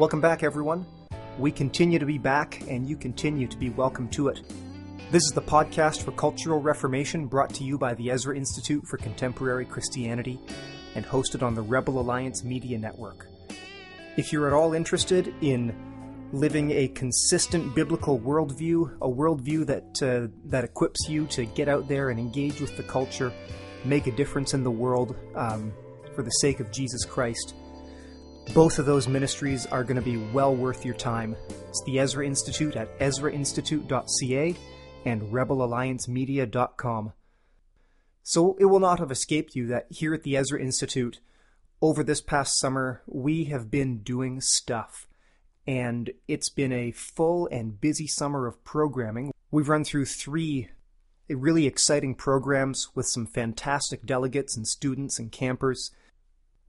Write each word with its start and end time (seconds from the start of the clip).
Welcome 0.00 0.22
back, 0.22 0.42
everyone. 0.42 0.86
We 1.38 1.52
continue 1.52 1.98
to 1.98 2.06
be 2.06 2.16
back, 2.16 2.62
and 2.66 2.88
you 2.88 2.96
continue 2.96 3.46
to 3.46 3.56
be 3.58 3.68
welcome 3.68 4.08
to 4.12 4.28
it. 4.28 4.40
This 5.10 5.24
is 5.24 5.32
the 5.34 5.42
podcast 5.42 6.04
for 6.04 6.12
Cultural 6.12 6.58
Reformation 6.58 7.26
brought 7.26 7.52
to 7.56 7.64
you 7.64 7.76
by 7.76 7.92
the 7.92 8.10
Ezra 8.10 8.34
Institute 8.34 8.82
for 8.86 8.96
Contemporary 8.96 9.66
Christianity 9.66 10.40
and 10.94 11.04
hosted 11.04 11.42
on 11.42 11.54
the 11.54 11.60
Rebel 11.60 12.00
Alliance 12.00 12.42
Media 12.42 12.78
Network. 12.78 13.26
If 14.16 14.32
you're 14.32 14.46
at 14.46 14.54
all 14.54 14.72
interested 14.72 15.34
in 15.42 15.76
living 16.32 16.70
a 16.70 16.88
consistent 16.88 17.74
biblical 17.74 18.18
worldview, 18.18 18.96
a 19.02 19.06
worldview 19.06 19.66
that 19.66 20.02
uh, 20.02 20.32
that 20.46 20.64
equips 20.64 21.10
you 21.10 21.26
to 21.26 21.44
get 21.44 21.68
out 21.68 21.88
there 21.88 22.08
and 22.08 22.18
engage 22.18 22.58
with 22.62 22.74
the 22.78 22.84
culture, 22.84 23.30
make 23.84 24.06
a 24.06 24.12
difference 24.12 24.54
in 24.54 24.64
the 24.64 24.70
world 24.70 25.14
um, 25.34 25.74
for 26.14 26.22
the 26.22 26.30
sake 26.40 26.58
of 26.58 26.72
Jesus 26.72 27.04
Christ, 27.04 27.54
both 28.54 28.80
of 28.80 28.86
those 28.86 29.06
ministries 29.06 29.66
are 29.66 29.84
going 29.84 29.96
to 29.96 30.02
be 30.02 30.16
well 30.32 30.54
worth 30.54 30.84
your 30.84 30.94
time. 30.94 31.36
It's 31.68 31.82
the 31.84 32.00
Ezra 32.00 32.26
Institute 32.26 32.74
at 32.74 32.98
ezrainstitute.ca 32.98 34.56
and 35.04 35.22
rebelalliancemedia.com. 35.22 37.12
So 38.22 38.56
it 38.58 38.64
will 38.66 38.80
not 38.80 38.98
have 38.98 39.10
escaped 39.10 39.54
you 39.54 39.66
that 39.68 39.86
here 39.88 40.14
at 40.14 40.24
the 40.24 40.36
Ezra 40.36 40.60
Institute, 40.60 41.20
over 41.80 42.02
this 42.02 42.20
past 42.20 42.58
summer, 42.58 43.02
we 43.06 43.44
have 43.44 43.70
been 43.70 43.98
doing 43.98 44.40
stuff. 44.40 45.06
And 45.66 46.10
it's 46.26 46.48
been 46.48 46.72
a 46.72 46.90
full 46.90 47.48
and 47.52 47.80
busy 47.80 48.06
summer 48.06 48.46
of 48.46 48.62
programming. 48.64 49.32
We've 49.50 49.68
run 49.68 49.84
through 49.84 50.06
three 50.06 50.68
really 51.28 51.66
exciting 51.66 52.16
programs 52.16 52.88
with 52.94 53.06
some 53.06 53.26
fantastic 53.26 54.04
delegates 54.04 54.56
and 54.56 54.66
students 54.66 55.18
and 55.18 55.30
campers. 55.30 55.92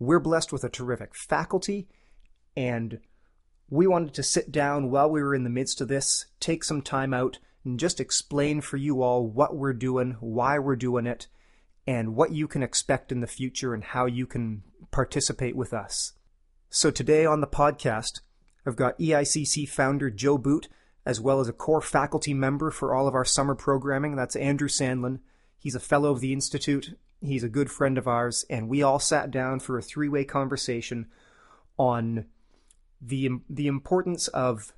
We're 0.02 0.20
blessed 0.20 0.52
with 0.52 0.64
a 0.64 0.70
terrific 0.70 1.14
faculty, 1.14 1.88
and 2.58 3.02
we 3.70 3.86
wanted 3.86 4.16
to 4.16 4.24
sit 4.24 4.52
down 4.52 4.90
while 4.90 5.08
we 5.08 5.22
were 5.22 5.35
in 5.35 5.43
the 5.43 5.49
midst 5.52 5.80
of 5.80 5.90
this, 5.90 6.26
take 6.40 6.63
some 6.63 6.82
time 6.82 7.13
out, 7.13 7.38
and 7.63 7.80
just 7.80 7.99
explain 7.99 8.62
for 8.62 8.77
you 8.77 9.04
all 9.04 9.27
what 9.27 9.55
we're 9.55 9.74
doing, 9.74 10.18
why 10.20 10.58
we're 10.58 10.76
doing 10.76 11.05
it, 11.05 11.27
and 11.85 12.16
what 12.16 12.32
you 12.32 12.48
can 12.48 12.63
expect 12.63 13.12
in 13.12 13.21
the 13.21 13.27
future 13.27 13.76
and 13.76 13.84
how 13.84 14.08
you 14.08 14.26
can 14.26 14.63
participate 14.90 15.55
with 15.55 15.71
us. 15.71 16.13
So 16.71 16.90
today 16.90 17.24
on 17.24 17.41
the 17.41 17.46
podcast, 17.46 18.21
I've 18.65 18.76
got 18.76 18.98
EICC 18.98 19.70
founder 19.70 20.10
Joe 20.10 20.40
Boot, 20.40 20.68
as 21.05 21.21
well 21.21 21.40
as 21.40 21.48
a 21.48 21.54
core 21.54 21.80
faculty 21.80 22.34
member 22.34 22.71
for 22.71 22.96
all 22.96 23.08
of 23.08 23.13
our 23.13 23.24
summer 23.24 23.54
programming. 23.54 24.15
That's 24.15 24.36
Andrew 24.36 24.68
Sandlin. 24.68 25.20
He's 25.60 25.76
a 25.76 25.80
fellow 25.80 26.10
of 26.10 26.21
the 26.21 26.34
Institute. 26.34 26.96
He's 27.22 27.44
a 27.44 27.50
good 27.50 27.70
friend 27.70 27.98
of 27.98 28.08
ours, 28.08 28.46
and 28.50 28.68
we 28.68 28.82
all 28.82 29.00
sat 29.00 29.30
down 29.30 29.60
for 29.60 29.77
a 29.77 29.82
three-way 29.82 30.26
conversation 30.26 31.08
on 31.77 32.26
the 33.00 33.30
the 33.50 33.68
importance 33.68 34.27
of 34.30 34.74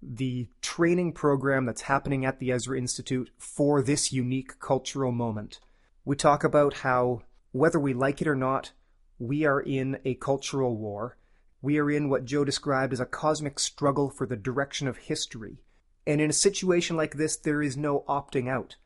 the 0.00 0.48
training 0.60 1.12
program 1.12 1.64
that's 1.64 1.82
happening 1.82 2.24
at 2.24 2.38
the 2.38 2.52
Ezra 2.52 2.78
Institute 2.78 3.30
for 3.38 3.82
this 3.82 4.12
unique 4.12 4.60
cultural 4.60 5.12
moment. 5.12 5.60
We 6.04 6.16
talk 6.16 6.44
about 6.44 6.74
how, 6.74 7.22
whether 7.52 7.80
we 7.80 7.94
like 7.94 8.20
it 8.20 8.28
or 8.28 8.36
not, 8.36 8.72
we 9.18 9.44
are 9.44 9.60
in 9.60 9.98
a 10.04 10.14
cultural 10.14 10.76
war. 10.76 11.16
We 11.62 11.78
are 11.78 11.90
in 11.90 12.10
what 12.10 12.26
Joe 12.26 12.44
described 12.44 12.92
as 12.92 13.00
a 13.00 13.06
cosmic 13.06 13.58
struggle 13.58 14.10
for 14.10 14.26
the 14.26 14.36
direction 14.36 14.86
of 14.86 14.98
history. 14.98 15.62
And 16.06 16.20
in 16.20 16.28
a 16.28 16.34
situation 16.34 16.96
like 16.96 17.14
this, 17.14 17.36
there 17.36 17.62
is 17.62 17.76
no 17.76 18.04
opting 18.06 18.48
out. 18.48 18.76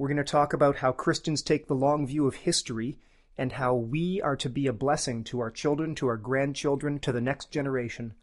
We're 0.00 0.08
going 0.08 0.16
to 0.16 0.24
talk 0.24 0.54
about 0.54 0.76
how 0.76 0.92
Christians 0.92 1.42
take 1.42 1.66
the 1.66 1.74
long 1.74 2.06
view 2.06 2.26
of 2.26 2.34
history 2.34 2.96
and 3.36 3.52
how 3.52 3.74
we 3.74 4.18
are 4.22 4.34
to 4.36 4.48
be 4.48 4.66
a 4.66 4.72
blessing 4.72 5.24
to 5.24 5.40
our 5.40 5.50
children, 5.50 5.94
to 5.96 6.06
our 6.06 6.16
grandchildren, 6.16 6.98
to 7.00 7.12
the 7.12 7.20
next 7.20 7.50
generation 7.50 8.14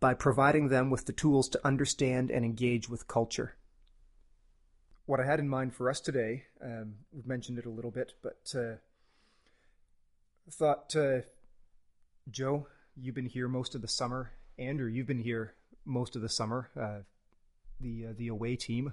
by 0.00 0.12
providing 0.12 0.68
them 0.68 0.90
with 0.90 1.06
the 1.06 1.14
tools 1.14 1.48
to 1.48 1.66
understand 1.66 2.30
and 2.30 2.44
engage 2.44 2.90
with 2.90 3.08
culture. 3.08 3.56
What 5.06 5.18
I 5.18 5.24
had 5.24 5.40
in 5.40 5.48
mind 5.48 5.74
for 5.74 5.88
us 5.88 5.98
today, 5.98 6.44
um, 6.62 6.96
we've 7.10 7.26
mentioned 7.26 7.58
it 7.58 7.64
a 7.64 7.70
little 7.70 7.90
bit, 7.90 8.12
but 8.22 8.54
uh, 8.54 8.74
thought, 10.50 10.94
uh, 10.94 11.20
Joe, 12.30 12.66
you've 13.00 13.14
been 13.14 13.24
here 13.24 13.48
most 13.48 13.74
of 13.74 13.80
the 13.80 13.88
summer. 13.88 14.32
Andrew, 14.58 14.90
you've 14.90 15.06
been 15.06 15.22
here 15.22 15.54
most 15.86 16.16
of 16.16 16.20
the 16.20 16.28
summer. 16.28 16.68
Uh, 16.78 16.98
the 17.80 18.08
uh, 18.10 18.12
the 18.14 18.28
away 18.28 18.56
team, 18.56 18.92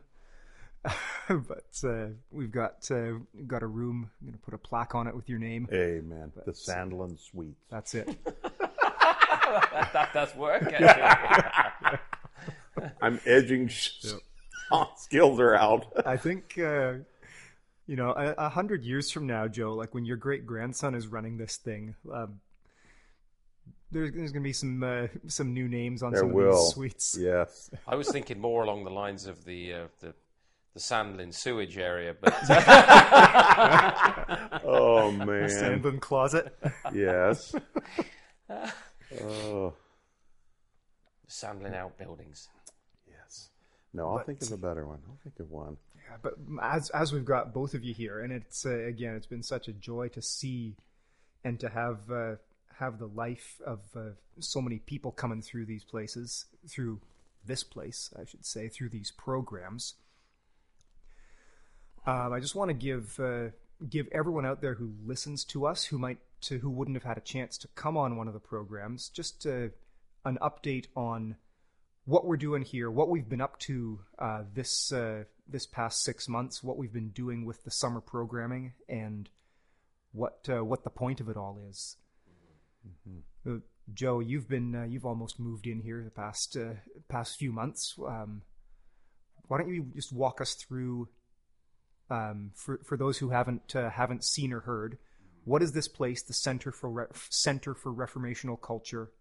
but 1.27 1.81
uh, 1.83 2.07
we've 2.31 2.51
got 2.51 2.89
uh, 2.91 3.13
got 3.45 3.61
a 3.63 3.67
room. 3.67 4.09
I'm 4.19 4.27
going 4.27 4.37
to 4.37 4.43
put 4.43 4.53
a 4.53 4.57
plaque 4.57 4.95
on 4.95 5.07
it 5.07 5.15
with 5.15 5.29
your 5.29 5.39
name. 5.39 5.67
Amen. 5.71 6.31
the 6.45 6.51
Sandlin 6.51 7.19
Suites. 7.19 7.61
That's 7.69 7.93
it. 7.93 8.07
that, 9.71 9.89
that 9.93 10.13
does 10.13 10.35
work. 10.35 10.73
I'm 13.01 13.19
edging. 13.25 13.69
Yep. 14.01 14.87
Skills 14.97 15.39
are 15.39 15.55
out. 15.55 15.85
I 16.05 16.17
think 16.17 16.57
uh, 16.57 16.93
you 17.85 17.95
know 17.95 18.11
a, 18.11 18.45
a, 18.45 18.49
hundred 18.49 18.83
years 18.83 19.11
from 19.11 19.27
now, 19.27 19.47
Joe. 19.47 19.73
Like 19.73 19.93
when 19.93 20.05
your 20.05 20.17
great 20.17 20.45
grandson 20.45 20.95
is 20.95 21.07
running 21.07 21.37
this 21.37 21.57
thing. 21.57 21.95
Um, 22.11 22.39
there's, 23.91 24.13
there's 24.13 24.31
going 24.31 24.43
to 24.43 24.47
be 24.47 24.53
some 24.53 24.81
uh, 24.81 25.07
some 25.27 25.53
new 25.53 25.67
names 25.67 26.01
on 26.01 26.13
there 26.13 26.21
some 26.21 26.31
will. 26.31 26.51
of 26.51 26.55
these 26.55 26.73
suites. 26.73 27.17
Yes, 27.19 27.69
I 27.85 27.95
was 27.95 28.09
thinking 28.09 28.39
more 28.39 28.63
along 28.63 28.85
the 28.85 28.89
lines 28.89 29.27
of 29.27 29.43
the 29.43 29.73
uh, 29.73 29.87
the 29.99 30.13
the 30.73 30.79
Sandlin 30.79 31.33
sewage 31.33 31.77
area, 31.77 32.15
but 32.19 32.33
oh 34.63 35.11
man, 35.11 35.27
The 35.27 35.47
Sandlin 35.47 35.99
closet. 35.99 36.55
Yes. 36.93 37.53
oh. 39.21 39.73
Sandlin 41.27 41.75
outbuildings. 41.75 42.49
Yes. 43.07 43.49
No, 43.93 44.09
I'll 44.09 44.17
but, 44.17 44.25
think 44.25 44.41
of 44.41 44.51
a 44.51 44.57
better 44.57 44.85
one. 44.85 44.99
I'll 45.07 45.19
think 45.23 45.39
of 45.39 45.51
one. 45.51 45.77
Yeah, 45.95 46.17
but 46.21 46.33
as 46.61 46.89
as 46.91 47.13
we've 47.13 47.25
got 47.25 47.53
both 47.53 47.73
of 47.73 47.83
you 47.83 47.93
here, 47.93 48.21
and 48.21 48.31
it's 48.31 48.65
uh, 48.65 48.85
again, 48.85 49.15
it's 49.15 49.27
been 49.27 49.43
such 49.43 49.67
a 49.67 49.73
joy 49.73 50.07
to 50.09 50.21
see 50.21 50.75
and 51.43 51.59
to 51.59 51.69
have 51.69 51.99
uh, 52.11 52.35
have 52.79 52.99
the 52.99 53.07
life 53.07 53.59
of 53.65 53.79
uh, 53.95 54.11
so 54.39 54.61
many 54.61 54.79
people 54.79 55.11
coming 55.11 55.41
through 55.41 55.65
these 55.65 55.83
places, 55.83 56.45
through 56.67 56.99
this 57.45 57.63
place, 57.63 58.13
I 58.19 58.25
should 58.25 58.45
say, 58.45 58.67
through 58.67 58.89
these 58.89 59.11
programs. 59.11 59.95
Um, 62.05 62.33
I 62.33 62.39
just 62.39 62.55
want 62.55 62.69
to 62.69 62.73
give 62.73 63.19
uh, 63.19 63.49
give 63.87 64.07
everyone 64.11 64.45
out 64.45 64.61
there 64.61 64.75
who 64.75 64.93
listens 65.05 65.43
to 65.45 65.65
us, 65.65 65.85
who 65.85 65.97
might 65.97 66.19
to 66.41 66.59
who 66.59 66.69
wouldn't 66.69 66.97
have 66.97 67.03
had 67.03 67.17
a 67.17 67.21
chance 67.21 67.57
to 67.59 67.67
come 67.69 67.97
on 67.97 68.17
one 68.17 68.27
of 68.27 68.33
the 68.33 68.39
programs, 68.39 69.09
just 69.09 69.45
uh, 69.45 69.67
an 70.25 70.37
update 70.41 70.87
on 70.95 71.35
what 72.05 72.25
we're 72.25 72.37
doing 72.37 72.63
here, 72.63 72.89
what 72.89 73.09
we've 73.09 73.29
been 73.29 73.41
up 73.41 73.59
to 73.59 73.99
uh, 74.19 74.43
this 74.53 74.91
uh, 74.91 75.23
this 75.47 75.65
past 75.65 76.03
six 76.03 76.27
months, 76.27 76.63
what 76.63 76.77
we've 76.77 76.93
been 76.93 77.09
doing 77.09 77.45
with 77.45 77.63
the 77.63 77.71
summer 77.71 78.01
programming, 78.01 78.73
and 78.89 79.29
what 80.11 80.47
uh, 80.49 80.63
what 80.63 80.83
the 80.83 80.89
point 80.89 81.21
of 81.21 81.29
it 81.29 81.37
all 81.37 81.59
is. 81.69 81.97
Mm-hmm. 82.87 83.55
Uh, 83.55 83.59
Joe, 83.93 84.19
you've 84.19 84.47
been 84.47 84.75
uh, 84.75 84.83
you've 84.83 85.05
almost 85.05 85.39
moved 85.39 85.67
in 85.67 85.81
here 85.81 86.03
the 86.03 86.11
past 86.11 86.57
uh, 86.57 86.73
past 87.09 87.37
few 87.37 87.51
months. 87.51 87.95
Um, 87.99 88.41
why 89.47 89.57
don't 89.57 89.73
you 89.73 89.91
just 89.95 90.13
walk 90.13 90.39
us 90.39 90.53
through, 90.53 91.09
um, 92.11 92.51
for 92.53 92.79
for 92.83 92.97
those 92.97 93.17
who 93.17 93.29
haven't 93.29 93.75
uh, 93.75 93.89
haven't 93.89 94.23
seen 94.23 94.53
or 94.53 94.59
heard, 94.61 94.97
what 95.45 95.63
is 95.63 95.71
this 95.71 95.87
place, 95.87 96.21
the 96.21 96.33
Center 96.33 96.71
for 96.71 96.89
Re- 96.89 97.05
Center 97.29 97.73
for 97.73 97.93
Reformational 97.93 98.61
Culture, 98.61 99.11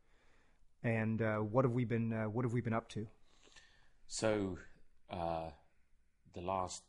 and 0.83 1.23
uh, 1.23 1.37
what 1.37 1.65
have 1.65 1.73
we 1.73 1.85
been 1.85 2.13
uh, 2.13 2.25
what 2.25 2.45
have 2.45 2.53
we 2.53 2.61
been 2.61 2.75
up 2.75 2.89
to? 2.91 3.07
So, 4.09 4.59
the 5.11 6.41
last 6.41 6.83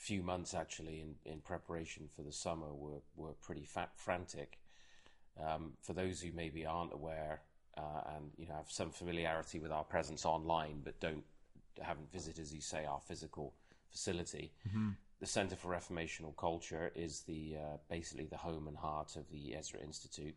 few 0.00 0.22
months 0.22 0.54
actually 0.54 1.00
in, 1.00 1.14
in 1.30 1.40
preparation 1.40 2.08
for 2.16 2.22
the 2.22 2.32
summer 2.32 2.72
were, 2.72 3.02
were 3.16 3.34
pretty 3.42 3.66
fat, 3.66 3.90
frantic. 3.96 4.58
Um, 5.38 5.74
for 5.82 5.92
those 5.92 6.22
who 6.22 6.32
maybe 6.32 6.64
aren't 6.64 6.94
aware 6.94 7.42
uh, 7.76 8.14
and 8.16 8.30
you 8.36 8.46
know 8.46 8.54
have 8.54 8.70
some 8.70 8.90
familiarity 8.90 9.58
with 9.58 9.70
our 9.70 9.84
presence 9.84 10.24
online, 10.24 10.80
but 10.82 10.98
don't 11.00 11.24
haven't 11.80 12.10
visited, 12.12 12.40
as 12.40 12.52
you 12.52 12.60
say, 12.60 12.84
our 12.84 13.00
physical 13.06 13.54
facility, 13.90 14.52
mm-hmm. 14.68 14.90
the 15.20 15.26
Center 15.26 15.56
for 15.56 15.68
Reformational 15.68 16.36
Culture 16.36 16.90
is 16.94 17.20
the 17.22 17.56
uh, 17.56 17.76
basically 17.88 18.26
the 18.26 18.36
home 18.36 18.68
and 18.68 18.76
heart 18.76 19.16
of 19.16 19.30
the 19.30 19.54
Ezra 19.54 19.80
Institute, 19.80 20.36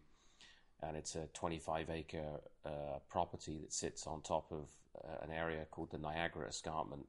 and 0.81 0.97
it's 0.97 1.15
a 1.15 1.27
25 1.33 1.89
acre 1.89 2.41
uh, 2.65 3.00
property 3.09 3.59
that 3.61 3.73
sits 3.73 4.07
on 4.07 4.21
top 4.21 4.51
of 4.51 4.67
uh, 5.03 5.23
an 5.23 5.31
area 5.31 5.65
called 5.71 5.91
the 5.91 5.97
Niagara 5.97 6.47
Escarpment, 6.47 7.05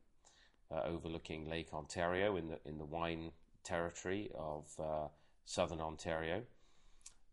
uh, 0.71 0.83
overlooking 0.85 1.49
Lake 1.49 1.73
Ontario 1.73 2.37
in 2.37 2.49
the 2.49 2.59
in 2.65 2.79
the 2.79 2.85
wine 2.85 3.31
territory 3.65 4.31
of 4.39 4.67
uh, 4.79 5.09
southern 5.45 5.81
Ontario. 5.81 6.43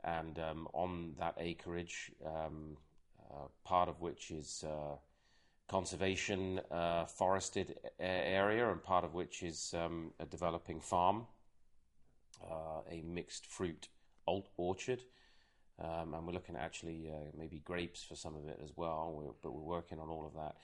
And 0.04 0.40
um, 0.40 0.68
on 0.74 1.14
that 1.20 1.36
acreage, 1.38 2.12
um, 2.26 2.78
uh, 3.32 3.48
part 3.64 3.88
of 3.88 4.02
which 4.02 4.32
is 4.32 4.64
uh, 4.68 4.96
conservation 5.72 6.60
uh, 6.72 7.06
forested 7.06 7.68
area, 8.00 8.70
and 8.72 8.82
part 8.84 9.06
of 9.06 9.14
which 9.14 9.44
is 9.44 9.74
um, 9.74 10.12
a 10.20 10.26
developing 10.26 10.82
farm, 10.82 11.26
uh, 12.44 12.82
a 12.96 13.02
mixed 13.02 13.46
fruit 13.48 13.90
orchard, 14.58 15.02
Um, 15.82 16.14
and 16.14 16.26
we're 16.26 16.34
looking 16.34 16.56
at 16.56 16.62
actually 16.62 17.10
uh, 17.10 17.32
maybe 17.38 17.60
grapes 17.66 18.04
for 18.04 18.16
some 18.16 18.36
of 18.36 18.48
it 18.48 18.60
as 18.64 18.72
well. 18.76 19.14
We're, 19.16 19.34
but 19.42 19.52
we're 19.54 19.76
working 19.78 20.00
on 20.00 20.10
all 20.10 20.26
of 20.26 20.34
that. 20.34 20.56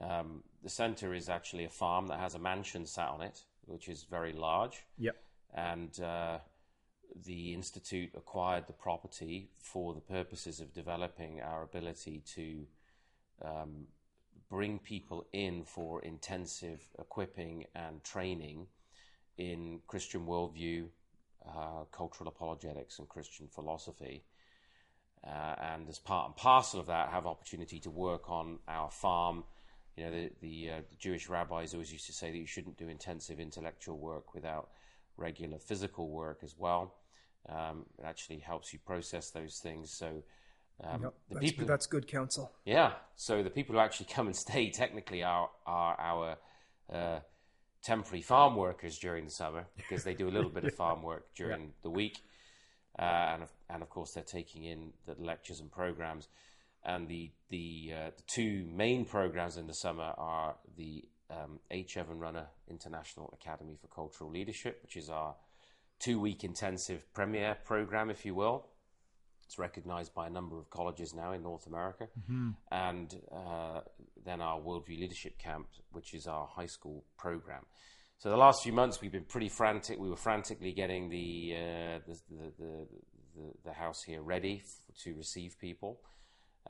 Um, 0.00 0.42
the 0.62 0.68
center 0.68 1.14
is 1.14 1.28
actually 1.28 1.64
a 1.64 1.70
farm 1.70 2.06
that 2.08 2.18
has 2.18 2.34
a 2.34 2.38
mansion 2.38 2.86
sat 2.86 3.08
on 3.08 3.22
it, 3.22 3.44
which 3.66 3.88
is 3.88 4.06
very 4.10 4.32
large. 4.32 4.84
Yep. 4.98 5.16
And 5.54 6.00
uh, 6.00 6.38
the 7.24 7.54
institute 7.54 8.10
acquired 8.14 8.66
the 8.66 8.72
property 8.72 9.50
for 9.58 9.94
the 9.94 10.00
purposes 10.00 10.60
of 10.60 10.72
developing 10.72 11.40
our 11.40 11.62
ability 11.62 12.22
to 12.34 12.66
um, 13.44 13.86
bring 14.52 14.78
people 14.78 15.24
in 15.32 15.64
for 15.64 16.02
intensive 16.02 16.86
equipping 16.98 17.64
and 17.74 18.04
training 18.04 18.66
in 19.38 19.80
Christian 19.86 20.26
worldview, 20.26 20.88
uh, 21.48 21.84
cultural 21.90 22.28
apologetics, 22.28 22.98
and 22.98 23.08
Christian 23.08 23.48
philosophy. 23.48 24.24
Uh, 25.26 25.54
and 25.72 25.88
as 25.88 25.98
part 25.98 26.26
and 26.26 26.36
parcel 26.36 26.80
of 26.80 26.86
that, 26.86 27.08
have 27.08 27.26
opportunity 27.26 27.80
to 27.80 27.88
work 27.88 28.28
on 28.28 28.58
our 28.68 28.90
farm. 28.90 29.42
You 29.96 30.04
know, 30.04 30.10
the, 30.10 30.30
the, 30.42 30.70
uh, 30.70 30.80
the 30.90 30.96
Jewish 30.98 31.30
rabbis 31.30 31.72
always 31.72 31.90
used 31.90 32.06
to 32.08 32.12
say 32.12 32.30
that 32.30 32.36
you 32.36 32.46
shouldn't 32.46 32.76
do 32.76 32.88
intensive 32.88 33.40
intellectual 33.40 33.96
work 33.96 34.34
without 34.34 34.68
regular 35.16 35.58
physical 35.58 36.10
work 36.10 36.40
as 36.42 36.56
well. 36.58 36.96
Um, 37.48 37.86
it 37.98 38.04
actually 38.04 38.40
helps 38.40 38.74
you 38.74 38.80
process 38.84 39.30
those 39.30 39.60
things. 39.60 39.90
So 39.90 40.22
um, 40.82 41.02
Yep, 41.02 41.14
the 41.28 41.34
that's, 41.34 41.46
people, 41.50 41.66
that's 41.66 41.86
good 41.86 42.08
counsel. 42.08 42.52
yeah. 42.64 42.92
So 43.16 43.42
the 43.42 43.50
people 43.50 43.74
who 43.74 43.80
actually 43.80 44.06
come 44.14 44.26
and 44.26 44.36
stay 44.36 44.70
technically 44.70 45.22
are 45.22 45.50
are 45.66 46.00
our 46.00 46.36
uh, 46.92 47.20
temporary 47.82 48.22
farm 48.22 48.56
workers 48.56 48.98
during 48.98 49.24
the 49.24 49.30
summer 49.30 49.66
because 49.76 50.04
they 50.04 50.14
do 50.14 50.28
a 50.28 50.30
little 50.30 50.50
bit 50.50 50.64
of 50.64 50.74
farm 50.76 51.02
work 51.02 51.26
during 51.36 51.72
the 51.82 51.90
week, 51.90 52.18
uh, 52.98 53.02
and 53.02 53.42
of, 53.42 53.50
and 53.70 53.82
of 53.82 53.90
course 53.90 54.12
they're 54.12 54.24
taking 54.24 54.64
in 54.64 54.92
the 55.06 55.14
lectures 55.18 55.60
and 55.60 55.70
programs. 55.70 56.28
And 56.84 57.06
the 57.06 57.30
the 57.48 57.92
uh, 57.94 58.10
the 58.16 58.22
two 58.26 58.66
main 58.74 59.04
programs 59.04 59.56
in 59.56 59.66
the 59.68 59.74
summer 59.74 60.12
are 60.18 60.56
the 60.76 61.04
um, 61.30 61.60
H. 61.70 61.96
Evan 61.96 62.18
Runner 62.18 62.46
International 62.68 63.32
Academy 63.40 63.76
for 63.80 63.86
Cultural 63.86 64.30
Leadership, 64.30 64.80
which 64.82 64.96
is 64.96 65.08
our 65.08 65.36
two 66.00 66.18
week 66.18 66.42
intensive 66.42 67.12
premier 67.14 67.56
program, 67.64 68.10
if 68.10 68.26
you 68.26 68.34
will. 68.34 68.66
It's 69.52 69.58
recognized 69.58 70.14
by 70.14 70.28
a 70.28 70.30
number 70.30 70.58
of 70.58 70.70
colleges 70.70 71.12
now 71.12 71.32
in 71.32 71.42
North 71.42 71.66
America. 71.66 72.08
And 72.70 73.14
uh, 73.30 73.80
then 74.24 74.40
our 74.40 74.58
Worldview 74.58 74.98
Leadership 74.98 75.36
Camp, 75.38 75.66
which 75.90 76.14
is 76.14 76.26
our 76.26 76.46
high 76.46 76.64
school 76.64 77.04
program. 77.18 77.66
So 78.16 78.30
the 78.30 78.38
last 78.38 78.62
few 78.62 78.72
months 78.72 79.02
we've 79.02 79.12
been 79.12 79.26
pretty 79.26 79.50
frantic. 79.50 79.98
We 79.98 80.08
were 80.08 80.16
frantically 80.16 80.72
getting 80.72 81.10
the 81.10 81.54
uh, 81.54 81.98
the, 82.06 82.18
the, 82.30 82.52
the, 82.58 82.86
the 83.36 83.52
the 83.66 83.72
house 83.74 84.02
here 84.02 84.22
ready 84.22 84.62
f- 84.64 84.96
to 85.02 85.14
receive 85.16 85.58
people, 85.60 86.00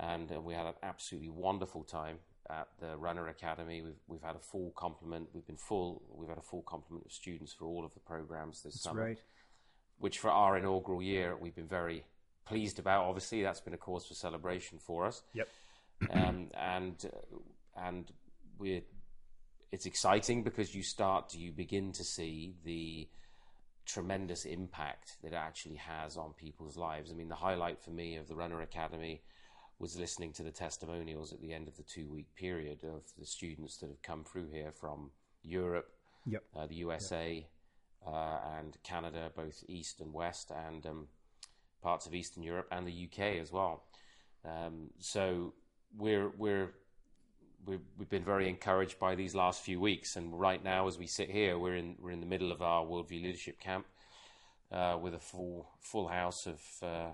and 0.00 0.32
uh, 0.32 0.40
we 0.40 0.52
had 0.54 0.66
an 0.66 0.74
absolutely 0.82 1.28
wonderful 1.28 1.84
time 1.84 2.16
at 2.50 2.66
the 2.80 2.96
Runner 2.96 3.28
Academy. 3.28 3.82
We've 3.82 4.02
we've 4.08 4.22
had 4.22 4.34
a 4.34 4.40
full 4.40 4.72
complement. 4.74 5.28
We've 5.32 5.46
been 5.46 5.56
full. 5.56 6.02
We've 6.12 6.28
had 6.28 6.38
a 6.38 6.42
full 6.42 6.62
complement 6.62 7.06
of 7.06 7.12
students 7.12 7.52
for 7.52 7.66
all 7.66 7.84
of 7.84 7.94
the 7.94 8.00
programs 8.00 8.62
this 8.64 8.72
That's 8.74 8.82
summer 8.82 9.04
right. 9.04 9.18
which 9.98 10.18
for 10.18 10.30
our 10.30 10.56
inaugural 10.56 11.00
year 11.00 11.36
we've 11.40 11.54
been 11.54 11.68
very 11.68 12.02
pleased 12.44 12.78
about. 12.78 13.04
Obviously, 13.04 13.42
that's 13.42 13.60
been 13.60 13.74
a 13.74 13.78
cause 13.78 14.06
for 14.06 14.14
celebration 14.14 14.78
for 14.78 15.06
us, 15.06 15.22
Yep. 15.34 15.48
um, 16.10 16.48
and 16.58 17.10
and 17.76 18.10
we're 18.58 18.82
it's 19.70 19.86
exciting 19.86 20.42
because 20.42 20.74
you 20.74 20.82
start 20.82 21.34
you 21.34 21.50
begin 21.52 21.92
to 21.92 22.04
see 22.04 22.54
the 22.64 23.08
tremendous 23.86 24.44
impact 24.44 25.16
that 25.22 25.32
it 25.32 25.36
actually 25.36 25.76
has 25.76 26.16
on 26.16 26.32
people's 26.34 26.76
lives. 26.76 27.10
I 27.10 27.14
mean, 27.14 27.28
the 27.28 27.34
highlight 27.34 27.82
for 27.82 27.90
me 27.90 28.16
of 28.16 28.28
the 28.28 28.34
Runner 28.36 28.60
Academy 28.60 29.22
was 29.78 29.98
listening 29.98 30.32
to 30.34 30.42
the 30.44 30.52
testimonials 30.52 31.32
at 31.32 31.40
the 31.40 31.52
end 31.52 31.66
of 31.66 31.76
the 31.76 31.82
two 31.82 32.08
week 32.08 32.32
period 32.36 32.84
of 32.84 33.02
the 33.18 33.26
students 33.26 33.78
that 33.78 33.88
have 33.88 34.02
come 34.02 34.22
through 34.24 34.48
here 34.52 34.70
from 34.70 35.10
Europe, 35.42 35.90
Yep. 36.26 36.44
uh, 36.54 36.66
the 36.66 36.76
USA, 36.76 37.44
uh, 38.06 38.38
and 38.58 38.76
Canada, 38.84 39.32
both 39.34 39.64
East 39.66 40.00
and 40.00 40.12
West, 40.12 40.52
and 40.68 40.86
um, 40.86 41.08
parts 41.82 42.06
of 42.06 42.14
Eastern 42.14 42.42
Europe 42.42 42.68
and 42.70 42.86
the 42.86 43.08
UK 43.08 43.40
as 43.40 43.52
well. 43.52 43.84
Um, 44.44 44.90
so 44.98 45.54
we're 45.96 46.30
we're 46.36 46.70
we've, 47.66 47.80
we've 47.98 48.08
been 48.08 48.24
very 48.24 48.48
encouraged 48.48 48.98
by 48.98 49.14
these 49.14 49.34
last 49.34 49.62
few 49.62 49.80
weeks, 49.80 50.16
and 50.16 50.38
right 50.38 50.62
now, 50.62 50.88
as 50.88 50.98
we 50.98 51.06
sit 51.06 51.30
here, 51.30 51.58
we're 51.58 51.76
in 51.76 51.96
we're 52.00 52.10
in 52.10 52.20
the 52.20 52.26
middle 52.26 52.52
of 52.52 52.62
our 52.62 52.84
Worldview 52.84 53.22
Leadership 53.22 53.60
Camp 53.60 53.86
uh, 54.70 54.98
with 55.00 55.14
a 55.14 55.18
full 55.18 55.68
full 55.80 56.08
house 56.08 56.46
of 56.46 56.60
uh, 56.82 57.10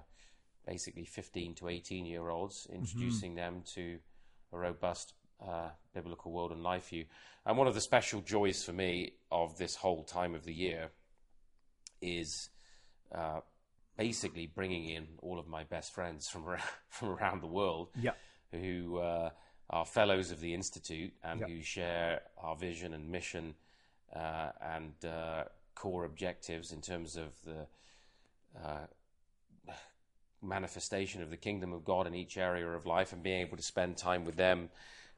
basically 0.67 1.05
15 1.05 1.55
to 1.57 1.69
18 1.69 2.07
year 2.07 2.29
olds, 2.29 2.67
introducing 2.73 3.35
them 3.35 3.63
to 3.75 3.99
a 4.53 4.59
robust 4.59 5.15
uh, 5.47 5.71
biblical 5.95 6.33
world 6.33 6.53
and 6.53 6.63
life 6.63 6.89
view. 6.89 7.05
And 7.47 7.57
one 7.57 7.67
of 7.67 7.75
the 7.75 7.81
special 7.81 8.21
joys 8.21 8.63
for 8.63 8.73
me 8.73 9.15
of 9.31 9.57
this 9.57 9.77
whole 9.77 10.05
time 10.05 10.35
of 10.35 10.45
the 10.45 10.53
year 10.53 10.91
is 12.01 12.51
uh, 13.15 13.41
basically 13.99 14.47
bringing 14.47 14.89
in 14.89 15.09
all 15.21 15.39
of 15.39 15.47
my 15.49 15.65
best 15.65 15.93
friends 15.93 16.29
from 16.31 16.47
around, 16.47 16.63
from 16.89 17.09
around 17.11 17.43
the 17.43 17.47
world 17.49 17.89
Yeah. 18.01 18.13
who 18.53 18.99
uh, 18.99 19.31
are 19.69 19.85
fellows 19.85 20.31
of 20.31 20.41
the 20.41 20.55
institute 20.55 21.13
and 21.23 21.41
Yeah. 21.41 21.47
who 21.49 21.63
share 21.63 22.23
our 22.39 22.57
vision 22.57 22.95
and 22.95 23.11
mission 23.11 23.55
uh, 24.17 24.53
and 24.63 24.95
uh, 25.05 25.45
core 25.75 26.05
objectives 26.05 26.73
in 26.73 26.81
terms 26.81 27.17
of 27.17 27.33
the 27.45 27.67
uh, 28.59 28.87
manifestation 30.41 31.21
of 31.21 31.31
the 31.31 31.37
kingdom 31.37 31.73
of 31.73 31.85
God 31.85 32.07
in 32.07 32.15
each 32.15 32.39
area 32.39 32.67
of 32.69 32.87
life 32.87 33.13
and 33.13 33.23
being 33.23 33.41
able 33.41 33.57
to 33.57 33.63
spend 33.63 33.97
time 33.97 34.25
with 34.25 34.37
them. 34.37 34.71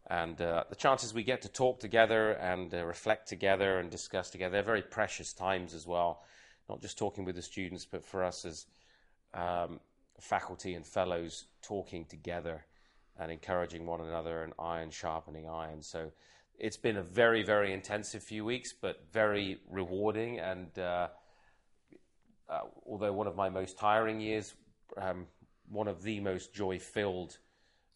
And 0.06 0.40
uh, 0.40 0.64
the 0.70 0.74
chances 0.74 1.12
we 1.12 1.22
get 1.22 1.42
to 1.42 1.48
talk 1.48 1.78
together 1.78 2.32
and 2.32 2.72
uh, 2.74 2.84
reflect 2.84 3.28
together 3.28 3.78
and 3.78 3.90
discuss 3.90 4.30
together, 4.30 4.52
they're 4.52 4.62
very 4.62 4.82
precious 4.82 5.34
times 5.34 5.74
as 5.74 5.86
well. 5.86 6.22
Not 6.70 6.80
just 6.80 6.96
talking 6.96 7.24
with 7.24 7.34
the 7.34 7.42
students, 7.42 7.84
but 7.84 8.04
for 8.04 8.22
us 8.22 8.44
as 8.44 8.66
um, 9.34 9.80
faculty 10.20 10.74
and 10.74 10.86
fellows 10.86 11.46
talking 11.62 12.04
together 12.04 12.64
and 13.18 13.32
encouraging 13.32 13.86
one 13.86 14.00
another 14.00 14.44
and 14.44 14.52
iron 14.56 14.90
sharpening 14.90 15.48
iron. 15.48 15.82
So 15.82 16.12
it's 16.60 16.76
been 16.76 16.98
a 16.98 17.02
very, 17.02 17.42
very 17.42 17.72
intensive 17.72 18.22
few 18.22 18.44
weeks, 18.44 18.72
but 18.72 19.04
very 19.12 19.58
rewarding. 19.68 20.38
And 20.38 20.78
uh, 20.78 21.08
uh, 22.48 22.60
although 22.86 23.12
one 23.12 23.26
of 23.26 23.34
my 23.34 23.48
most 23.48 23.76
tiring 23.76 24.20
years, 24.20 24.54
um, 24.96 25.26
one 25.68 25.88
of 25.88 26.04
the 26.04 26.20
most 26.20 26.54
joy 26.54 26.78
filled 26.78 27.38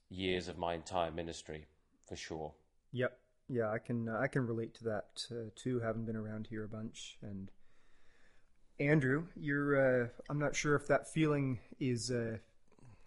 years 0.08 0.48
of 0.48 0.58
my 0.58 0.74
entire 0.74 1.12
ministry, 1.12 1.66
for 2.08 2.16
sure. 2.16 2.52
Yep. 2.90 3.16
Yeah, 3.48 3.70
I 3.70 3.78
can 3.78 4.08
uh, 4.08 4.18
I 4.20 4.26
can 4.26 4.46
relate 4.46 4.74
to 4.76 4.84
that 4.84 5.26
uh, 5.30 5.50
too. 5.54 5.78
Having 5.78 6.06
been 6.06 6.16
around 6.16 6.46
here 6.48 6.64
a 6.64 6.68
bunch, 6.68 7.18
and 7.22 7.50
Andrew, 8.80 9.26
you're 9.36 10.04
uh, 10.04 10.08
I'm 10.28 10.38
not 10.38 10.56
sure 10.56 10.74
if 10.74 10.86
that 10.88 11.12
feeling 11.12 11.60
is. 11.78 12.10
Uh, 12.10 12.38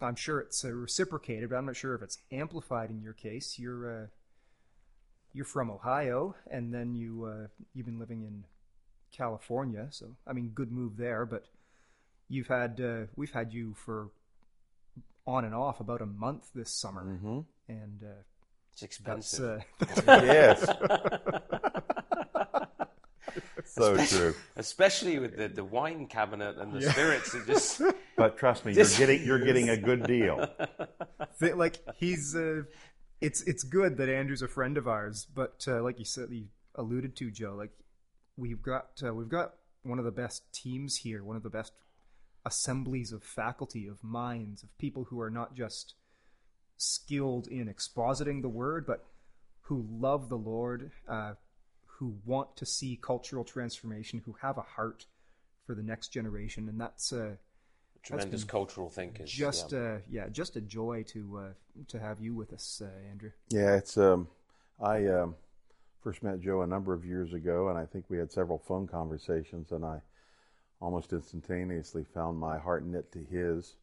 I'm 0.00 0.14
sure 0.16 0.40
it's 0.40 0.64
uh, 0.64 0.70
reciprocated, 0.72 1.50
but 1.50 1.56
I'm 1.56 1.66
not 1.66 1.76
sure 1.76 1.94
if 1.94 2.02
it's 2.02 2.18
amplified 2.32 2.90
in 2.90 3.02
your 3.02 3.12
case. 3.12 3.58
You're 3.58 4.02
uh, 4.02 4.06
you're 5.34 5.44
from 5.44 5.70
Ohio, 5.70 6.34
and 6.50 6.72
then 6.72 6.94
you 6.94 7.24
uh, 7.24 7.46
you've 7.74 7.86
been 7.86 7.98
living 7.98 8.22
in 8.22 8.44
California. 9.12 9.88
So 9.90 10.16
I 10.26 10.32
mean, 10.32 10.50
good 10.54 10.72
move 10.72 10.96
there. 10.96 11.26
But 11.26 11.44
you've 12.28 12.46
had 12.48 12.80
uh, 12.80 13.06
we've 13.16 13.32
had 13.32 13.52
you 13.52 13.74
for 13.74 14.08
on 15.26 15.44
and 15.44 15.54
off 15.54 15.80
about 15.80 16.00
a 16.00 16.06
month 16.06 16.48
this 16.54 16.70
summer, 16.72 17.04
Mm-hmm. 17.04 17.40
and 17.68 18.02
uh, 18.02 18.22
It's 18.72 18.82
expensive. 18.82 19.62
Yes. 20.06 20.64
so 23.78 24.16
true. 24.16 24.34
Especially 24.56 25.18
with 25.18 25.36
the, 25.36 25.48
the 25.48 25.64
wine 25.64 26.06
cabinet 26.06 26.56
and 26.58 26.72
the 26.72 26.90
spirits. 26.90 27.34
It 27.34 27.46
just 27.46 27.82
But 28.18 28.36
trust 28.36 28.64
me, 28.64 28.72
you're 28.74 28.84
getting 28.84 29.24
you're 29.24 29.38
getting 29.38 29.68
a 29.68 29.76
good 29.76 30.02
deal. 30.06 30.48
Like 31.40 31.78
he's 31.96 32.34
uh, 32.34 32.62
it's 33.20 33.42
it's 33.42 33.62
good 33.62 33.96
that 33.98 34.08
Andrew's 34.08 34.42
a 34.42 34.48
friend 34.48 34.76
of 34.76 34.88
ours, 34.88 35.26
but 35.32 35.64
uh, 35.68 35.82
like 35.82 36.00
you 36.00 36.04
said, 36.04 36.28
you 36.30 36.46
alluded 36.74 37.14
to 37.16 37.30
Joe, 37.30 37.54
like 37.56 37.70
we've 38.36 38.60
got 38.60 39.00
uh, 39.06 39.14
we've 39.14 39.28
got 39.28 39.54
one 39.84 40.00
of 40.00 40.04
the 40.04 40.10
best 40.10 40.52
teams 40.52 40.96
here, 40.96 41.22
one 41.22 41.36
of 41.36 41.44
the 41.44 41.50
best 41.50 41.72
assemblies 42.44 43.12
of 43.12 43.22
faculty, 43.22 43.86
of 43.86 44.02
minds, 44.02 44.64
of 44.64 44.76
people 44.78 45.04
who 45.04 45.20
are 45.20 45.30
not 45.30 45.54
just 45.54 45.94
skilled 46.76 47.46
in 47.46 47.72
expositing 47.72 48.42
the 48.42 48.48
word, 48.48 48.84
but 48.84 49.04
who 49.62 49.86
love 49.88 50.28
the 50.28 50.36
Lord, 50.36 50.90
uh, 51.08 51.34
who 51.98 52.16
want 52.24 52.56
to 52.56 52.64
see 52.64 52.98
cultural 53.00 53.44
transformation, 53.44 54.22
who 54.24 54.34
have 54.40 54.56
a 54.56 54.62
heart 54.62 55.06
for 55.66 55.74
the 55.74 55.82
next 55.82 56.08
generation, 56.08 56.68
and 56.68 56.80
that's 56.80 57.12
uh, 57.12 57.34
tremendous 58.02 58.44
cultural 58.44 58.88
thinkers. 58.88 59.30
just 59.30 59.72
yeah. 59.72 59.78
uh 59.78 59.98
yeah 60.08 60.28
just 60.28 60.56
a 60.56 60.60
joy 60.60 61.02
to 61.02 61.38
uh 61.38 61.84
to 61.88 61.98
have 61.98 62.20
you 62.20 62.34
with 62.34 62.52
us 62.52 62.80
uh, 62.84 63.10
andrew 63.10 63.30
Yeah, 63.50 63.74
it's 63.74 63.98
um, 63.98 64.28
I 64.80 65.06
um, 65.06 65.34
first 66.00 66.22
met 66.22 66.40
Joe 66.40 66.62
a 66.62 66.66
number 66.66 66.94
of 66.94 67.04
years 67.04 67.32
ago, 67.32 67.68
and 67.68 67.76
I 67.76 67.84
think 67.84 68.04
we 68.08 68.18
had 68.18 68.30
several 68.30 68.58
phone 68.58 68.86
conversations, 68.86 69.72
and 69.72 69.84
I 69.84 70.00
almost 70.80 71.12
instantaneously 71.12 72.04
found 72.14 72.38
my 72.38 72.58
heart 72.58 72.86
knit 72.86 73.10
to 73.12 73.18
his. 73.18 73.74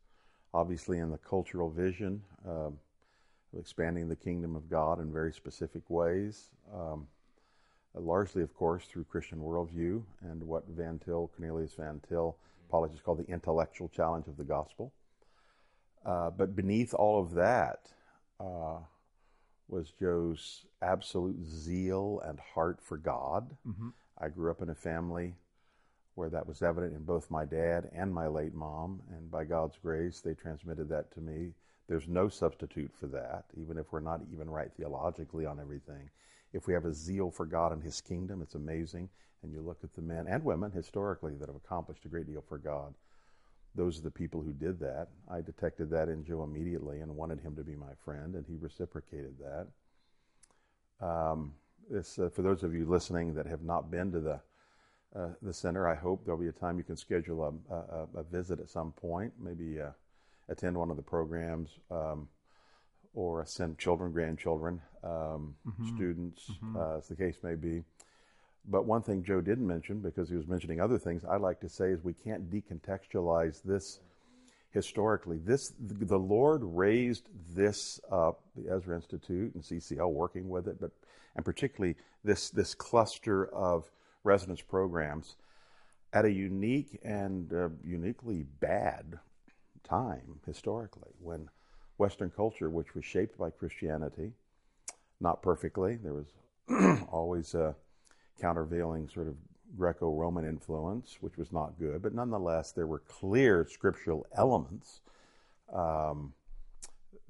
obviously 0.53 1.00
in 1.00 1.12
the 1.12 1.17
cultural 1.17 1.69
vision 1.69 2.22
um, 2.48 2.79
of 3.51 3.60
expanding 3.60 4.07
the 4.07 4.15
kingdom 4.15 4.55
of 4.55 4.69
God 4.69 5.01
in 5.01 5.12
very 5.12 5.34
specific 5.34 5.84
ways. 5.89 6.51
Um, 6.74 7.07
largely, 8.01 8.41
of 8.41 8.53
course, 8.55 8.85
through 8.85 9.05
Christian 9.05 9.39
worldview 9.39 10.03
and 10.21 10.43
what 10.43 10.67
Van 10.67 10.99
Til, 10.99 11.29
Cornelius 11.35 11.73
Van 11.75 12.01
Til, 12.07 12.35
apologists 12.67 13.03
call 13.03 13.15
the 13.15 13.27
intellectual 13.27 13.89
challenge 13.89 14.27
of 14.27 14.37
the 14.37 14.43
gospel. 14.43 14.91
Uh, 16.05 16.29
but 16.29 16.55
beneath 16.55 16.93
all 16.93 17.21
of 17.21 17.33
that 17.33 17.87
uh, 18.39 18.77
was 19.67 19.91
Joe's 19.99 20.65
absolute 20.81 21.43
zeal 21.43 22.21
and 22.25 22.39
heart 22.39 22.79
for 22.81 22.97
God. 22.97 23.49
Mm-hmm. 23.67 23.89
I 24.19 24.29
grew 24.29 24.51
up 24.51 24.61
in 24.61 24.69
a 24.69 24.75
family 24.75 25.35
where 26.15 26.29
that 26.29 26.47
was 26.47 26.61
evident 26.61 26.95
in 26.95 27.03
both 27.03 27.29
my 27.29 27.43
dad 27.43 27.89
and 27.93 28.13
my 28.13 28.27
late 28.27 28.53
mom, 28.53 29.01
and 29.11 29.29
by 29.29 29.43
God's 29.43 29.77
grace, 29.81 30.21
they 30.21 30.33
transmitted 30.33 30.87
that 30.89 31.11
to 31.13 31.19
me. 31.19 31.51
There's 31.87 32.07
no 32.07 32.29
substitute 32.29 32.91
for 32.97 33.07
that, 33.07 33.45
even 33.59 33.77
if 33.77 33.91
we're 33.91 33.99
not 33.99 34.21
even 34.33 34.49
right 34.49 34.71
theologically 34.77 35.45
on 35.45 35.59
everything. 35.59 36.09
If 36.55 36.67
we 36.67 36.74
have 36.74 36.85
a 36.85 36.93
zeal 36.93 37.29
for 37.31 37.45
God 37.45 37.74
and 37.74 37.83
His 37.83 38.00
kingdom, 38.00 38.41
it's 38.41 38.55
amazing. 38.55 39.09
And 39.43 39.51
you 39.51 39.62
look 39.62 39.79
at 39.83 39.93
the 39.93 40.01
men 40.01 40.25
and 40.27 40.43
women 40.43 40.71
historically 40.71 41.35
that 41.35 41.50
have 41.50 41.55
accomplished 41.55 42.05
a 42.05 42.07
great 42.07 42.27
deal 42.27 42.43
for 42.47 42.57
God. 42.57 42.93
Those 43.75 44.00
are 44.00 44.03
the 44.03 44.09
people 44.09 44.41
who 44.41 44.53
did 44.53 44.79
that. 44.79 45.09
I 45.29 45.41
detected 45.41 45.89
that 45.89 46.07
in 46.07 46.24
Joe 46.24 46.43
immediately 46.43 47.01
and 47.01 47.13
wanted 47.13 47.41
him 47.41 47.57
to 47.57 47.63
be 47.63 47.75
my 47.75 47.93
friend, 48.05 48.35
and 48.35 48.45
he 48.47 48.55
reciprocated 48.55 49.35
that. 49.39 51.05
Um, 51.05 51.53
this, 51.91 52.17
uh, 52.17 52.29
for 52.29 52.41
those 52.41 52.63
of 52.63 52.74
you 52.74 52.85
listening 52.85 53.35
that 53.35 53.45
have 53.45 53.62
not 53.62 53.91
been 53.91 54.12
to 54.13 54.19
the 54.21 54.39
uh, 55.15 55.29
the 55.41 55.53
center, 55.53 55.88
I 55.88 55.95
hope 55.95 56.25
there'll 56.25 56.39
be 56.39 56.47
a 56.47 56.51
time 56.51 56.77
you 56.77 56.83
can 56.83 56.97
schedule 56.97 57.43
a, 57.69 57.74
a, 57.74 58.07
a 58.19 58.24
visit 58.24 58.59
at 58.59 58.69
some 58.69 58.91
point. 58.91 59.31
Maybe 59.39 59.79
uh, 59.79 59.91
attend 60.50 60.77
one 60.77 60.89
of 60.89 60.97
the 60.97 61.03
programs, 61.03 61.69
um, 61.89 62.27
or 63.15 63.45
send 63.45 63.79
children, 63.79 64.12
grandchildren, 64.12 64.81
um, 65.03 65.55
mm-hmm. 65.67 65.95
students, 65.95 66.51
mm-hmm. 66.51 66.77
Uh, 66.77 66.98
as 66.98 67.07
the 67.07 67.15
case 67.15 67.38
may 67.41 67.55
be. 67.55 67.84
But 68.67 68.86
one 68.86 69.01
thing 69.01 69.24
Joe 69.24 69.41
didn't 69.41 69.65
mention, 69.65 70.00
because 70.00 70.29
he 70.29 70.36
was 70.36 70.48
mentioning 70.48 70.81
other 70.81 70.98
things, 70.98 71.24
I'd 71.24 71.41
like 71.41 71.60
to 71.62 71.69
say 71.69 71.91
is 71.91 72.03
we 72.03 72.13
can't 72.13 72.51
decontextualize 72.51 73.62
this 73.63 74.00
historically. 74.72 75.38
This 75.38 75.72
the 75.79 76.19
Lord 76.19 76.62
raised 76.63 77.29
this 77.55 78.00
up, 78.12 78.41
the 78.55 78.74
Ezra 78.75 78.95
Institute 78.95 79.55
and 79.55 79.63
CCL 79.63 80.12
working 80.12 80.50
with 80.50 80.67
it, 80.67 80.81
but 80.81 80.91
and 81.36 81.45
particularly 81.45 81.95
this 82.24 82.50
this 82.50 82.75
cluster 82.75 83.45
of 83.45 83.89
residence 84.24 84.62
programs 84.62 85.36
at 86.12 86.25
a 86.25 86.31
unique 86.31 87.00
and 87.03 87.53
uh, 87.53 87.69
uniquely 87.84 88.45
bad 88.60 89.19
time 89.88 90.39
historically 90.45 91.12
when 91.19 91.48
Western 91.97 92.29
culture, 92.29 92.69
which 92.69 92.93
was 92.95 93.05
shaped 93.05 93.37
by 93.37 93.49
Christianity, 93.49 94.31
not 95.19 95.41
perfectly, 95.41 95.95
there 95.95 96.13
was 96.13 97.01
always 97.11 97.53
a 97.53 97.75
countervailing 98.39 99.07
sort 99.07 99.27
of 99.27 99.35
Greco 99.77 100.13
Roman 100.13 100.45
influence, 100.45 101.17
which 101.21 101.37
was 101.37 101.51
not 101.51 101.77
good, 101.79 102.01
but 102.01 102.13
nonetheless, 102.13 102.71
there 102.71 102.87
were 102.87 102.99
clear 102.99 103.67
scriptural 103.69 104.25
elements. 104.35 105.01
Um, 105.73 106.33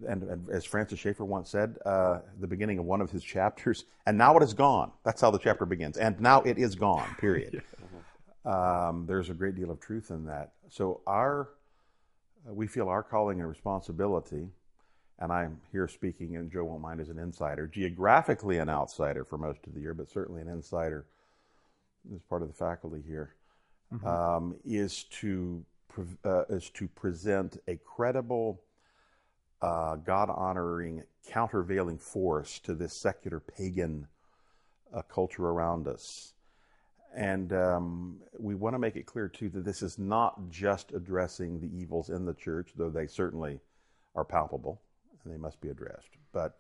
and, 0.08 0.24
and, 0.24 0.50
as 0.50 0.66
Francis 0.66 1.00
Schaeffer 1.00 1.24
once 1.24 1.50
said, 1.50 1.78
uh, 1.86 2.20
the 2.40 2.48
beginning 2.48 2.80
of 2.80 2.86
one 2.86 3.02
of 3.02 3.10
his 3.12 3.24
chapters, 3.36 3.86
and 4.06 4.18
now 4.18 4.36
it 4.38 4.44
is 4.44 4.54
gone. 4.54 4.92
That's 5.04 5.22
how 5.22 5.32
the 5.32 5.40
chapter 5.40 5.66
begins. 5.66 5.98
And 5.98 6.20
now 6.20 6.42
it 6.42 6.58
is 6.58 6.76
gone, 6.76 7.16
period. 7.20 7.62
yeah. 8.46 8.88
um, 8.88 9.06
there's 9.08 9.30
a 9.30 9.34
great 9.34 9.56
deal 9.56 9.72
of 9.72 9.80
truth 9.80 10.10
in 10.10 10.26
that. 10.26 10.52
So, 10.70 11.02
our, 11.08 11.50
we 12.46 12.68
feel 12.68 12.90
our 12.90 13.04
calling 13.04 13.40
and 13.40 13.50
responsibility, 13.50 14.48
and 15.20 15.32
I'm 15.32 15.60
here 15.72 15.88
speaking, 15.88 16.36
and 16.36 16.52
Joe 16.52 16.66
won't 16.66 16.82
mind 16.82 17.00
as 17.00 17.10
an 17.10 17.20
insider, 17.20 17.68
geographically 17.68 18.58
an 18.58 18.70
outsider 18.70 19.24
for 19.24 19.38
most 19.38 19.66
of 19.66 19.74
the 19.74 19.80
year, 19.80 19.94
but 19.94 20.10
certainly 20.10 20.42
an 20.42 20.50
insider 20.50 21.06
as 22.14 22.22
part 22.24 22.42
of 22.42 22.48
the 22.48 22.54
faculty 22.54 23.02
here, 23.06 23.34
mm-hmm. 23.94 24.06
um, 24.06 24.56
is 24.66 25.06
to 25.06 25.66
uh, 26.26 26.44
is 26.50 26.70
to 26.72 26.88
present 26.90 27.58
a 27.68 27.78
credible, 27.78 28.62
uh, 29.62 29.96
God 29.96 30.30
honoring, 30.30 31.04
countervailing 31.28 31.98
force 31.98 32.60
to 32.60 32.76
this 32.76 32.94
secular 32.94 33.40
pagan 33.40 34.08
uh, 34.94 35.02
culture 35.04 35.48
around 35.48 35.88
us. 35.88 36.35
And 37.16 37.54
um, 37.54 38.18
we 38.38 38.56
want 38.56 38.74
to 38.74 38.80
make 38.80 38.98
it 38.98 39.06
clear, 39.06 39.30
too, 39.30 39.50
that 39.50 39.64
this 39.64 39.82
is 39.82 39.98
not 39.98 40.50
just 40.50 40.92
addressing 40.92 41.60
the 41.60 41.74
evils 41.76 42.10
in 42.10 42.26
the 42.26 42.34
church, 42.34 42.72
though 42.76 42.90
they 42.90 43.08
certainly 43.08 43.62
are 44.16 44.26
palpable 44.26 44.82
and 45.24 45.34
they 45.34 45.38
must 45.38 45.60
be 45.62 45.70
addressed, 45.70 46.10
but 46.32 46.58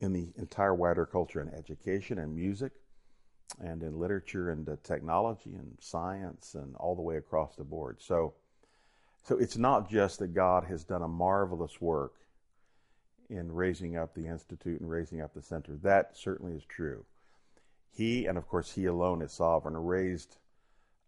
in 0.00 0.12
the 0.12 0.28
entire 0.36 0.74
wider 0.74 1.04
culture 1.04 1.40
in 1.40 1.48
education 1.54 2.18
and 2.18 2.34
music, 2.34 2.72
and 3.60 3.82
in 3.82 3.98
literature 3.98 4.50
and 4.50 4.68
uh, 4.68 4.76
technology 4.82 5.54
and 5.54 5.76
science 5.80 6.54
and 6.54 6.74
all 6.76 6.94
the 6.94 7.02
way 7.02 7.16
across 7.16 7.54
the 7.56 7.64
board. 7.64 7.98
So, 8.00 8.34
so 9.22 9.38
it's 9.38 9.56
not 9.56 9.90
just 9.90 10.18
that 10.18 10.34
God 10.34 10.64
has 10.64 10.84
done 10.84 11.02
a 11.02 11.08
marvelous 11.08 11.80
work 11.80 12.14
in 13.30 13.52
raising 13.52 13.96
up 13.96 14.14
the 14.14 14.26
institute 14.26 14.80
and 14.80 14.90
raising 14.90 15.20
up 15.20 15.34
the 15.34 15.42
center. 15.42 15.76
That 15.82 16.16
certainly 16.16 16.52
is 16.52 16.64
true. 16.64 17.04
He, 17.94 18.26
and 18.26 18.36
of 18.36 18.48
course 18.48 18.72
He 18.72 18.86
alone 18.86 19.22
is 19.22 19.32
sovereign, 19.32 19.76
raised 19.76 20.38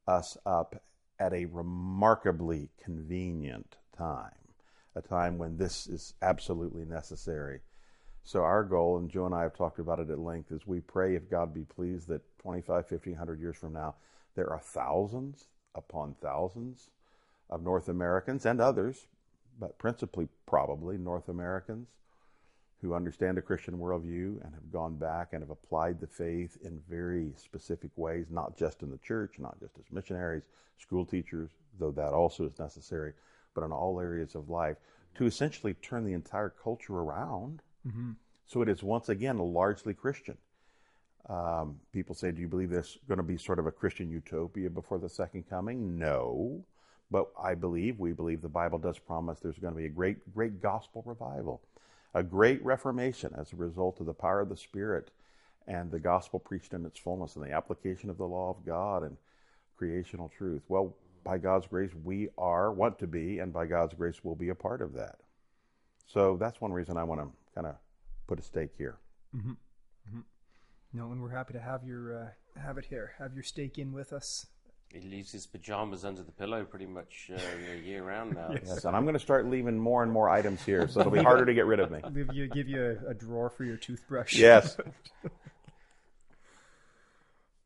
us 0.07 0.37
up 0.47 0.81
at 1.19 1.33
a 1.33 1.47
remarkably 1.47 2.71
convenient 2.83 3.77
time, 3.97 4.55
a 4.95 5.03
time 5.03 5.37
when 5.37 5.57
this 5.57 5.89
is 5.89 6.15
absolutely 6.23 6.85
necessary. 6.85 7.61
So 8.23 8.43
our 8.43 8.63
goal, 8.63 8.99
and 8.99 9.11
Joe 9.11 9.27
and 9.27 9.35
I 9.35 9.43
have 9.43 9.57
talked 9.57 9.79
about 9.79 9.99
it 9.99 10.11
at 10.11 10.19
length, 10.19 10.53
is 10.53 10.67
we 10.67 10.81
pray 10.81 11.15
if 11.15 11.31
God 11.31 11.53
be 11.53 11.65
pleased 11.65 12.09
that 12.09 12.23
25, 12.39 12.87
50, 12.87 13.11
100 13.11 13.41
years 13.41 13.57
from 13.57 13.73
now, 13.73 13.97
there 14.35 14.51
are 14.51 14.61
thousands 14.61 15.47
upon 15.75 16.15
thousands 16.21 16.91
of 17.51 17.63
North 17.63 17.89
Americans 17.89 18.47
and 18.47 18.61
others, 18.61 19.07
but 19.59 19.79
principally 19.79 20.29
probably 20.47 20.99
North 20.99 21.29
Americans 21.29 21.89
who 22.83 22.95
understand 22.95 23.39
a 23.39 23.43
Christian 23.43 23.79
worldview 23.79 24.45
and 24.45 24.55
have 24.55 24.73
gone 24.73 24.97
back 24.97 25.33
and 25.33 25.43
have 25.43 25.51
applied 25.51 26.01
the 26.01 26.07
faith 26.07 26.59
in 26.63 26.81
very 26.89 27.33
specific 27.37 27.91
ways, 27.97 28.27
not 28.31 28.57
just 28.57 28.83
in 28.83 28.91
the 28.91 28.99
church, 28.99 29.39
not 29.39 29.59
just 29.61 29.79
as 29.79 29.85
missionaries, 29.91 30.45
school 30.79 31.05
teachers, 31.05 31.51
though 31.79 31.91
that 31.93 32.13
also 32.13 32.45
is 32.45 32.59
necessary, 32.59 33.13
but 33.55 33.65
in 33.65 33.73
all 33.73 33.99
areas 34.01 34.35
of 34.35 34.51
life, 34.51 34.77
to 35.15 35.25
essentially 35.25 35.75
turn 35.75 36.05
the 36.05 36.13
entire 36.13 36.51
culture 36.51 36.99
around 36.99 37.63
Mm-hmm. 37.87 38.13
So 38.47 38.63
it 38.63 38.69
is 38.69 38.83
once 38.83 39.09
again 39.09 39.39
largely 39.39 39.95
Christian. 39.95 40.37
Um, 41.29 41.77
people 41.93 42.15
say, 42.15 42.31
Do 42.31 42.41
you 42.41 42.49
believe 42.49 42.71
there's 42.71 42.99
going 43.09 43.19
to 43.19 43.25
be 43.25 43.37
sort 43.37 43.59
of 43.59 43.67
a 43.67 43.73
Christian 43.73 44.11
utopia 44.11 44.71
before 44.71 44.99
the 44.99 45.09
second 45.09 45.49
coming? 45.49 45.99
No. 45.99 46.65
But 47.11 47.29
I 47.41 47.55
believe, 47.55 47.99
we 47.99 48.13
believe 48.13 48.43
the 48.43 48.49
Bible 48.49 48.79
does 48.79 48.99
promise 48.99 49.39
there's 49.39 49.59
going 49.59 49.75
to 49.75 49.79
be 49.79 49.87
a 49.87 49.91
great, 49.91 50.35
great 50.35 50.61
gospel 50.61 51.03
revival, 51.07 51.63
a 52.17 52.23
great 52.23 52.65
reformation 52.65 53.35
as 53.37 53.53
a 53.53 53.57
result 53.57 54.01
of 54.01 54.07
the 54.07 54.15
power 54.15 54.41
of 54.41 54.49
the 54.49 54.57
Spirit 54.57 55.11
and 55.67 55.91
the 55.91 56.01
gospel 56.01 56.39
preached 56.39 56.73
in 56.73 56.87
its 56.87 56.99
fullness 56.99 57.37
and 57.37 57.45
the 57.45 57.53
application 57.53 58.09
of 58.09 58.17
the 58.17 58.25
law 58.25 58.49
of 58.49 58.65
God 58.65 59.03
and 59.03 59.19
creational 59.77 60.31
truth. 60.31 60.63
Well, 60.67 60.97
by 61.25 61.37
God's 61.37 61.67
grace, 61.67 61.91
we 62.05 62.29
are, 62.39 62.73
want 62.73 62.99
to 63.01 63.07
be, 63.07 63.39
and 63.41 63.53
by 63.53 63.67
God's 63.67 63.93
grace, 63.93 64.25
we'll 64.25 64.35
be 64.35 64.49
a 64.49 64.55
part 64.55 64.81
of 64.81 64.95
that. 64.95 65.17
So 66.07 66.39
that's 66.39 66.59
one 66.59 66.73
reason 66.73 66.97
I 66.97 67.05
want 67.05 67.21
to 67.21 67.29
kind 67.55 67.67
of 67.67 67.75
put 68.27 68.39
a 68.39 68.43
stake 68.43 68.73
here. 68.79 68.97
Mm-hmm. 69.37 69.51
Mm-hmm. 69.51 70.21
No, 70.95 71.13
and 71.13 71.21
we're 71.21 71.37
happy 71.37 71.53
to 71.53 71.61
have 71.61 71.85
your 71.85 72.17
uh, 72.17 72.61
have 72.61 72.79
it 72.79 72.87
here. 72.87 73.13
Have 73.19 73.35
your 73.35 73.43
stake 73.43 73.77
in 73.77 73.93
with 73.93 74.15
us. 74.15 74.47
He 74.93 75.01
leaves 75.01 75.33
his 75.33 75.47
pajamas 75.47 76.05
under 76.05 76.23
the 76.23 76.33
pillow 76.33 76.65
pretty 76.65 76.87
much 76.87 77.31
uh, 77.35 77.39
year 77.85 78.03
round 78.03 78.35
now. 78.35 78.49
yes. 78.53 78.63
yes. 78.67 78.85
and 78.85 78.97
I'm 78.97 79.03
going 79.03 79.15
to 79.15 79.21
start 79.21 79.47
leaving 79.47 79.79
more 79.79 80.03
and 80.03 80.11
more 80.11 80.31
items 80.31 80.65
here, 80.65 80.89
so 80.89 81.01
it'll 81.01 81.13
be 81.13 81.23
harder 81.23 81.45
to 81.45 81.55
get 81.55 81.67
rid 81.67 81.81
of 81.81 81.91
me. 81.91 82.01
Give 82.15 82.33
you 82.33 82.49
give 82.49 82.69
you 82.69 82.99
a, 83.07 83.11
a 83.11 83.15
drawer 83.15 83.51
for 83.51 83.65
your 83.65 83.77
toothbrush. 83.77 84.35
Yes. 84.35 84.77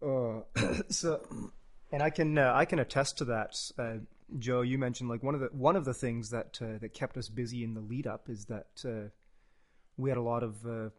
uh, 0.04 0.40
so, 0.88 1.20
and 1.92 2.02
I 2.02 2.10
can 2.10 2.36
uh, 2.36 2.52
I 2.54 2.64
can 2.64 2.78
attest 2.78 3.18
to 3.18 3.24
that. 3.26 3.56
Uh, 3.78 3.98
Joe, 4.38 4.62
you 4.62 4.78
mentioned 4.78 5.10
like 5.10 5.22
one 5.22 5.34
of 5.34 5.40
the 5.40 5.48
one 5.52 5.76
of 5.76 5.84
the 5.84 5.94
things 5.94 6.30
that 6.30 6.58
uh, 6.62 6.78
that 6.80 6.94
kept 6.94 7.16
us 7.16 7.28
busy 7.28 7.64
in 7.64 7.74
the 7.74 7.80
lead 7.80 8.06
up 8.06 8.28
is 8.28 8.46
that 8.46 8.84
uh, 8.84 9.08
we 9.96 10.10
had 10.10 10.16
a 10.16 10.22
lot 10.22 10.42
of 10.42 10.66
uh, 10.66 10.90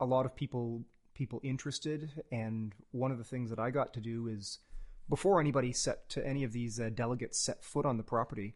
a 0.00 0.06
lot 0.06 0.26
of 0.26 0.34
people 0.34 0.82
people 1.14 1.40
interested, 1.42 2.10
and 2.30 2.74
one 2.90 3.10
of 3.10 3.18
the 3.18 3.24
things 3.24 3.50
that 3.50 3.58
I 3.58 3.70
got 3.70 3.94
to 3.94 4.00
do 4.00 4.28
is 4.28 4.58
before 5.12 5.42
anybody 5.42 5.74
set 5.74 6.08
to 6.08 6.26
any 6.26 6.42
of 6.42 6.54
these 6.54 6.80
uh, 6.80 6.88
delegates 6.88 7.38
set 7.38 7.62
foot 7.62 7.84
on 7.84 7.98
the 7.98 8.02
property, 8.02 8.54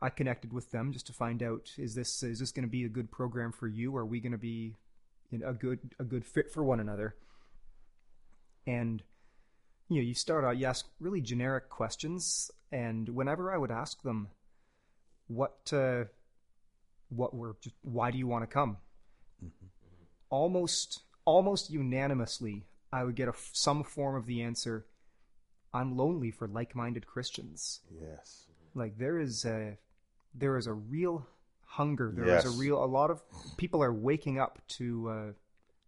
I 0.00 0.10
connected 0.10 0.52
with 0.52 0.70
them 0.70 0.92
just 0.92 1.08
to 1.08 1.12
find 1.12 1.42
out 1.42 1.72
is 1.76 1.96
this 1.96 2.22
is 2.22 2.38
this 2.38 2.52
going 2.52 2.64
to 2.64 2.70
be 2.70 2.84
a 2.84 2.88
good 2.88 3.10
program 3.10 3.50
for 3.50 3.66
you? 3.66 3.96
Are 3.96 4.06
we 4.06 4.20
going 4.20 4.30
to 4.30 4.38
be 4.38 4.76
you 5.32 5.38
know, 5.38 5.48
a 5.48 5.52
good 5.52 5.80
a 5.98 6.04
good 6.04 6.24
fit 6.24 6.52
for 6.52 6.62
one 6.62 6.78
another? 6.78 7.16
And 8.64 9.02
you 9.88 9.96
know, 9.96 10.06
you 10.06 10.14
start 10.14 10.44
out, 10.44 10.56
you 10.56 10.66
ask 10.66 10.86
really 11.00 11.20
generic 11.20 11.68
questions, 11.68 12.52
and 12.70 13.08
whenever 13.08 13.52
I 13.52 13.58
would 13.58 13.72
ask 13.72 14.02
them, 14.02 14.28
what 15.26 15.72
uh, 15.72 16.04
what 17.08 17.34
we're 17.34 17.54
just, 17.60 17.74
why 17.82 18.12
do 18.12 18.18
you 18.18 18.28
want 18.28 18.44
to 18.44 18.46
come? 18.46 18.76
Almost 20.30 21.00
almost 21.24 21.70
unanimously, 21.70 22.66
I 22.92 23.02
would 23.02 23.16
get 23.16 23.26
a, 23.26 23.32
some 23.50 23.82
form 23.82 24.14
of 24.14 24.26
the 24.26 24.42
answer. 24.42 24.86
I'm 25.74 25.96
lonely 25.96 26.30
for 26.30 26.46
like-minded 26.46 27.06
Christians. 27.06 27.80
Yes. 28.00 28.46
Like 28.74 28.98
there 28.98 29.18
is 29.18 29.44
a 29.44 29.76
there 30.34 30.56
is 30.56 30.66
a 30.66 30.72
real 30.72 31.26
hunger. 31.64 32.10
There 32.14 32.24
is 32.24 32.44
Yes. 32.44 32.54
a 32.54 32.58
real 32.58 32.82
a 32.82 32.86
lot 32.86 33.10
of 33.10 33.22
people 33.56 33.82
are 33.82 33.92
waking 33.92 34.38
up 34.38 34.58
to 34.78 35.08
uh, 35.10 35.32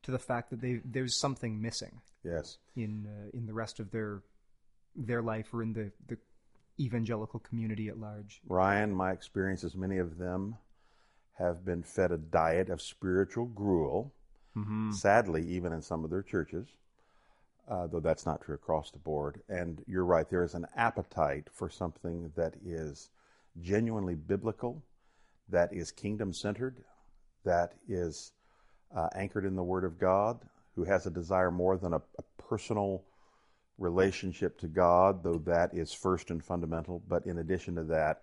to 0.04 0.10
the 0.10 0.18
fact 0.18 0.50
that 0.50 0.60
they 0.60 0.80
there's 0.84 1.16
something 1.16 1.60
missing 1.60 2.00
Yes. 2.22 2.58
in 2.76 3.06
uh, 3.06 3.30
in 3.36 3.46
the 3.46 3.52
rest 3.54 3.80
of 3.80 3.90
their 3.90 4.22
their 4.96 5.22
life 5.22 5.52
or 5.52 5.62
in 5.62 5.72
the 5.72 5.90
the 6.06 6.18
evangelical 6.80 7.40
community 7.40 7.88
at 7.88 7.98
large. 7.98 8.40
Ryan, 8.48 8.92
my 8.94 9.12
experience 9.12 9.62
is 9.64 9.74
many 9.76 9.98
of 9.98 10.18
them 10.18 10.56
have 11.34 11.64
been 11.64 11.82
fed 11.82 12.10
a 12.12 12.16
diet 12.18 12.68
of 12.68 12.80
spiritual 12.80 13.46
gruel, 13.46 14.12
Hmm. 14.54 14.90
sadly, 14.92 15.44
even 15.48 15.72
in 15.72 15.82
some 15.82 16.04
of 16.04 16.10
their 16.10 16.22
churches, 16.22 16.68
uh, 17.68 17.86
though 17.86 18.00
that's 18.00 18.26
not 18.26 18.42
true 18.42 18.54
across 18.54 18.90
the 18.90 18.98
board. 18.98 19.40
And 19.48 19.82
you're 19.86 20.04
right, 20.04 20.28
there 20.28 20.44
is 20.44 20.54
an 20.54 20.66
appetite 20.76 21.48
for 21.52 21.68
something 21.68 22.30
that 22.36 22.54
is 22.64 23.10
genuinely 23.60 24.14
biblical, 24.14 24.82
that 25.48 25.72
is 25.72 25.90
kingdom 25.90 26.32
centered, 26.32 26.76
that 27.44 27.74
is 27.88 28.32
uh, 28.94 29.08
anchored 29.14 29.44
in 29.44 29.56
the 29.56 29.62
Word 29.62 29.84
of 29.84 29.98
God, 29.98 30.40
who 30.74 30.84
has 30.84 31.06
a 31.06 31.10
desire 31.10 31.50
more 31.50 31.76
than 31.76 31.94
a, 31.94 32.02
a 32.18 32.42
personal 32.42 33.04
relationship 33.78 34.58
to 34.58 34.68
God, 34.68 35.22
though 35.22 35.42
that 35.46 35.74
is 35.74 35.92
first 35.92 36.30
and 36.30 36.44
fundamental. 36.44 37.02
But 37.08 37.26
in 37.26 37.38
addition 37.38 37.74
to 37.76 37.84
that, 37.84 38.22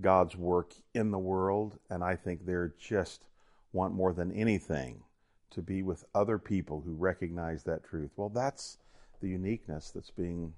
God's 0.00 0.36
work 0.36 0.72
in 0.94 1.10
the 1.10 1.18
world, 1.18 1.78
and 1.90 2.02
I 2.02 2.16
think 2.16 2.46
they're 2.46 2.74
just 2.78 3.24
want 3.72 3.94
more 3.94 4.12
than 4.12 4.32
anything 4.32 5.02
to 5.50 5.62
be 5.62 5.82
with 5.82 6.04
other 6.14 6.38
people 6.38 6.80
who 6.80 6.94
recognize 6.94 7.62
that 7.64 7.84
truth. 7.84 8.10
Well, 8.16 8.30
that's 8.30 8.78
the 9.22 9.28
uniqueness 9.28 9.90
that's 9.90 10.10
being 10.10 10.52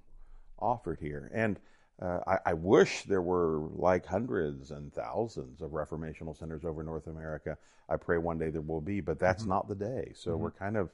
offered 0.59 0.99
here. 0.99 1.31
And 1.33 1.57
uh, 2.01 2.19
I, 2.27 2.37
I 2.47 2.53
wish 2.53 3.03
there 3.03 3.21
were 3.21 3.69
like 3.75 4.05
hundreds 4.05 4.71
and 4.71 4.93
thousands 4.93 5.61
of 5.61 5.71
reformational 5.71 6.37
centers 6.37 6.65
over 6.65 6.83
North 6.83 7.07
America. 7.07 7.57
I 7.87 7.95
pray 7.95 8.17
one 8.17 8.37
day 8.37 8.49
there 8.49 8.61
will 8.61 8.81
be, 8.81 8.99
but 8.99 9.19
that's 9.19 9.45
not 9.45 9.69
the 9.69 9.75
day. 9.75 10.11
So 10.13 10.35
we're 10.35 10.51
kind 10.51 10.75
of 10.75 10.89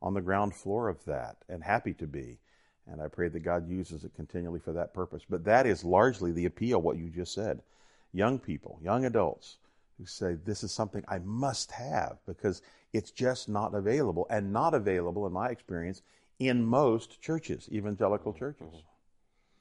on 0.00 0.14
the 0.14 0.20
ground 0.20 0.54
floor 0.54 0.88
of 0.88 1.04
that 1.06 1.36
and 1.48 1.64
happy 1.64 1.94
to 1.94 2.06
be. 2.06 2.38
And 2.86 3.00
I 3.00 3.08
pray 3.08 3.28
that 3.28 3.40
God 3.40 3.68
uses 3.68 4.04
it 4.04 4.14
continually 4.14 4.60
for 4.60 4.72
that 4.74 4.92
purpose. 4.92 5.22
But 5.28 5.44
that 5.44 5.66
is 5.66 5.84
largely 5.84 6.32
the 6.32 6.44
appeal, 6.44 6.82
what 6.82 6.98
you 6.98 7.08
just 7.08 7.32
said. 7.32 7.62
Young 8.12 8.38
people, 8.38 8.78
young 8.82 9.06
adults 9.06 9.56
who 9.98 10.04
say, 10.04 10.34
This 10.34 10.62
is 10.62 10.70
something 10.70 11.02
I 11.08 11.18
must 11.18 11.72
have 11.72 12.18
because 12.26 12.62
it's 12.92 13.10
just 13.10 13.48
not 13.48 13.74
available, 13.74 14.26
and 14.30 14.52
not 14.52 14.72
available, 14.72 15.26
in 15.26 15.32
my 15.32 15.48
experience, 15.48 16.02
in 16.38 16.64
most 16.64 17.20
churches, 17.20 17.68
evangelical 17.70 18.32
churches. 18.32 18.72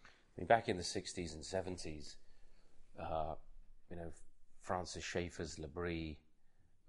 I 0.03 0.41
mean, 0.41 0.47
back 0.47 0.69
in 0.69 0.77
the 0.77 0.83
60s 0.83 1.33
and 1.35 1.43
70s, 1.43 2.15
uh, 2.99 3.35
you 3.89 3.97
know, 3.97 4.11
Francis 4.61 5.03
Schaeffer's 5.03 5.59
L'Abri 5.59 6.17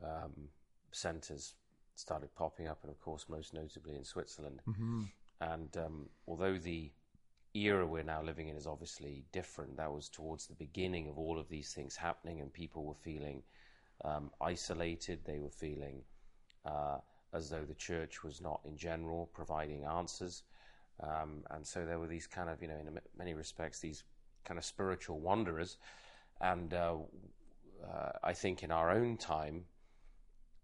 um, 0.03 0.49
centres 0.93 1.55
started 1.95 2.35
popping 2.35 2.69
up, 2.69 2.79
and 2.83 2.91
of 2.91 3.01
course, 3.01 3.27
most 3.29 3.53
notably 3.53 3.97
in 3.97 4.05
Switzerland. 4.05 4.61
And 5.41 5.77
um, 5.77 6.09
although 6.27 6.59
the 6.59 6.91
era 7.55 7.87
we're 7.87 8.03
now 8.03 8.23
living 8.23 8.49
in 8.49 8.57
is 8.57 8.67
obviously 8.67 9.25
different, 9.33 9.77
that 9.77 9.93
was 9.93 10.09
towards 10.09 10.47
the 10.47 10.55
beginning 10.55 11.09
of 11.09 11.19
all 11.19 11.39
of 11.39 11.49
these 11.49 11.73
things 11.73 11.97
happening, 11.97 12.41
and 12.41 12.53
people 12.53 12.85
were 12.85 12.95
feeling 12.95 13.43
um, 14.05 14.31
isolated. 14.41 15.21
They 15.25 15.39
were 15.39 15.51
feeling 15.51 16.03
uh, 16.65 16.99
as 17.35 17.51
though 17.51 17.65
the 17.65 17.75
church 17.75 18.23
was 18.23 18.41
not, 18.41 18.61
in 18.65 18.77
general, 18.77 19.29
providing 19.35 19.85
answers. 19.85 20.45
Um, 21.01 21.43
and 21.51 21.67
so 21.67 21.85
there 21.85 21.99
were 21.99 22.07
these 22.07 22.27
kind 22.27 22.49
of, 22.49 22.63
you 22.63 22.69
know, 22.69 22.77
in 22.77 22.99
many 23.19 23.35
respects, 23.35 23.81
these 23.81 24.05
kind 24.45 24.59
of 24.59 24.65
spiritual 24.65 25.19
wanderers. 25.21 25.79
And 26.41 26.73
uh, 26.73 26.97
uh, 27.85 28.13
I 28.23 28.33
think 28.33 28.63
in 28.63 28.71
our 28.71 28.91
own 28.91 29.17
time, 29.17 29.65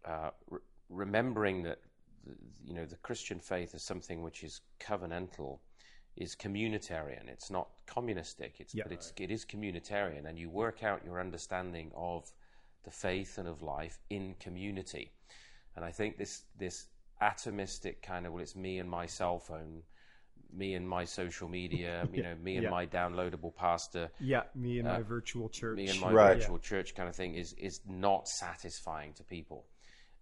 uh, 0.05 0.31
re- 0.49 0.61
remembering 0.88 1.62
that, 1.64 1.79
the, 2.25 2.35
you 2.64 2.75
know, 2.75 2.87
the 2.87 2.97
Christian 2.97 3.40
faith 3.40 3.75
is 3.75 3.83
something 3.83 4.23
which 4.23 4.45
is 4.45 4.61
covenantal, 4.79 5.59
is 6.16 6.37
communitarian. 6.37 7.29
It's 7.29 7.51
not 7.51 7.68
communistic. 7.87 8.61
It's 8.61 8.75
Yeah. 8.75 8.85
but 8.85 8.92
it's 8.92 9.12
it 9.16 9.31
is 9.31 9.45
communitarian, 9.45 10.27
and 10.27 10.38
you 10.38 10.51
work 10.51 10.83
out 10.83 11.05
your 11.05 11.21
understanding 11.21 11.90
of 11.95 12.31
the 12.85 12.90
faith 12.90 13.38
and 13.38 13.49
of 13.49 13.62
life 13.62 13.99
in 14.11 14.35
community. 14.35 15.12
And 15.81 15.88
I 15.88 15.93
think 15.93 16.19
this 16.19 16.43
this 16.59 16.88
atomistic 17.23 18.03
kind 18.03 18.27
of 18.27 18.35
well, 18.35 18.43
it's 18.43 18.55
me 18.55 18.79
and 18.79 18.88
my 18.90 19.07
cell 19.07 19.38
phone, 19.38 19.83
me 20.53 20.75
and 20.75 20.87
my 20.87 21.05
social 21.05 21.49
media, 21.49 22.07
you 22.12 22.23
know, 22.23 22.35
me 22.35 22.57
and 22.57 22.64
Yeah. 22.64 22.71
my 22.71 22.87
downloadable 22.87 23.55
pastor, 23.55 24.11
Yeah, 24.21 24.43
me 24.55 24.79
and 24.79 24.88
my 24.88 24.97
uh, 24.97 25.01
virtual 25.01 25.49
church. 25.49 25.79
me 25.79 25.88
and 25.88 25.99
my 25.99 26.12
Right. 26.12 26.37
virtual 26.37 26.59
church 26.59 26.95
kind 26.95 27.09
of 27.09 27.16
thing 27.16 27.35
is 27.35 27.55
is 27.55 27.81
not 27.88 28.29
satisfying 28.29 29.14
to 29.14 29.25
people. 29.25 29.64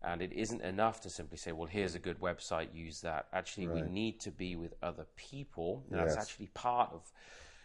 And 0.01 0.23
it 0.23 0.33
isn't 0.33 0.63
enough 0.63 1.01
to 1.01 1.11
simply 1.11 1.39
say, 1.39 1.51
well, 1.51 1.67
here's 1.67 1.97
a 1.97 1.99
good 1.99 2.21
website, 2.21 2.73
use 2.73 3.01
that. 3.01 3.27
Actually, 3.33 3.67
we 3.67 3.83
need 3.83 4.21
to 4.21 4.31
be 4.31 4.55
with 4.55 4.75
other 4.81 5.07
people. 5.17 5.83
And 5.91 5.99
that's 5.99 6.17
actually 6.17 6.51
part 6.55 6.91
of 6.93 7.03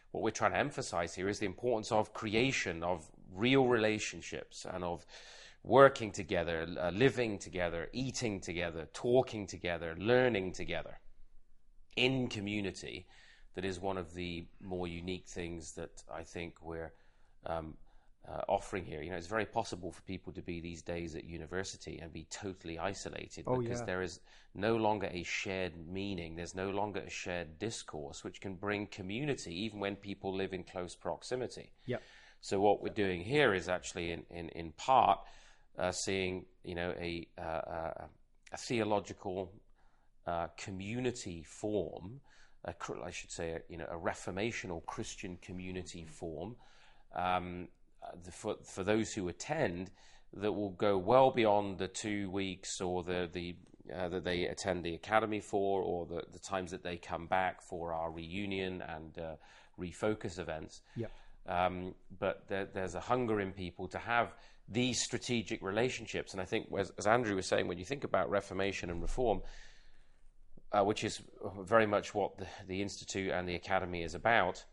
what 0.10 0.24
we're 0.24 0.32
trying 0.32 0.54
to 0.54 0.58
emphasize 0.58 1.14
here 1.14 1.30
is 1.30 1.38
the 1.38 1.46
importance 1.46 1.92
of 1.92 2.12
creation, 2.12 2.82
of 2.84 3.08
real 3.36 3.68
relationships, 3.68 4.66
and 4.66 4.84
of 4.84 5.06
working 5.64 6.12
together, 6.12 6.68
uh, 6.80 6.90
living 6.92 7.40
together, 7.40 7.90
eating 7.94 8.40
together, 8.40 8.88
talking 8.94 9.48
together, 9.48 9.96
learning 9.98 10.52
together 10.52 11.00
in 11.96 12.28
community. 12.28 13.08
That 13.56 13.66
is 13.66 13.80
one 13.80 13.98
of 13.98 14.14
the 14.14 14.48
more 14.62 14.88
unique 14.88 15.28
things 15.28 15.74
that 15.74 16.04
I 16.12 16.24
think 16.24 16.56
we're 16.62 16.92
um, 17.46 17.76
uh, 18.28 18.42
offering 18.48 18.84
here. 18.84 19.02
You 19.02 19.12
know, 19.12 19.18
it's 19.18 19.28
very 19.28 19.46
possible 19.46 19.92
for 19.92 20.02
people 20.02 20.34
to 20.34 20.42
be 20.42 20.60
these 20.60 20.82
days 20.82 21.16
at 21.16 21.24
university 21.24 22.00
and 22.00 22.12
be 22.12 22.26
totally 22.30 22.80
isolated 22.80 23.44
Oh, 23.48 23.62
because 23.62 23.80
yeah. 23.80 23.86
there 23.86 24.02
is 24.02 24.20
no 24.56 24.76
longer 24.76 25.08
a 25.12 25.24
shared 25.24 25.74
meaning. 25.88 26.36
There's 26.36 26.56
no 26.56 26.72
longer 26.72 27.02
a 27.02 27.10
shared 27.10 27.60
discourse 27.60 28.24
which 28.24 28.42
can 28.42 28.56
bring 28.56 28.88
community, 28.88 29.54
even 29.66 29.80
when 29.80 29.96
people 29.96 30.34
live 30.34 30.54
in 30.54 30.64
close 30.64 30.96
proximity. 30.96 31.72
Yeah. 31.86 31.98
So 32.42 32.60
what 32.60 32.82
we're 32.82 32.90
doing 32.90 33.22
here 33.22 33.54
is 33.54 33.70
actually, 33.70 34.12
in 34.12 34.26
in, 34.30 34.50
in 34.50 34.72
part, 34.74 35.20
uh, 35.78 35.92
seeing 35.92 36.46
you 36.64 36.76
know 36.76 36.94
a 37.00 37.28
uh, 37.38 37.42
uh, 37.42 38.06
a 38.52 38.58
theological 38.58 39.52
uh, 40.28 40.48
community 40.58 41.44
form. 41.44 42.22
A, 42.66 42.74
I 43.04 43.12
should 43.12 43.32
say, 43.32 43.52
a, 43.52 43.60
you 43.68 43.78
know, 43.78 43.88
a 43.92 43.98
reformational 43.98 44.86
Christian 44.86 45.38
community 45.42 46.06
form 46.06 46.56
um, 47.14 47.68
the, 48.24 48.32
for 48.32 48.56
for 48.64 48.84
those 48.84 49.14
who 49.14 49.28
attend 49.28 49.92
that 50.34 50.52
will 50.52 50.72
go 50.72 50.98
well 50.98 51.32
beyond 51.32 51.78
the 51.78 51.88
two 51.88 52.30
weeks 52.32 52.82
or 52.82 53.04
the 53.04 53.30
the 53.32 53.56
uh, 53.94 54.08
that 54.08 54.24
they 54.24 54.46
attend 54.46 54.84
the 54.84 54.96
academy 54.96 55.42
for, 55.42 55.82
or 55.82 56.06
the, 56.06 56.24
the 56.32 56.40
times 56.40 56.72
that 56.72 56.84
they 56.84 56.96
come 56.96 57.28
back 57.28 57.62
for 57.62 57.94
our 57.94 58.10
reunion 58.12 58.82
and 58.82 59.20
uh, 59.20 59.36
refocus 59.78 60.40
events. 60.40 60.82
Yeah. 60.96 61.08
Um, 61.46 61.94
but 62.18 62.48
there, 62.48 62.66
there's 62.66 62.96
a 62.96 63.02
hunger 63.02 63.42
in 63.42 63.52
people 63.52 63.90
to 63.90 63.98
have 63.98 64.34
these 64.68 65.02
strategic 65.02 65.62
relationships, 65.62 66.34
and 66.34 66.42
I 66.42 66.46
think, 66.46 66.68
as, 66.78 66.92
as 66.98 67.08
Andrew 67.08 67.36
was 67.36 67.46
saying, 67.46 67.68
when 67.68 67.78
you 67.78 67.86
think 67.86 68.04
about 68.04 68.30
Reformation 68.30 68.90
and 68.90 69.02
Reform, 69.02 69.42
uh, 70.72 70.84
which 70.84 71.04
is 71.04 71.22
very 71.62 71.86
much 71.86 72.16
what 72.16 72.38
the, 72.38 72.48
the 72.68 72.82
Institute 72.82 73.32
and 73.32 73.48
the 73.48 73.56
Academy 73.56 74.04
is 74.04 74.16
about, 74.16 74.64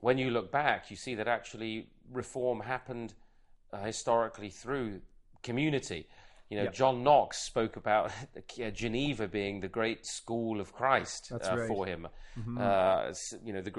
when 0.00 0.18
you 0.18 0.30
look 0.30 0.52
back, 0.52 0.90
you 0.90 0.96
see 0.96 1.14
that 1.14 1.28
actually 1.28 1.88
reform 2.12 2.60
happened 2.60 3.14
uh, 3.72 3.82
historically 3.82 4.50
through 4.50 5.00
community. 5.42 6.06
You 6.50 6.58
know, 6.58 6.64
Yeah. 6.64 6.70
John 6.70 7.02
Knox 7.02 7.38
spoke 7.38 7.76
about 7.76 8.12
uh, 8.36 8.70
Geneva 8.70 9.26
being 9.26 9.60
the 9.60 9.68
great 9.68 10.06
school 10.06 10.60
of 10.60 10.72
Christ 10.72 11.32
uh, 11.32 11.38
right. 11.38 11.68
for 11.68 11.86
him. 11.86 12.06
Uh, 12.60 13.12
you 13.42 13.52
know, 13.52 13.62
the, 13.62 13.72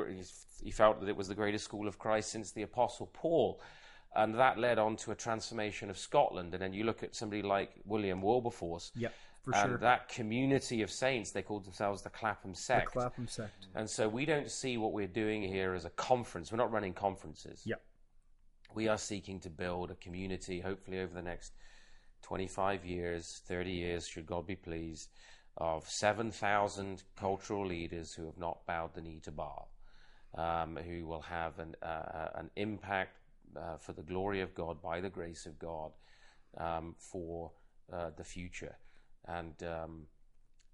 he 0.63 0.71
felt 0.71 0.99
that 0.99 1.07
it 1.07 1.15
was 1.15 1.27
the 1.27 1.35
greatest 1.35 1.65
school 1.65 1.87
of 1.87 1.99
Christ 1.99 2.31
since 2.31 2.51
the 2.51 2.63
Apostle 2.63 3.07
Paul. 3.13 3.61
And 4.17 4.35
that 4.35 4.57
led 4.57 4.79
on 4.79 4.95
to 4.97 5.11
a 5.11 5.15
transformation 5.15 5.89
of 5.89 5.97
Scotland. 5.97 6.53
And 6.53 6.61
then 6.61 6.73
you 6.73 6.83
look 6.83 7.03
at 7.03 7.15
somebody 7.15 7.41
like 7.43 7.71
William 7.85 8.21
Wilberforce. 8.21 8.91
Yeah, 8.95 9.09
for 9.47 9.55
and 9.55 9.69
sure. 9.69 9.77
that 9.77 10.09
community 10.09 10.81
of 10.81 10.91
saints, 10.91 11.31
they 11.31 11.41
called 11.41 11.63
themselves 11.63 12.01
the 12.01 12.09
Clapham 12.09 12.53
sect. 12.53 12.93
The 12.93 12.99
Clapham 12.99 13.27
sect. 13.29 13.67
And 13.75 13.89
so 13.89 14.09
we 14.09 14.25
don't 14.25 14.51
see 14.51 14.77
what 14.77 14.91
we're 14.91 15.07
doing 15.07 15.41
here 15.41 15.73
as 15.73 15.85
a 15.85 15.89
conference. 15.91 16.51
We're 16.51 16.57
not 16.57 16.71
running 16.71 16.93
conferences. 16.93 17.61
Yeah. 17.63 17.75
We 18.73 18.89
are 18.89 18.97
seeking 18.97 19.39
to 19.41 19.49
build 19.49 19.89
a 19.89 19.95
community, 19.95 20.59
hopefully 20.59 20.99
over 20.99 21.13
the 21.13 21.21
next 21.21 21.53
25 22.23 22.85
years, 22.85 23.41
30 23.47 23.71
years, 23.71 24.07
should 24.07 24.25
God 24.25 24.45
be 24.45 24.57
pleased, 24.57 25.09
of 25.55 25.87
7,000 25.89 27.03
cultural 27.15 27.65
leaders 27.65 28.13
who 28.13 28.25
have 28.25 28.37
not 28.37 28.65
bowed 28.65 28.95
the 28.95 29.01
knee 29.01 29.21
to 29.23 29.31
Baal, 29.31 29.71
um, 30.35 30.75
who 30.75 31.07
will 31.07 31.21
have 31.21 31.57
an, 31.59 31.75
uh, 31.81 32.27
an 32.35 32.49
impact 32.57 33.17
uh, 33.55 33.77
for 33.77 33.93
the 33.93 34.01
glory 34.01 34.41
of 34.41 34.53
God, 34.53 34.81
by 34.81 35.01
the 35.01 35.09
grace 35.09 35.45
of 35.45 35.57
God, 35.59 35.91
um, 36.57 36.95
for 36.97 37.51
uh, 37.91 38.09
the 38.15 38.23
future. 38.23 38.75
And 39.25 39.61
um, 39.63 40.07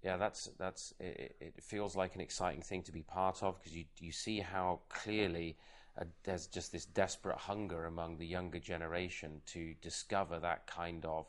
yeah, 0.02 0.16
that's 0.16 0.50
that's 0.58 0.94
it, 1.00 1.36
it, 1.40 1.62
feels 1.62 1.96
like 1.96 2.14
an 2.14 2.20
exciting 2.20 2.62
thing 2.62 2.82
to 2.82 2.92
be 2.92 3.02
part 3.02 3.42
of 3.42 3.58
because 3.58 3.74
you 3.74 3.84
you 3.98 4.12
see 4.12 4.40
how 4.40 4.80
clearly 4.88 5.56
uh, 5.98 6.04
there's 6.24 6.46
just 6.46 6.72
this 6.72 6.84
desperate 6.84 7.38
hunger 7.38 7.86
among 7.86 8.18
the 8.18 8.26
younger 8.26 8.58
generation 8.58 9.40
to 9.46 9.74
discover 9.80 10.38
that 10.38 10.66
kind 10.66 11.04
of 11.04 11.26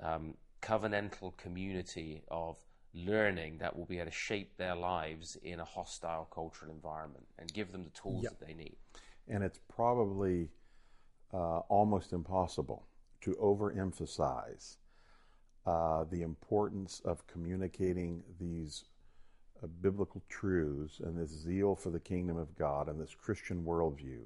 um, 0.00 0.34
covenantal 0.62 1.36
community 1.36 2.22
of 2.30 2.56
learning 2.94 3.58
that 3.58 3.76
will 3.76 3.84
be 3.84 3.98
able 3.98 4.10
to 4.10 4.16
shape 4.16 4.56
their 4.56 4.74
lives 4.74 5.36
in 5.42 5.60
a 5.60 5.64
hostile 5.64 6.26
cultural 6.32 6.70
environment 6.70 7.26
and 7.38 7.52
give 7.52 7.72
them 7.72 7.84
the 7.84 7.90
tools 7.90 8.22
yep. 8.22 8.38
that 8.38 8.46
they 8.46 8.54
need. 8.54 8.76
And 9.28 9.44
it's 9.44 9.60
probably 9.68 10.48
uh, 11.32 11.58
almost 11.68 12.12
impossible 12.12 12.86
to 13.20 13.34
overemphasize 13.34 14.76
uh, 15.66 16.04
the 16.10 16.22
importance 16.22 17.02
of 17.04 17.26
communicating 17.26 18.22
these 18.40 18.84
uh, 19.62 19.66
biblical 19.82 20.22
truths 20.28 21.00
and 21.00 21.18
this 21.18 21.30
zeal 21.30 21.74
for 21.74 21.90
the 21.90 22.00
kingdom 22.00 22.36
of 22.36 22.56
God 22.56 22.88
and 22.88 23.00
this 23.00 23.14
Christian 23.14 23.64
worldview 23.64 24.20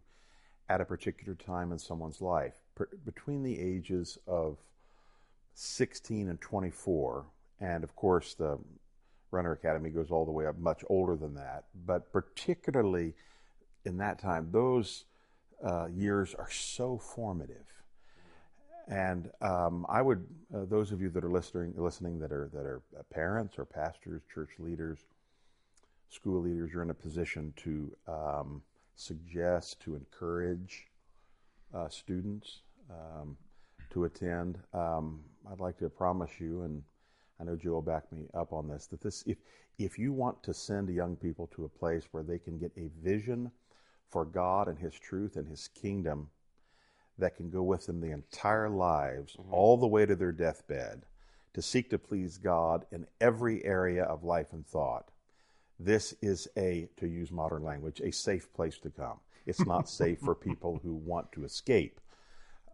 at 0.69 0.81
a 0.81 0.85
particular 0.85 1.35
time 1.35 1.73
in 1.73 1.79
someone's 1.79 2.21
life. 2.21 2.55
Per- 2.75 2.88
between 3.05 3.43
the 3.43 3.59
ages 3.59 4.19
of 4.27 4.59
16 5.55 6.29
and 6.29 6.41
24, 6.41 7.27
and 7.61 7.83
of 7.83 7.97
course 7.97 8.35
the 8.35 8.59
Runner 9.31 9.53
Academy 9.53 9.91
goes 9.91 10.11
all 10.11 10.25
the 10.25 10.31
way 10.31 10.47
up 10.47 10.59
much 10.59 10.85
older 10.88 11.17
than 11.17 11.35
that, 11.35 11.65
but 11.87 12.12
particularly 12.12 13.15
in 13.85 13.97
that 13.97 14.19
time, 14.19 14.49
those 14.53 15.05
uh, 15.64 15.87
years 15.87 16.35
are 16.35 16.51
so 16.51 16.98
formative. 16.98 17.66
And 18.88 19.31
um, 19.40 19.87
I 19.88 20.03
would, 20.03 20.27
uh, 20.55 20.64
those 20.64 20.92
of 20.92 21.01
you 21.01 21.09
that 21.11 21.25
are 21.25 21.31
listening, 21.31 21.72
listening 21.77 22.18
that 22.18 22.33
are 22.33 22.51
that 22.53 22.66
are 22.66 22.83
parents 23.11 23.59
or 23.59 23.64
pastors, 23.64 24.22
church 24.33 24.51
leaders, 24.59 24.98
school 26.09 26.42
leaders, 26.42 26.70
you're 26.72 26.83
in 26.83 26.90
a 26.90 26.94
position 26.94 27.55
to 27.59 27.96
um, 28.09 28.62
suggest, 28.96 29.81
to 29.81 29.94
encourage 29.94 30.87
uh, 31.72 31.88
students 31.88 32.62
um, 32.90 33.37
to 33.90 34.05
attend. 34.05 34.59
Um, 34.75 35.20
I'd 35.51 35.61
like 35.61 35.79
to 35.79 35.88
promise 35.88 36.33
you, 36.40 36.62
and 36.62 36.83
I 37.40 37.44
know 37.44 37.57
Joe 37.57 37.75
will 37.75 37.83
back 37.83 38.11
me 38.12 38.27
up 38.35 38.53
on 38.53 38.68
this, 38.68 38.87
that 38.87 39.01
this, 39.01 39.22
if 39.27 39.38
if 39.79 39.98
you 39.98 40.12
want 40.12 40.42
to 40.42 40.53
send 40.53 40.88
young 40.88 41.16
people 41.16 41.48
to 41.55 41.64
a 41.64 41.68
place 41.68 42.05
where 42.11 42.22
they 42.22 42.38
can 42.38 42.59
get 42.59 42.72
a 42.77 42.90
vision 43.03 43.51
for 44.12 44.25
God 44.27 44.68
and 44.68 44.79
His 44.79 44.94
truth 44.94 45.37
and 45.37 45.48
His 45.48 45.68
kingdom 45.68 46.29
that 47.18 47.37
can 47.37 47.51
go 47.51 47.62
with 47.62 47.87
them 47.87 48.01
the 48.01 48.11
entire 48.11 48.68
lives, 48.68 49.35
mm-hmm. 49.35 49.53
all 49.53 49.77
the 49.77 49.87
way 49.87 50.07
to 50.07 50.14
their 50.14 50.33
deathbed, 50.33 51.03
to 51.55 51.62
seek 51.62 51.90
to 51.90 51.98
please 51.98 52.38
God 52.38 52.85
in 52.92 53.07
every 53.20 53.64
area 53.64 54.05
of 54.05 54.22
life 54.22 54.53
and 54.53 54.66
thought. 54.66 55.11
This 55.81 56.14
is 56.22 56.46
a, 56.57 56.88
to 56.98 57.07
use 57.07 57.33
modern 57.33 57.64
language, 57.64 58.01
a 58.01 58.12
safe 58.12 58.53
place 58.53 58.79
to 58.81 58.90
come. 58.90 59.18
It's 59.46 59.66
not 59.66 59.88
safe 59.88 60.20
for 60.20 60.35
people 60.37 60.81
who 60.83 60.94
want 60.94 61.33
to 61.33 61.44
escape 61.44 62.01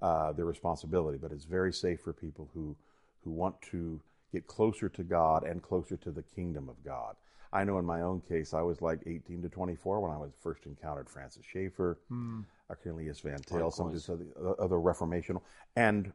uh, 0.03 0.33
their 0.33 0.45
responsibility, 0.45 1.19
but 1.19 1.33
it's 1.33 1.45
very 1.45 1.73
safe 1.73 2.01
for 2.01 2.13
people 2.13 2.51
who, 2.53 2.77
who 3.25 3.31
want 3.31 3.61
to 3.71 4.01
get 4.33 4.47
closer 4.47 4.89
to 4.89 5.03
God 5.03 5.45
and 5.45 5.63
closer 5.63 5.97
to 5.97 6.11
the 6.11 6.23
kingdom 6.23 6.69
of 6.69 6.85
God. 6.85 7.17
I 7.53 7.65
know 7.65 7.79
in 7.79 7.85
my 7.85 8.03
own 8.03 8.21
case, 8.21 8.53
I 8.53 8.63
was 8.63 8.83
like 8.83 9.01
18 9.07 9.43
to 9.43 9.49
24 9.49 10.01
when 10.01 10.11
I 10.11 10.19
was 10.19 10.33
first 10.41 10.67
encountered 10.67 11.09
Francis 11.09 11.45
Schaeffer, 11.51 11.99
mm. 12.11 12.45
Cornelius 12.83 13.21
Van 13.21 13.39
Til, 13.39 13.71
some 13.71 13.87
of 13.87 13.93
these 13.93 14.09
other, 14.09 14.27
other 14.59 14.77
reformational. 14.77 15.41
And 15.77 16.13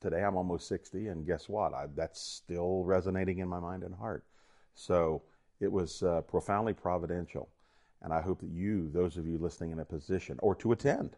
today 0.00 0.22
I'm 0.22 0.36
almost 0.36 0.68
60, 0.68 1.08
and 1.08 1.26
guess 1.26 1.48
what? 1.48 1.72
I, 1.72 1.86
that's 1.94 2.20
still 2.20 2.84
resonating 2.84 3.38
in 3.38 3.48
my 3.48 3.60
mind 3.60 3.82
and 3.82 3.94
heart. 3.94 4.24
So 4.74 5.22
it 5.60 5.70
was 5.70 6.02
uh, 6.02 6.20
profoundly 6.22 6.74
providential. 6.74 7.48
And 8.02 8.12
I 8.12 8.20
hope 8.20 8.40
that 8.40 8.50
you, 8.50 8.90
those 8.92 9.16
of 9.16 9.26
you 9.26 9.38
listening 9.38 9.70
in 9.70 9.78
a 9.78 9.84
position 9.84 10.38
or 10.42 10.54
to 10.56 10.72
attend, 10.72 11.16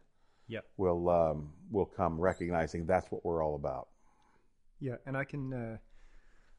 yep. 0.48 0.64
will 0.76 1.08
um, 1.08 1.50
will 1.70 1.86
come 1.86 2.20
recognizing 2.20 2.86
that's 2.86 3.10
what 3.10 3.24
we're 3.24 3.42
all 3.42 3.54
about. 3.54 3.88
Yeah, 4.80 4.96
and 5.06 5.16
I 5.16 5.24
can 5.24 5.52
uh, 5.52 5.76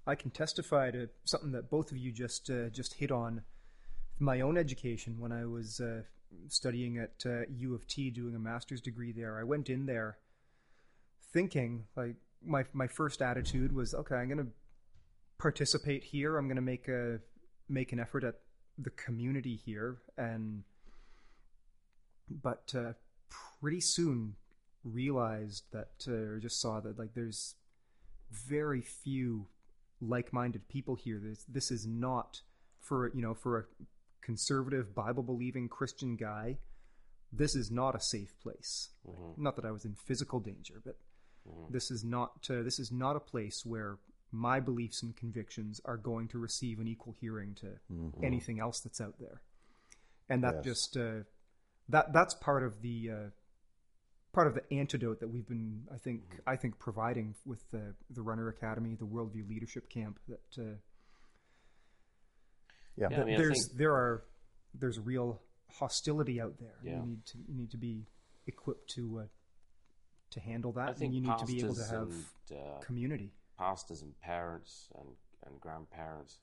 I 0.08 0.16
can 0.16 0.32
testify 0.32 0.92
to 0.92 1.10
something 1.24 1.52
that 1.52 1.70
both 1.70 1.92
of 1.92 1.98
you 1.98 2.12
just 2.12 2.50
uh, 2.50 2.70
just 2.70 2.96
hit 2.96 3.12
on. 3.12 3.42
My 4.20 4.42
own 4.42 4.58
education, 4.58 5.20
when 5.20 5.32
I 5.32 5.46
was 5.46 5.80
uh, 5.80 6.04
studying 6.48 6.98
at 6.98 7.24
uh, 7.26 7.42
U 7.50 7.76
of 7.76 7.88
T, 7.88 8.12
doing 8.12 8.36
a 8.36 8.40
master's 8.40 8.82
degree 8.82 9.12
there, 9.12 9.40
I 9.40 9.44
went 9.44 9.70
in 9.70 9.86
there 9.86 10.18
thinking 11.34 11.86
like 11.96 12.16
my 12.46 12.66
my 12.74 12.88
first 12.88 13.22
attitude 13.22 13.74
was, 13.74 13.94
okay, 13.94 14.16
I'm 14.16 14.28
going 14.28 14.46
to 14.46 14.52
participate 15.38 16.04
here. 16.04 16.38
I'm 16.38 16.48
going 16.48 16.56
to 16.56 16.62
make 16.62 16.88
a 16.88 17.20
make 17.68 17.92
an 17.92 18.00
effort 18.00 18.24
at 18.24 18.36
the 18.78 18.92
community 18.92 19.60
here, 19.66 19.98
and 20.18 20.64
but 22.30 22.74
uh, 22.76 22.94
pretty 23.62 23.82
soon 23.82 24.36
realized 24.84 25.64
that 25.72 26.06
uh, 26.08 26.12
or 26.12 26.40
just 26.40 26.62
saw 26.62 26.80
that 26.80 27.00
like 27.00 27.14
there's 27.16 27.56
very 28.32 28.82
few 28.82 29.48
like-minded 30.08 30.68
people 30.68 30.96
here. 30.96 31.20
This 31.24 31.44
this 31.48 31.72
is 31.72 31.86
not 31.86 32.42
for 32.80 33.12
you 33.14 33.22
know 33.22 33.34
for 33.34 33.60
a 33.60 33.64
conservative 34.22 34.96
Bible 34.96 35.24
believing 35.24 35.70
Christian 35.70 36.16
guy. 36.16 36.58
This 37.32 37.56
is 37.56 37.70
not 37.70 37.96
a 37.96 38.00
safe 38.00 38.34
place. 38.42 38.90
Mm-hmm. 39.08 39.44
Not 39.44 39.56
that 39.56 39.66
I 39.66 39.72
was 39.72 39.86
in 39.86 39.96
physical 39.96 40.40
danger, 40.40 40.82
but 40.84 40.98
mm-hmm. 41.48 41.74
this 41.74 41.92
is 41.92 42.04
not 42.04 42.48
uh, 42.50 42.64
this 42.64 42.80
is 42.80 42.92
not 42.92 43.16
a 43.16 43.20
place 43.20 43.64
where 43.66 43.98
my 44.32 44.60
beliefs 44.60 45.02
and 45.02 45.16
convictions 45.16 45.80
are 45.86 45.98
going 45.98 46.28
to 46.30 46.38
receive 46.38 46.80
an 46.80 46.88
equal 46.88 47.16
hearing 47.20 47.56
to 47.56 47.68
mm-hmm. 47.92 48.24
anything 48.24 48.60
else 48.60 48.82
that's 48.82 49.00
out 49.00 49.16
there. 49.20 49.42
And 50.30 50.44
that 50.44 50.56
yes. 50.56 50.66
just 50.66 50.98
uh, 50.98 51.24
that 51.90 52.14
that's 52.14 52.34
part 52.34 52.64
of 52.64 52.82
the 52.82 53.10
uh, 53.12 53.30
part 54.36 54.48
of 54.48 54.54
the 54.54 54.78
antidote 54.78 55.22
that 55.22 55.30
we've 55.30 55.48
been, 55.48 55.82
I 55.92 55.98
think, 55.98 56.22
I 56.46 56.58
think 56.58 56.78
providing 56.78 57.34
with 57.46 57.64
the 57.72 57.96
the 58.12 58.22
Runner 58.22 58.50
Academy, 58.50 58.96
the 58.96 59.06
Worldview 59.06 59.48
Leadership 59.50 59.90
Camp. 59.90 60.20
That 60.28 60.40
uh, 60.60 60.64
yeah, 62.98 63.08
yeah 63.10 63.22
I 63.22 63.24
mean, 63.24 63.38
there's 63.38 63.68
think... 63.68 63.80
there 63.80 63.94
are 63.94 64.24
there's 64.74 65.00
real 65.00 65.42
hostility 65.72 66.42
out 66.42 66.56
there. 66.60 66.76
Yeah. 66.84 67.00
You 67.00 67.06
need 67.06 67.26
to 67.28 67.38
you 67.48 67.56
need 67.56 67.72
to 67.72 67.78
be 67.78 68.06
equipped 68.46 68.90
to 68.96 69.22
uh, 69.22 69.28
to 70.32 70.40
handle 70.42 70.74
that, 70.74 71.00
and 71.00 71.16
you 71.16 71.22
need 71.22 71.38
to 71.40 71.46
be 71.46 71.60
able 71.62 71.76
to 71.76 71.86
have 71.90 72.12
and, 72.12 72.60
uh, 72.60 72.80
community. 72.82 73.32
Pastors 73.58 74.02
and 74.02 74.20
parents 74.20 74.90
and 75.00 75.08
and 75.46 75.62
grandparents 75.62 76.40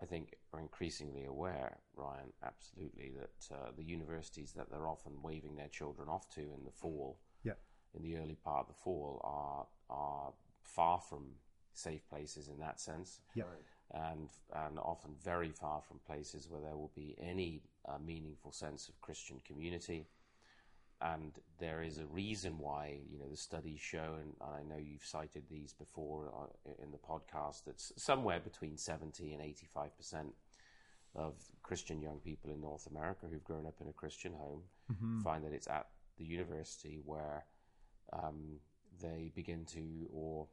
I 0.00 0.04
think, 0.04 0.34
are 0.52 0.60
increasingly 0.60 1.24
aware, 1.24 1.78
Ryan, 1.94 2.32
absolutely, 2.44 3.12
that 3.18 3.54
uh, 3.54 3.70
the 3.76 3.84
universities 3.84 4.52
that 4.52 4.70
they're 4.70 4.88
often 4.88 5.22
waving 5.22 5.56
their 5.56 5.68
children 5.68 6.08
off 6.08 6.28
to 6.34 6.40
in 6.40 6.64
the 6.64 6.70
fall, 6.70 7.18
yeah. 7.44 7.54
in 7.94 8.02
the 8.02 8.16
early 8.16 8.36
part 8.44 8.60
of 8.60 8.68
the 8.68 8.80
fall, 8.80 9.20
are 9.24 9.66
are 9.88 10.32
far 10.62 11.00
from 11.00 11.24
safe 11.72 12.06
places 12.08 12.48
in 12.48 12.58
that 12.58 12.78
sense, 12.78 13.20
yeah. 13.34 13.44
and 13.92 14.28
and 14.54 14.78
often 14.78 15.14
very 15.24 15.50
far 15.50 15.80
from 15.80 15.98
places 16.06 16.48
where 16.50 16.60
there 16.60 16.76
will 16.76 16.92
be 16.94 17.16
any 17.18 17.62
uh, 17.88 17.98
meaningful 17.98 18.52
sense 18.52 18.88
of 18.88 19.00
Christian 19.00 19.40
community 19.46 20.06
and 21.00 21.32
there 21.58 21.82
is 21.82 21.98
a 21.98 22.06
reason 22.06 22.58
why 22.58 22.98
you 23.10 23.18
know 23.18 23.28
the 23.30 23.36
studies 23.36 23.80
show, 23.80 24.14
and 24.20 24.32
I 24.40 24.62
know 24.62 24.78
you've 24.78 25.04
cited 25.04 25.44
these 25.50 25.72
before 25.72 26.32
uh, 26.36 26.70
in 26.82 26.90
the 26.90 26.98
podcast. 26.98 27.64
That 27.64 27.80
somewhere 27.80 28.40
between 28.40 28.76
seventy 28.76 29.32
and 29.32 29.42
eighty-five 29.42 29.96
percent 29.96 30.34
of 31.14 31.34
Christian 31.62 32.00
young 32.00 32.18
people 32.18 32.50
in 32.50 32.60
North 32.60 32.86
America 32.86 33.26
who've 33.30 33.44
grown 33.44 33.66
up 33.66 33.76
in 33.80 33.88
a 33.88 33.92
Christian 33.92 34.34
home 34.34 34.62
mm-hmm. 34.92 35.20
find 35.20 35.44
that 35.44 35.52
it's 35.52 35.66
at 35.66 35.86
the 36.18 36.24
university 36.24 37.00
where 37.04 37.46
um, 38.12 38.58
they 39.00 39.32
begin 39.34 39.64
to 39.64 40.08
or 40.12 40.46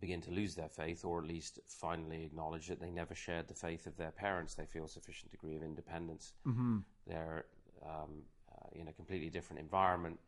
begin 0.00 0.20
to 0.22 0.30
lose 0.30 0.54
their 0.54 0.68
faith, 0.68 1.04
or 1.04 1.20
at 1.20 1.28
least 1.28 1.60
finally 1.68 2.24
acknowledge 2.24 2.66
that 2.66 2.80
they 2.80 2.90
never 2.90 3.14
shared 3.14 3.46
the 3.46 3.54
faith 3.54 3.86
of 3.86 3.96
their 3.96 4.10
parents. 4.10 4.54
They 4.54 4.66
feel 4.66 4.84
a 4.84 4.88
sufficient 4.88 5.30
degree 5.30 5.56
of 5.56 5.62
independence. 5.62 6.32
Mm-hmm. 6.46 6.78
They're 7.06 7.44
um, 7.84 8.22
in 8.74 8.88
a 8.88 8.92
completely 8.92 9.30
different 9.30 9.60
environment. 9.60 10.18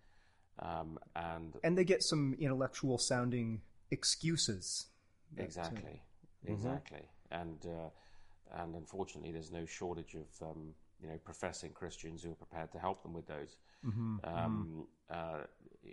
Um, 0.61 0.99
and 1.17 1.55
and 1.65 1.77
they 1.77 1.85
get 1.85 2.03
some 2.03 2.37
intellectual 2.39 2.99
sounding 2.99 3.63
excuses. 3.91 4.87
Exactly, 5.37 6.01
uh, 6.49 6.53
exactly, 6.53 7.09
mm-hmm. 7.33 7.41
and 7.41 7.67
uh, 7.67 8.63
and 8.63 8.75
unfortunately, 8.77 9.33
there's 9.33 9.51
no 9.51 9.67
shortage 9.67 10.15
of 10.15 10.49
um, 10.49 10.75
you 11.01 11.09
know 11.09 11.19
professing 11.25 11.73
Christians 11.73 12.23
who 12.23 12.31
are 12.31 12.37
prepared 12.37 12.71
to 12.73 12.79
help 12.79 13.03
them 13.03 13.13
with 13.13 13.27
those 13.27 13.57
mm-hmm. 13.85 14.17
Um, 14.25 14.87
mm-hmm. 15.11 15.41
uh, 15.41 15.45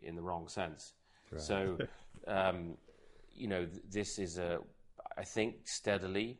in 0.03 0.15
the 0.15 0.21
wrong 0.21 0.47
sense. 0.47 0.93
Right. 1.31 1.41
So, 1.41 1.77
um, 2.27 2.77
you 3.33 3.47
know, 3.47 3.65
th- 3.65 3.81
this 3.89 4.19
is 4.19 4.37
a 4.37 4.59
I 5.17 5.23
think 5.23 5.55
steadily 5.63 6.39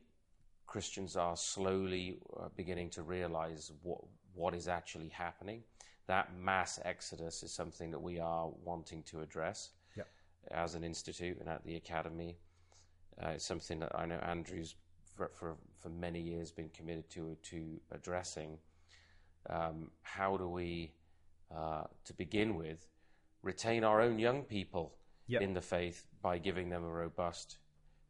Christians 0.68 1.16
are 1.18 1.36
slowly 1.36 2.20
uh, 2.40 2.50
beginning 2.56 2.90
to 2.92 3.02
realize 3.02 3.72
what 3.82 4.02
what 4.34 4.54
is 4.54 4.68
actually 4.68 5.10
happening 5.10 5.64
that 6.12 6.36
mass 6.38 6.78
exodus 6.84 7.42
is 7.42 7.54
something 7.54 7.90
that 7.92 8.02
we 8.10 8.20
are 8.20 8.50
wanting 8.66 9.02
to 9.04 9.22
address 9.22 9.72
Yep. 9.96 10.08
as 10.52 10.76
an 10.76 10.84
institute 10.84 11.38
and 11.40 11.48
at 11.48 11.64
the 11.64 11.76
academy. 11.78 12.38
Uh, 13.22 13.30
it's 13.36 13.46
something 13.46 13.80
that 13.80 13.92
I 13.96 14.06
know 14.06 14.20
Andrew's 14.34 14.76
for, 15.16 15.30
for, 15.34 15.56
for 15.82 15.90
many 15.90 16.20
years 16.20 16.52
been 16.52 16.70
committed 16.70 17.10
to 17.12 17.38
to 17.52 17.80
addressing. 17.92 18.58
Um, 19.50 19.90
how 20.02 20.38
do 20.38 20.48
we, 20.50 20.92
uh, 21.56 21.84
to 22.08 22.14
begin 22.14 22.56
with, 22.56 22.88
retain 23.42 23.84
our 23.84 24.02
own 24.02 24.20
young 24.20 24.44
people 24.44 24.88
Yep. 25.28 25.42
in 25.44 25.54
the 25.54 25.62
faith 25.62 26.08
by 26.22 26.38
giving 26.40 26.68
them 26.70 26.84
a 26.84 26.90
robust 27.06 27.58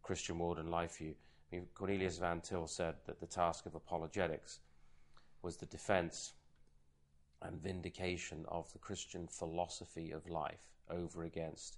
Christian 0.02 0.40
world 0.40 0.58
and 0.58 0.70
life 0.72 0.98
view? 0.98 1.14
I 1.52 1.56
mean, 1.56 1.68
Cornelius 1.76 2.18
Van 2.18 2.42
Til 2.42 2.66
said 2.68 2.96
that 3.06 3.20
the 3.20 3.28
task 3.28 3.68
of 3.68 3.76
apologetics 3.76 4.60
was 5.44 5.58
the 5.58 5.68
defense 5.68 6.34
and 7.42 7.62
vindication 7.62 8.46
of 8.48 8.72
the 8.74 8.80
Christian 8.80 9.28
philosophy 9.28 10.12
of 10.12 10.30
life 10.30 10.76
over 10.90 11.24
against 11.24 11.78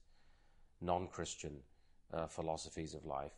non 0.82 1.08
Christian 1.08 1.58
uh, 2.14 2.28
philosophies 2.28 2.94
of 2.94 3.06
life. 3.06 3.34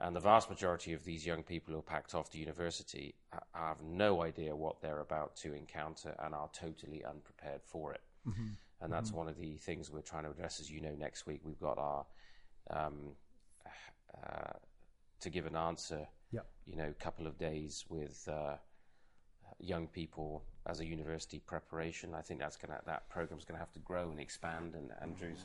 And 0.00 0.16
the 0.16 0.20
vast 0.20 0.48
majority 0.48 0.94
of 0.94 1.04
these 1.04 1.26
young 1.26 1.42
people 1.42 1.74
who 1.74 1.80
are 1.80 1.82
packed 1.82 2.14
off 2.14 2.30
to 2.30 2.38
university 2.38 3.14
have 3.52 3.82
no 3.82 4.22
idea 4.22 4.56
what 4.56 4.80
they're 4.80 5.00
about 5.00 5.36
to 5.36 5.52
encounter 5.54 6.14
and 6.22 6.34
are 6.34 6.48
totally 6.54 7.04
unprepared 7.04 7.60
for 7.62 7.92
it. 7.92 8.00
And 8.80 8.90
that's 8.90 9.12
one 9.12 9.28
of 9.28 9.36
the 9.36 9.56
things 9.56 9.90
we're 9.90 10.00
trying 10.00 10.24
to 10.24 10.30
address. 10.30 10.58
As 10.58 10.70
you 10.70 10.80
know, 10.80 10.94
next 10.98 11.26
week 11.26 11.40
we've 11.44 11.60
got 11.60 11.76
our 11.76 12.06
um, 12.70 13.12
uh, 14.16 14.52
to 15.20 15.30
give 15.30 15.46
an 15.46 15.56
answer. 15.56 16.06
Yep. 16.32 16.46
You 16.66 16.76
know, 16.76 16.94
couple 16.98 17.26
of 17.26 17.38
days 17.38 17.84
with 17.88 18.26
uh, 18.30 18.56
young 19.58 19.86
people 19.88 20.44
as 20.66 20.80
a 20.80 20.86
university 20.86 21.40
preparation. 21.40 22.14
I 22.14 22.20
think 22.22 22.40
that's 22.40 22.56
gonna 22.56 22.80
that 22.86 23.08
program's 23.08 23.44
gonna 23.44 23.58
have 23.60 23.72
to 23.72 23.80
grow 23.80 24.10
and 24.10 24.20
expand. 24.20 24.74
And 24.74 24.90
Andrew's 25.00 25.44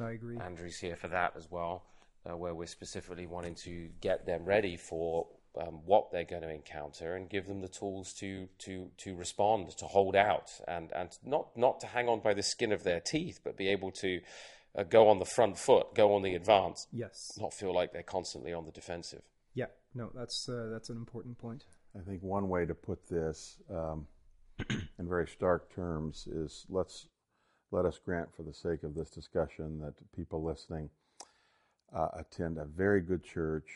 I 0.00 0.12
agree. 0.12 0.38
Andrew's 0.38 0.78
here 0.78 0.96
for 0.96 1.08
that 1.08 1.34
as 1.36 1.50
well, 1.50 1.84
uh, 2.28 2.36
where 2.36 2.54
we're 2.54 2.66
specifically 2.66 3.26
wanting 3.26 3.54
to 3.64 3.88
get 4.00 4.24
them 4.26 4.44
ready 4.44 4.76
for 4.76 5.26
um, 5.60 5.80
what 5.84 6.10
they're 6.10 6.24
going 6.24 6.40
to 6.40 6.48
encounter 6.48 7.14
and 7.14 7.28
give 7.28 7.46
them 7.46 7.60
the 7.60 7.68
tools 7.68 8.14
to 8.14 8.48
to 8.60 8.88
to 8.98 9.14
respond, 9.14 9.76
to 9.76 9.84
hold 9.84 10.16
out, 10.16 10.50
and 10.66 10.90
and 10.92 11.10
not 11.24 11.54
not 11.56 11.80
to 11.80 11.86
hang 11.86 12.08
on 12.08 12.20
by 12.20 12.32
the 12.32 12.42
skin 12.42 12.72
of 12.72 12.84
their 12.84 13.00
teeth, 13.00 13.40
but 13.44 13.56
be 13.58 13.68
able 13.68 13.90
to 13.90 14.20
uh, 14.74 14.82
go 14.84 15.08
on 15.08 15.18
the 15.18 15.26
front 15.26 15.58
foot, 15.58 15.94
go 15.94 16.14
on 16.14 16.22
the 16.22 16.34
advance, 16.34 16.86
Yes. 16.90 17.32
not 17.38 17.52
feel 17.52 17.74
like 17.74 17.92
they're 17.92 18.02
constantly 18.02 18.54
on 18.54 18.64
the 18.64 18.72
defensive. 18.72 19.20
Yeah. 19.52 19.66
No, 19.94 20.10
that's 20.14 20.48
uh, 20.48 20.68
that's 20.72 20.88
an 20.88 20.96
important 20.96 21.36
point. 21.36 21.66
I 21.96 22.00
think 22.00 22.22
one 22.22 22.48
way 22.48 22.64
to 22.64 22.74
put 22.74 23.06
this 23.08 23.56
um, 23.70 24.06
in 24.70 25.08
very 25.08 25.26
stark 25.26 25.74
terms 25.74 26.26
is 26.26 26.64
let's 26.70 27.08
let 27.70 27.84
us 27.86 27.98
grant, 28.02 28.28
for 28.34 28.42
the 28.42 28.52
sake 28.52 28.82
of 28.82 28.94
this 28.94 29.10
discussion, 29.10 29.80
that 29.80 29.94
people 30.14 30.42
listening 30.42 30.90
uh, 31.94 32.08
attend 32.18 32.58
a 32.58 32.64
very 32.64 33.00
good 33.00 33.24
church 33.24 33.70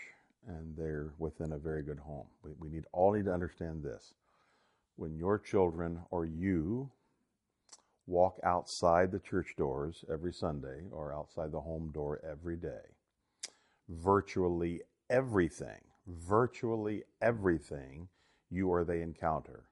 and 0.47 0.77
they're 0.77 1.13
within 1.19 1.53
a 1.53 1.59
very 1.59 1.83
good 1.83 1.99
home. 1.99 2.27
We, 2.43 2.53
we 2.59 2.69
need 2.69 2.85
all 2.93 3.13
need 3.13 3.25
to 3.27 3.35
understand 3.35 3.83
this: 3.83 4.15
when 4.97 5.17
your 5.17 5.39
children 5.39 6.01
or 6.11 6.25
you 6.25 6.91
walk 8.07 8.39
outside 8.45 9.11
the 9.11 9.19
church 9.19 9.55
doors 9.59 10.05
every 10.11 10.33
Sunday 10.33 10.85
or 10.93 11.13
outside 11.13 11.51
the 11.53 11.61
home 11.61 11.91
door 11.93 12.21
every 12.25 12.57
day, 12.57 12.95
virtually 13.89 14.81
everything, 15.11 15.81
virtually 16.07 17.03
everything 17.21 18.09
you 18.51 18.69
or 18.69 18.85
they 18.85 19.03
encounter 19.03 19.65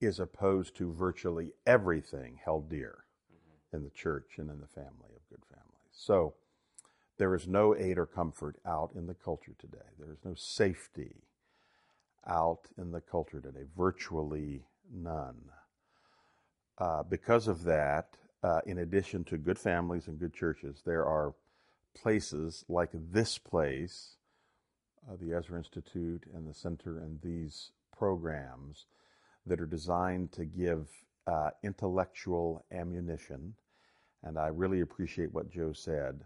is 0.00 0.20
opposed 0.20 0.76
to 0.76 0.92
virtually 0.92 1.52
everything 1.66 2.38
held 2.44 2.68
dear 2.68 3.04
in 3.72 3.82
the 3.82 3.90
church 3.90 4.34
and 4.38 4.50
in 4.50 4.60
the 4.60 4.66
family 4.66 5.10
of 5.14 5.28
good 5.28 5.44
families. 5.48 5.90
So 5.92 6.34
there 7.18 7.34
is 7.34 7.48
no 7.48 7.74
aid 7.74 7.98
or 7.98 8.06
comfort 8.06 8.56
out 8.66 8.90
in 8.94 9.06
the 9.06 9.14
culture 9.14 9.54
today. 9.58 9.78
There 9.98 10.12
is 10.12 10.18
no 10.24 10.34
safety 10.34 11.22
out 12.26 12.68
in 12.76 12.92
the 12.92 13.00
culture 13.00 13.40
today, 13.40 13.64
virtually 13.76 14.64
none. 14.92 15.36
Uh, 16.78 17.02
because 17.02 17.48
of 17.48 17.64
that, 17.64 18.16
uh, 18.42 18.60
in 18.66 18.78
addition 18.78 19.24
to 19.24 19.38
good 19.38 19.58
families 19.58 20.08
and 20.08 20.18
good 20.18 20.34
churches, 20.34 20.82
there 20.84 21.06
are 21.06 21.34
places 21.94 22.64
like 22.68 22.90
this 22.92 23.38
place, 23.38 24.15
uh, 25.08 25.16
the 25.20 25.36
Ezra 25.36 25.58
Institute 25.58 26.24
and 26.34 26.48
the 26.48 26.54
Center, 26.54 26.98
and 26.98 27.20
these 27.22 27.70
programs 27.96 28.86
that 29.46 29.60
are 29.60 29.66
designed 29.66 30.32
to 30.32 30.44
give 30.44 30.88
uh, 31.26 31.50
intellectual 31.62 32.64
ammunition. 32.72 33.54
And 34.22 34.38
I 34.38 34.48
really 34.48 34.80
appreciate 34.80 35.32
what 35.32 35.50
Joe 35.50 35.72
said, 35.72 36.24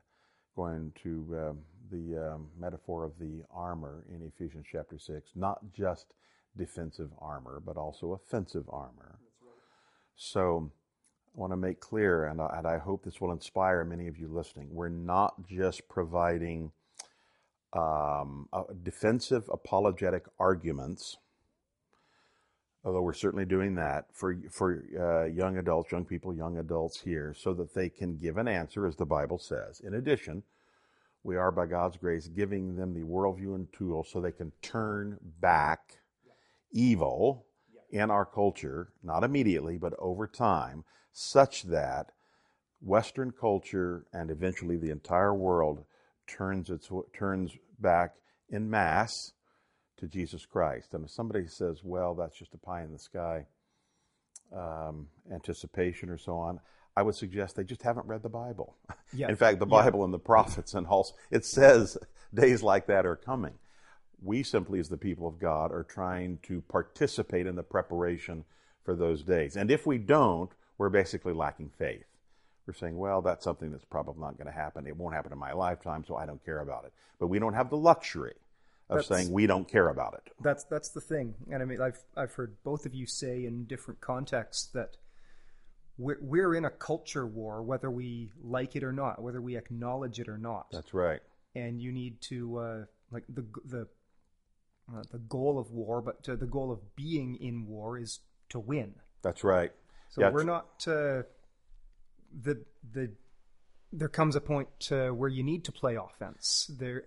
going 0.56 0.92
to 1.02 1.50
um, 1.50 1.58
the 1.90 2.32
um, 2.34 2.48
metaphor 2.58 3.04
of 3.04 3.18
the 3.18 3.42
armor 3.50 4.04
in 4.08 4.22
Ephesians 4.22 4.66
chapter 4.70 4.98
6, 4.98 5.30
not 5.34 5.58
just 5.72 6.14
defensive 6.56 7.10
armor, 7.18 7.62
but 7.64 7.76
also 7.76 8.12
offensive 8.12 8.64
armor. 8.70 9.18
So 10.16 10.70
I 11.34 11.40
want 11.40 11.52
to 11.52 11.56
make 11.56 11.80
clear, 11.80 12.26
and 12.26 12.40
and 12.40 12.66
I 12.66 12.78
hope 12.78 13.04
this 13.04 13.20
will 13.20 13.32
inspire 13.32 13.84
many 13.84 14.06
of 14.08 14.18
you 14.18 14.28
listening, 14.28 14.68
we're 14.70 14.88
not 14.88 15.46
just 15.48 15.88
providing 15.88 16.72
um, 17.72 18.48
uh, 18.52 18.64
defensive 18.82 19.48
apologetic 19.52 20.24
arguments, 20.38 21.18
although 22.84 23.02
we're 23.02 23.12
certainly 23.12 23.44
doing 23.44 23.74
that 23.76 24.06
for, 24.12 24.36
for 24.50 24.82
uh, 24.98 25.24
young 25.26 25.58
adults, 25.58 25.92
young 25.92 26.04
people, 26.04 26.34
young 26.34 26.58
adults 26.58 27.00
here, 27.00 27.34
so 27.36 27.54
that 27.54 27.74
they 27.74 27.88
can 27.88 28.16
give 28.16 28.36
an 28.38 28.48
answer, 28.48 28.86
as 28.86 28.96
the 28.96 29.06
Bible 29.06 29.38
says. 29.38 29.80
In 29.80 29.94
addition, 29.94 30.42
we 31.22 31.36
are, 31.36 31.52
by 31.52 31.66
God's 31.66 31.96
grace, 31.96 32.28
giving 32.28 32.76
them 32.76 32.94
the 32.94 33.06
worldview 33.06 33.54
and 33.54 33.72
tools 33.72 34.08
so 34.10 34.20
they 34.20 34.32
can 34.32 34.52
turn 34.62 35.18
back 35.40 35.98
evil 36.72 37.44
in 37.90 38.10
our 38.10 38.24
culture, 38.24 38.92
not 39.02 39.24
immediately, 39.24 39.76
but 39.76 39.92
over 39.98 40.26
time, 40.26 40.84
such 41.12 41.64
that 41.64 42.12
Western 42.80 43.32
culture 43.32 44.06
and 44.12 44.30
eventually 44.30 44.76
the 44.76 44.90
entire 44.90 45.34
world 45.34 45.84
turns 46.36 46.70
its 46.70 46.88
turns 47.12 47.52
back 47.78 48.14
in 48.48 48.70
mass 48.70 49.32
to 49.98 50.06
Jesus 50.06 50.46
Christ. 50.46 50.94
And 50.94 51.04
if 51.04 51.10
somebody 51.10 51.46
says, 51.46 51.82
"Well, 51.84 52.14
that's 52.14 52.38
just 52.38 52.54
a 52.54 52.58
pie 52.58 52.82
in 52.82 52.92
the 52.92 52.98
sky 52.98 53.46
um, 54.54 55.08
anticipation," 55.32 56.08
or 56.08 56.18
so 56.18 56.36
on, 56.38 56.60
I 56.96 57.02
would 57.02 57.14
suggest 57.14 57.56
they 57.56 57.64
just 57.64 57.82
haven't 57.82 58.06
read 58.06 58.22
the 58.22 58.28
Bible. 58.28 58.76
Yeah. 59.12 59.28
In 59.28 59.36
fact, 59.36 59.58
the 59.58 59.66
Yeah. 59.66 59.82
Bible 59.82 60.04
and 60.04 60.12
the 60.14 60.18
prophets 60.18 60.74
and 60.74 60.86
all 60.86 61.06
it 61.30 61.44
says 61.44 61.98
days 62.32 62.62
like 62.62 62.86
that 62.86 63.06
are 63.06 63.16
coming. 63.16 63.54
We 64.22 64.42
simply, 64.42 64.80
as 64.80 64.88
the 64.88 64.98
people 64.98 65.26
of 65.26 65.38
God, 65.38 65.72
are 65.72 65.84
trying 65.84 66.38
to 66.42 66.60
participate 66.62 67.46
in 67.46 67.56
the 67.56 67.62
preparation 67.62 68.44
for 68.84 68.94
those 68.94 69.22
days. 69.22 69.56
And 69.56 69.70
if 69.70 69.86
we 69.86 69.98
don't, 69.98 70.50
we're 70.78 70.90
basically 70.90 71.32
lacking 71.32 71.70
faith. 71.70 72.04
We're 72.66 72.74
saying, 72.74 72.96
well, 72.96 73.20
that's 73.22 73.42
something 73.44 73.70
that's 73.72 73.84
probably 73.84 74.20
not 74.20 74.36
going 74.36 74.46
to 74.46 74.52
happen. 74.52 74.86
It 74.86 74.96
won't 74.96 75.14
happen 75.14 75.32
in 75.32 75.38
my 75.38 75.52
lifetime, 75.52 76.04
so 76.06 76.16
I 76.16 76.26
don't 76.26 76.44
care 76.44 76.60
about 76.60 76.84
it. 76.84 76.92
But 77.18 77.26
we 77.28 77.38
don't 77.38 77.54
have 77.54 77.70
the 77.70 77.76
luxury 77.76 78.34
of 78.88 78.98
That's- 78.98 79.06
saying 79.08 79.32
we 79.32 79.46
don't 79.46 79.66
care 79.68 79.88
about 79.88 80.14
it. 80.14 80.32
That's 80.40 80.64
that's 80.64 80.90
the 80.90 81.00
thing, 81.00 81.34
and 81.50 81.62
I 81.62 81.64
mean, 81.66 81.80
I've 81.80 82.02
I've 82.16 82.32
heard 82.34 82.56
both 82.64 82.86
of 82.86 82.94
you 82.94 83.06
say 83.06 83.44
in 83.46 83.64
different 83.64 84.00
contexts 84.00 84.66
that 84.72 84.96
we're 85.98 86.18
we're 86.20 86.54
in 86.54 86.64
a 86.64 86.70
culture 86.70 87.26
war, 87.26 87.62
whether 87.62 87.90
we 87.90 88.30
like 88.42 88.74
it 88.76 88.82
or 88.84 88.92
not, 88.92 89.20
whether 89.22 89.40
we 89.40 89.56
acknowledge 89.56 90.18
it 90.20 90.28
or 90.28 90.38
not, 90.38 90.70
That's 90.72 90.92
right. 90.94 91.20
and 91.54 91.80
you 91.80 91.92
need 91.92 92.20
to 92.22 92.56
uh, 92.58 92.84
like 93.10 93.24
the 93.28 93.44
the 93.64 93.86
uh, 94.92 95.02
the 95.12 95.18
goal 95.18 95.58
of 95.58 95.70
war, 95.70 96.00
but 96.02 96.22
the 96.24 96.36
goal 96.46 96.72
of 96.72 96.96
being 96.96 97.36
in 97.36 97.66
war 97.66 97.96
is 97.98 98.20
to 98.48 98.58
win. 98.58 98.94
That's 99.22 99.44
right. 99.44 99.72
So 100.08 100.22
Yeah, 100.22 100.30
we're 100.30 100.42
not 100.42 100.84
uh, 100.88 101.22
the 102.42 102.64
the. 102.92 103.12
There 103.92 104.08
comes 104.08 104.36
a 104.36 104.40
point 104.40 104.68
uh, 104.92 105.08
where 105.08 105.28
you 105.28 105.42
need 105.42 105.64
to 105.64 105.72
play 105.72 105.96
offense. 105.96 106.70
There, 106.78 107.04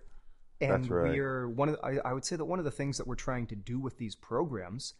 and 0.60 0.88
right. 0.90 1.10
we're 1.10 1.48
one 1.48 1.70
of. 1.70 1.76
The, 1.76 1.86
I, 1.86 2.10
I 2.10 2.12
would 2.12 2.24
say 2.24 2.36
that 2.36 2.44
one 2.44 2.58
of 2.58 2.64
the 2.64 2.70
things 2.70 2.98
that 2.98 3.06
we're 3.06 3.14
trying 3.14 3.46
to 3.48 3.56
do 3.56 3.78
with 3.78 3.96
these 3.98 4.14
programs 4.14 4.94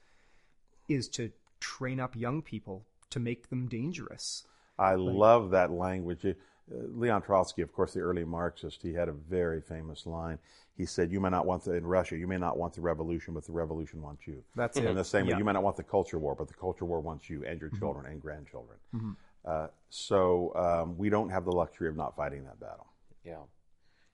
is 0.89 1.09
to 1.09 1.31
train 1.61 2.01
up 2.01 2.17
young 2.17 2.43
people 2.43 2.87
to 3.11 3.21
make 3.21 3.49
them 3.51 3.69
dangerous. 3.69 4.47
I 4.79 4.95
love 4.95 5.51
that 5.51 5.71
language. 5.71 6.25
Uh, 6.25 6.33
Leon 6.71 7.23
Trotsky, 7.23 7.63
of 7.63 7.73
course, 7.73 7.93
the 7.93 8.01
early 8.01 8.25
Marxist, 8.25 8.83
he 8.83 8.95
had 8.95 9.09
a 9.09 9.13
very 9.13 9.61
famous 9.61 10.07
line. 10.07 10.39
He 10.77 10.87
said, 10.87 11.13
"You 11.13 11.21
may 11.21 11.31
not 11.31 11.47
want 11.47 11.65
the 11.65 11.75
in 11.75 11.87
Russia. 11.87 12.17
You 12.17 12.27
may 12.27 12.39
not 12.39 12.57
want 12.57 12.75
the 12.75 12.81
revolution, 12.81 13.35
but 13.35 13.45
the 13.45 13.53
revolution 13.53 14.03
wants 14.03 14.27
you." 14.27 14.43
That's 14.57 14.77
In 14.77 14.87
it. 14.87 14.95
the 14.95 15.05
same 15.05 15.27
way, 15.27 15.37
you 15.37 15.45
may 15.45 15.53
not 15.53 15.63
want 15.63 15.77
the 15.77 15.85
culture 15.85 16.19
war, 16.19 16.35
but 16.35 16.49
the 16.49 16.55
culture 16.55 16.85
war 16.85 17.01
wants 17.01 17.31
you 17.31 17.45
and 17.45 17.61
your 17.61 17.71
children 17.71 18.07
and 18.07 18.21
grandchildren. 18.21 18.79
Mm-hmm. 18.95 19.13
Uh, 19.45 19.67
so 19.91 20.53
um, 20.57 20.97
we 20.97 21.11
don't 21.11 21.31
have 21.31 21.45
the 21.45 21.53
luxury 21.53 21.89
of 21.89 21.97
not 21.97 22.17
fighting 22.17 22.45
that 22.45 22.59
battle. 22.61 22.87
Yeah, 23.25 23.43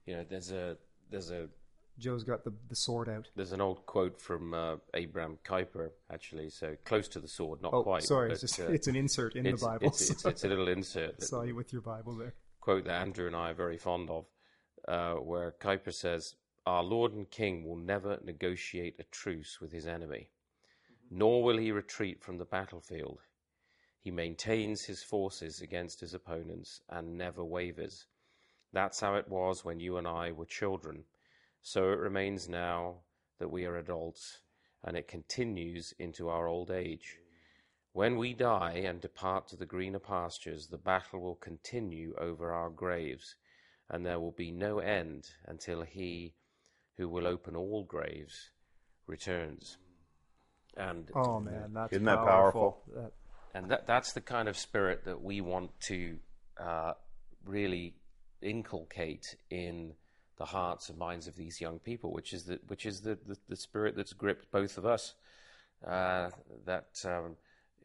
you 0.06 0.16
know, 0.16 0.24
there's 0.28 0.50
a 0.50 0.76
there's 1.10 1.30
a 1.30 1.48
Joe's 1.98 2.24
got 2.24 2.44
the, 2.44 2.52
the 2.68 2.76
sword 2.76 3.08
out. 3.10 3.28
There's 3.36 3.52
an 3.52 3.60
old 3.60 3.84
quote 3.84 4.18
from 4.18 4.54
uh, 4.54 4.76
Abraham 4.94 5.38
Kuyper, 5.44 5.90
actually. 6.10 6.48
So 6.48 6.74
close 6.86 7.08
to 7.08 7.20
the 7.20 7.28
sword, 7.28 7.60
not 7.60 7.74
Oh, 7.74 7.82
quite. 7.82 8.02
sorry, 8.04 8.28
but, 8.28 8.32
it's, 8.34 8.40
just, 8.40 8.58
uh, 8.60 8.72
it's 8.72 8.86
an 8.86 8.96
insert 8.96 9.36
in 9.36 9.44
it's, 9.44 9.60
the 9.60 9.66
Bible. 9.66 9.86
It's, 9.88 10.08
it's, 10.10 10.24
it's 10.24 10.44
a 10.44 10.48
little 10.48 10.68
insert. 10.68 11.18
that- 11.18 11.26
Saw 11.28 11.42
you 11.42 11.54
with 11.54 11.72
your 11.74 11.82
Bible 11.82 12.16
there. 12.16 12.32
quote 12.60 12.84
that 12.86 13.02
Andrew 13.02 13.26
and 13.26 13.36
I 13.36 13.50
are 13.50 13.54
very 13.54 13.76
fond 13.76 14.08
of, 14.08 14.24
uh, 14.88 15.14
where 15.16 15.52
Kuyper 15.60 15.92
says, 15.92 16.36
Our 16.64 16.82
Lord 16.82 17.12
and 17.12 17.30
King 17.30 17.68
will 17.68 17.76
never 17.76 18.18
negotiate 18.24 18.94
a 18.98 19.04
truce 19.04 19.60
with 19.60 19.70
his 19.72 19.86
enemy, 19.86 20.30
nor 21.10 21.42
will 21.42 21.58
he 21.58 21.70
retreat 21.70 22.22
from 22.22 22.38
the 22.38 22.46
battlefield. 22.46 23.18
He 24.02 24.10
maintains 24.10 24.84
his 24.84 25.02
forces 25.02 25.60
against 25.60 26.00
his 26.00 26.14
opponents 26.14 26.80
and 26.88 27.18
never 27.18 27.44
wavers. 27.44 28.06
That's 28.72 29.00
how 29.00 29.16
it 29.16 29.28
was 29.28 29.64
when 29.64 29.80
you 29.80 29.96
and 29.98 30.08
I 30.08 30.32
were 30.32 30.46
children. 30.46 31.04
So 31.60 31.92
it 31.92 31.98
remains 31.98 32.48
now 32.48 33.02
that 33.38 33.50
we 33.50 33.66
are 33.66 33.76
adults, 33.76 34.40
and 34.82 34.96
it 34.96 35.06
continues 35.06 35.92
into 35.98 36.28
our 36.28 36.46
old 36.46 36.70
age. 36.70 37.18
When 37.92 38.16
we 38.16 38.32
die 38.32 38.82
and 38.84 39.00
depart 39.00 39.48
to 39.48 39.56
the 39.56 39.66
greener 39.66 39.98
pastures, 39.98 40.68
the 40.68 40.78
battle 40.78 41.20
will 41.20 41.34
continue 41.34 42.14
over 42.16 42.52
our 42.52 42.70
graves, 42.70 43.34
and 43.88 44.06
there 44.06 44.20
will 44.20 44.32
be 44.32 44.50
no 44.50 44.78
end 44.78 45.28
until 45.46 45.82
he 45.82 46.34
who 46.96 47.08
will 47.08 47.26
open 47.26 47.56
all 47.56 47.84
graves 47.84 48.50
returns. 49.06 49.76
And 50.76 51.10
Oh 51.14 51.40
man, 51.40 51.72
that's 51.74 51.92
Isn't 51.92 52.04
that 52.04 52.24
powerful? 52.24 52.82
That- 52.94 53.12
and 53.54 53.70
that 53.70 53.86
that's 53.86 54.12
the 54.12 54.20
kind 54.20 54.48
of 54.48 54.56
spirit 54.56 55.04
that 55.04 55.22
we 55.22 55.40
want 55.40 55.70
to 55.80 56.16
uh, 56.58 56.92
really 57.44 57.94
inculcate 58.42 59.36
in 59.50 59.92
the 60.38 60.44
hearts 60.44 60.88
and 60.88 60.98
minds 60.98 61.26
of 61.26 61.36
these 61.36 61.60
young 61.60 61.78
people, 61.78 62.12
which 62.12 62.32
is 62.32 62.44
the 62.44 62.60
which 62.66 62.86
is 62.86 63.00
the 63.00 63.18
the, 63.26 63.36
the 63.48 63.56
spirit 63.56 63.96
that's 63.96 64.12
gripped 64.12 64.50
both 64.50 64.78
of 64.78 64.86
us. 64.86 65.14
Uh, 65.86 66.28
that 66.66 66.90
um, 67.04 67.36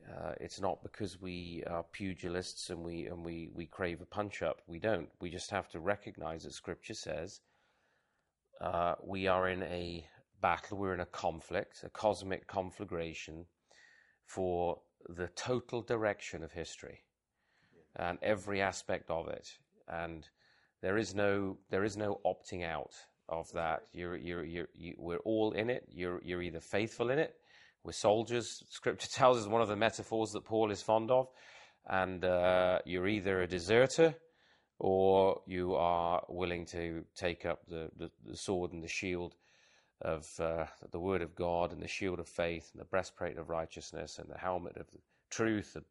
uh, 0.10 0.34
it's 0.40 0.60
not 0.60 0.84
because 0.84 1.20
we 1.22 1.64
are 1.68 1.84
pugilists 1.92 2.70
and 2.70 2.84
we 2.84 3.08
and 3.08 3.26
we 3.26 3.50
we 3.54 3.66
crave 3.66 4.02
a 4.02 4.06
punch 4.06 4.42
up. 4.42 4.62
We 4.68 4.80
don't. 4.80 5.10
We 5.20 5.30
just 5.30 5.50
have 5.52 5.70
to 5.70 5.80
recognize 5.80 6.44
that 6.44 6.54
Scripture 6.54 6.94
says 6.94 7.42
uh, 8.62 8.96
we 9.04 9.28
are 9.28 9.50
in 9.50 9.64
a 9.64 10.08
battle. 10.42 10.78
We're 10.78 10.94
in 10.94 11.00
a 11.00 11.06
conflict, 11.06 11.84
a 11.84 11.90
cosmic 11.90 12.48
conflagration 12.48 13.46
for 14.26 14.80
the 15.10 15.28
total 15.36 15.82
direction 15.82 16.44
of 16.44 16.52
history 16.52 17.02
and 17.96 18.18
every 18.22 18.62
aspect 18.62 19.10
of 19.10 19.28
it. 19.28 19.48
And 19.88 20.28
there 20.82 20.98
is 20.98 21.16
no 21.16 21.58
there 21.70 21.84
is 21.84 21.98
no 21.98 22.20
opting 22.26 22.66
out 22.66 22.94
of 23.30 23.52
that. 23.54 23.84
You're 23.94 24.18
you're 24.18 24.44
you're 24.44 24.68
you, 24.74 24.96
we're 24.98 25.20
all 25.20 25.52
in 25.52 25.70
it. 25.70 25.88
You're 25.92 26.22
you're 26.24 26.42
either 26.42 26.60
faithful 26.60 27.10
in 27.10 27.20
it. 27.20 27.36
We're 27.84 27.92
soldiers. 27.92 28.64
Scripture 28.70 29.10
tells 29.14 29.42
us 29.42 29.48
one 29.48 29.62
of 29.62 29.68
the 29.68 29.76
metaphors 29.76 30.32
that 30.32 30.46
Paul 30.46 30.72
is 30.72 30.82
fond 30.82 31.12
of, 31.12 31.28
and 31.88 32.24
uh, 32.24 32.80
you're 32.86 33.08
either 33.08 33.42
a 33.42 33.48
deserter 33.48 34.16
or 34.80 35.42
you 35.46 35.76
are 35.76 36.24
willing 36.28 36.66
to 36.66 37.06
take 37.16 37.46
up 37.46 37.62
the, 37.68 37.90
the, 37.98 38.12
the 38.26 38.36
sword 38.36 38.74
and 38.74 38.84
the 38.84 38.90
shield 38.90 39.34
of 40.02 40.28
uh, 40.40 40.66
the 40.92 41.00
word 41.00 41.22
of 41.22 41.36
God 41.36 41.72
and 41.72 41.82
the 41.82 41.88
shield 41.88 42.20
of 42.20 42.28
faith 42.28 42.70
and 42.74 42.82
the 42.82 42.86
breastplate 42.86 43.38
of 43.38 43.50
righteousness 43.50 44.20
and 44.20 44.30
the 44.30 44.38
helmet 44.38 44.78
of 44.78 44.88
truth, 45.30 45.74
the, 45.74 45.84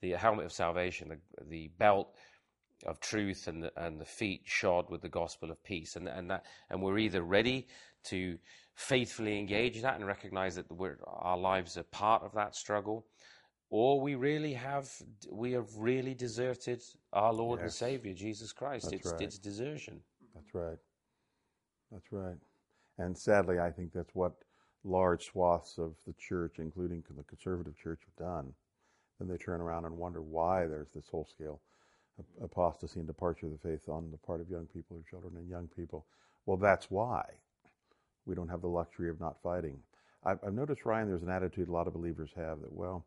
the 0.00 0.16
helmet 0.16 0.44
of 0.44 0.52
salvation, 0.52 1.08
the, 1.08 1.44
the 1.48 1.70
belt 1.78 2.14
of 2.86 3.00
truth 3.00 3.48
and 3.48 3.62
the, 3.62 3.72
and 3.76 4.00
the 4.00 4.04
feet 4.04 4.42
shod 4.44 4.90
with 4.90 5.02
the 5.02 5.08
gospel 5.08 5.50
of 5.50 5.62
peace. 5.64 5.96
And, 5.96 6.08
and, 6.08 6.30
that, 6.30 6.44
and 6.70 6.82
we're 6.82 6.98
either 6.98 7.22
ready 7.22 7.66
to 8.04 8.38
faithfully 8.74 9.38
engage 9.38 9.82
that 9.82 9.96
and 9.96 10.06
recognize 10.06 10.56
that 10.56 10.70
we're, 10.70 10.98
our 11.06 11.36
lives 11.36 11.76
are 11.76 11.82
part 11.84 12.22
of 12.22 12.32
that 12.34 12.54
struggle, 12.54 13.06
or 13.68 14.00
we 14.00 14.14
really 14.14 14.54
have 14.54 14.90
we 15.30 15.52
have 15.52 15.68
really 15.76 16.14
deserted 16.14 16.82
our 17.12 17.32
Lord 17.32 17.60
and 17.60 17.72
Savior 17.72 18.14
Jesus 18.14 18.52
Christ. 18.52 18.86
That's 18.90 19.02
it's 19.02 19.12
right. 19.12 19.22
it's 19.22 19.38
desertion. 19.38 20.00
That's 20.34 20.54
right. 20.54 20.78
That's 21.92 22.10
right. 22.10 22.36
And 23.00 23.16
sadly, 23.16 23.58
I 23.58 23.70
think 23.70 23.92
that's 23.94 24.14
what 24.14 24.34
large 24.84 25.24
swaths 25.24 25.78
of 25.78 25.94
the 26.06 26.12
church, 26.12 26.58
including 26.58 27.02
the 27.16 27.22
conservative 27.22 27.74
church, 27.76 28.00
have 28.04 28.26
done. 28.26 28.52
Then 29.18 29.26
they 29.26 29.38
turn 29.38 29.62
around 29.62 29.86
and 29.86 29.96
wonder 29.96 30.20
why 30.20 30.66
there's 30.66 30.92
this 30.94 31.08
whole 31.08 31.24
scale 31.24 31.60
apostasy 32.42 33.00
and 33.00 33.06
departure 33.06 33.46
of 33.46 33.52
the 33.52 33.58
faith 33.68 33.88
on 33.88 34.10
the 34.10 34.18
part 34.18 34.42
of 34.42 34.50
young 34.50 34.66
people 34.66 34.98
or 34.98 35.02
children 35.08 35.34
and 35.38 35.48
young 35.48 35.66
people. 35.74 36.04
Well, 36.44 36.58
that's 36.58 36.90
why 36.90 37.24
we 38.26 38.34
don't 38.34 38.48
have 38.48 38.60
the 38.60 38.68
luxury 38.68 39.08
of 39.08 39.18
not 39.18 39.40
fighting. 39.42 39.78
I've, 40.24 40.38
I've 40.46 40.52
noticed, 40.52 40.84
Ryan, 40.84 41.08
there's 41.08 41.22
an 41.22 41.30
attitude 41.30 41.68
a 41.68 41.72
lot 41.72 41.86
of 41.86 41.94
believers 41.94 42.30
have 42.36 42.60
that, 42.60 42.72
well, 42.72 43.06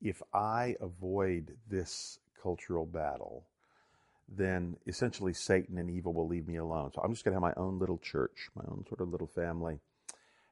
if 0.00 0.22
I 0.32 0.76
avoid 0.80 1.56
this 1.68 2.20
cultural 2.40 2.86
battle, 2.86 3.44
then 4.28 4.76
essentially 4.86 5.32
Satan 5.32 5.78
and 5.78 5.90
evil 5.90 6.12
will 6.12 6.26
leave 6.26 6.48
me 6.48 6.56
alone. 6.56 6.90
So 6.94 7.00
I'm 7.02 7.12
just 7.12 7.24
going 7.24 7.36
to 7.38 7.40
have 7.44 7.56
my 7.56 7.62
own 7.62 7.78
little 7.78 7.98
church, 7.98 8.48
my 8.56 8.64
own 8.68 8.84
sort 8.88 9.00
of 9.00 9.08
little 9.08 9.28
family. 9.28 9.78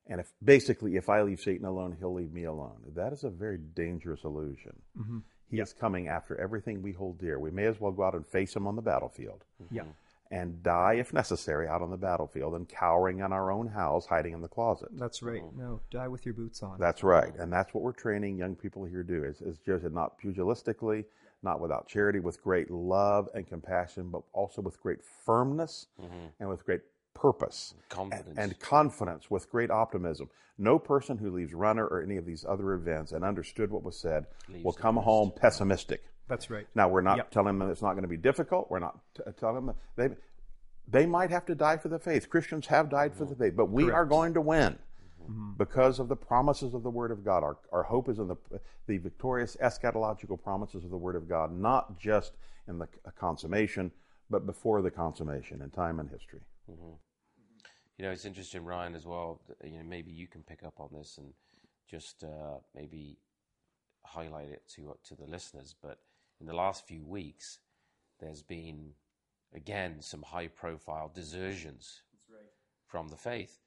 And 0.07 0.21
if 0.21 0.31
basically, 0.45 0.97
if 0.97 1.09
I 1.09 1.23
leave 1.23 1.41
Satan 1.41 1.65
alone, 1.67 1.97
he'll 1.99 2.13
leave 2.15 2.33
me 2.33 2.45
alone. 2.45 2.77
That 2.95 3.13
is 3.13 3.25
a 3.25 3.31
very 3.31 3.59
dangerous 3.59 4.23
illusion. 4.25 4.75
Mm-hmm. 4.99 5.19
He 5.51 5.61
is 5.61 5.73
coming 5.73 6.09
after 6.09 6.39
everything 6.41 6.83
we 6.83 6.93
hold 6.93 7.19
dear. 7.19 7.39
We 7.39 7.51
may 7.51 7.65
as 7.65 7.81
well 7.81 7.93
go 7.93 8.03
out 8.05 8.15
and 8.15 8.27
face 8.27 8.55
him 8.55 8.67
on 8.67 8.77
the 8.77 8.83
battlefield 8.83 9.45
Yeah. 9.71 9.85
and 10.31 10.63
die 10.63 10.95
if 10.95 11.13
necessary 11.13 11.69
out 11.69 11.81
on 11.81 11.91
the 11.91 11.97
battlefield 11.97 12.55
and 12.55 12.69
cowering 12.69 13.21
in 13.21 13.33
our 13.33 13.51
own 13.51 13.69
house, 13.69 14.07
hiding 14.07 14.35
in 14.35 14.41
the 14.43 14.49
closet. 14.49 14.89
That's 14.93 15.23
right. 15.23 15.43
No, 15.57 15.81
die 15.91 16.09
with 16.09 16.25
your 16.27 16.35
boots 16.35 16.63
on. 16.63 16.79
That's 16.79 17.03
right. 17.03 17.33
And 17.39 17.53
that's 17.53 17.73
what 17.73 17.83
we're 17.83 17.93
training 17.93 18.37
young 18.37 18.57
people 18.57 18.85
here 18.85 19.03
to 19.03 19.09
do. 19.09 19.25
Is, 19.25 19.41
is 19.43 19.59
Joe 19.59 19.79
said, 19.81 19.93
not 19.93 20.21
pugilistically, 20.21 21.05
not 21.45 21.61
without 21.61 21.87
charity, 21.87 22.19
with 22.19 22.43
great 22.43 22.71
love 22.71 23.29
and 23.35 23.47
compassion, 23.47 24.09
but 24.11 24.23
also 24.33 24.63
with 24.63 24.81
great 24.81 24.99
firmness 25.25 25.87
mm-hmm. 26.03 26.27
and 26.41 26.49
with 26.49 26.65
great 26.65 26.81
purpose 27.15 27.75
and, 27.77 27.89
Confidence. 27.89 28.39
and 28.39 28.59
confidence, 28.59 29.31
with 29.31 29.51
great 29.51 29.71
optimism. 29.71 30.29
No 30.59 30.79
person 30.79 31.19
who 31.19 31.31
leaves 31.31 31.53
Runner 31.53 31.87
or 31.87 32.03
any 32.03 32.17
of 32.17 32.27
these 32.27 32.45
other 32.49 32.73
events 32.73 33.13
and 33.13 33.25
understood 33.25 33.71
what 33.71 33.83
was 33.83 33.97
said 33.97 34.27
will 34.63 34.73
the 34.73 34.81
come 34.81 34.97
home 34.97 35.33
pessimistic. 35.35 36.05
That's 36.29 36.49
right. 36.51 36.67
Now, 36.75 36.89
we're 36.89 37.03
not 37.03 37.19
Yep. 37.19 37.31
telling 37.31 37.59
them 37.59 37.71
it's 37.71 37.83
not 37.83 37.93
going 37.93 38.03
to 38.03 38.09
be 38.09 38.17
difficult. 38.17 38.71
We're 38.71 38.79
not 38.79 38.99
t- 39.15 39.23
telling 39.39 39.67
them 39.67 39.75
they, 39.97 40.09
they 40.89 41.07
might 41.07 41.31
have 41.31 41.45
to 41.47 41.55
die 41.55 41.77
for 41.77 41.89
the 41.89 41.99
faith. 41.99 42.31
Christians 42.31 42.67
have 42.69 42.89
died 42.89 43.15
for 43.15 43.25
mm-hmm. 43.25 43.35
the 43.35 43.39
faith, 43.39 43.57
but 43.57 43.67
we 43.67 43.91
are 43.91 44.07
going 44.07 44.35
to 44.35 44.41
win 44.41 44.79
Mm-hmm. 45.25 45.53
because 45.57 46.01
of 46.01 46.09
the 46.09 46.17
promises 46.17 46.75
of 46.75 46.83
the 46.83 46.91
Word 46.91 47.11
of 47.11 47.25
God. 47.25 47.43
Our, 47.43 47.57
our 47.73 47.83
hope 47.83 48.11
is 48.11 48.19
in 48.19 48.29
the, 48.29 48.37
the 48.87 48.99
victorious 48.99 49.57
eschatological 49.63 50.43
promises 50.43 50.85
of 50.85 50.91
the 50.91 50.99
Word 50.99 51.17
of 51.17 51.29
God, 51.29 51.57
not 51.59 51.99
just 51.99 52.33
in 52.69 52.79
the 52.79 52.89
consummation, 53.19 53.91
but 54.29 54.45
before 54.45 54.83
the 54.83 54.91
consummation 54.91 55.63
in 55.63 55.71
time 55.71 55.99
and 55.99 56.11
history. 56.11 56.41
Mm-hmm. 56.71 56.95
You 57.97 58.05
know, 58.05 58.11
it's 58.11 58.25
interesting, 58.25 58.65
Ryan, 58.65 58.95
as 58.95 59.07
well. 59.07 59.41
You 59.63 59.79
know, 59.79 59.85
maybe 59.85 60.11
you 60.11 60.27
can 60.27 60.43
pick 60.43 60.63
up 60.63 60.75
on 60.79 60.91
this 60.93 61.17
and 61.17 61.33
just 61.89 62.25
uh, 62.25 62.59
maybe 62.75 63.19
highlight 64.05 64.51
it 64.51 64.63
to 64.75 64.91
uh, 64.91 64.95
to 65.09 65.15
the 65.15 65.27
listeners. 65.27 65.75
But 65.81 65.99
in 66.41 66.47
the 66.47 66.55
last 66.55 66.87
few 66.87 67.05
weeks, 67.05 67.61
there's 68.21 68.43
been 68.43 68.91
again 69.55 70.03
some 70.03 70.23
high-profile 70.23 71.13
desertions 71.15 72.03
from 72.87 73.09
the 73.09 73.17
faith, 73.17 73.61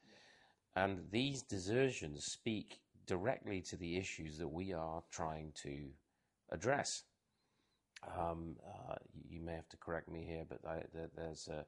and 0.78 1.00
these 1.12 1.42
desertions 1.42 2.24
speak 2.26 2.80
directly 3.08 3.62
to 3.62 3.76
the 3.78 3.98
issues 3.98 4.38
that 4.38 4.48
we 4.48 4.74
are 4.74 5.02
trying 5.12 5.52
to 5.63 5.90
address. 6.52 7.04
Um, 8.18 8.58
uh, 8.63 8.96
you 9.28 9.42
may 9.42 9.54
have 9.54 9.68
to 9.70 9.78
correct 9.78 10.08
me 10.08 10.24
here, 10.24 10.44
but 10.48 10.60
I, 10.68 10.84
there, 10.94 11.10
there's 11.16 11.48
a 11.48 11.66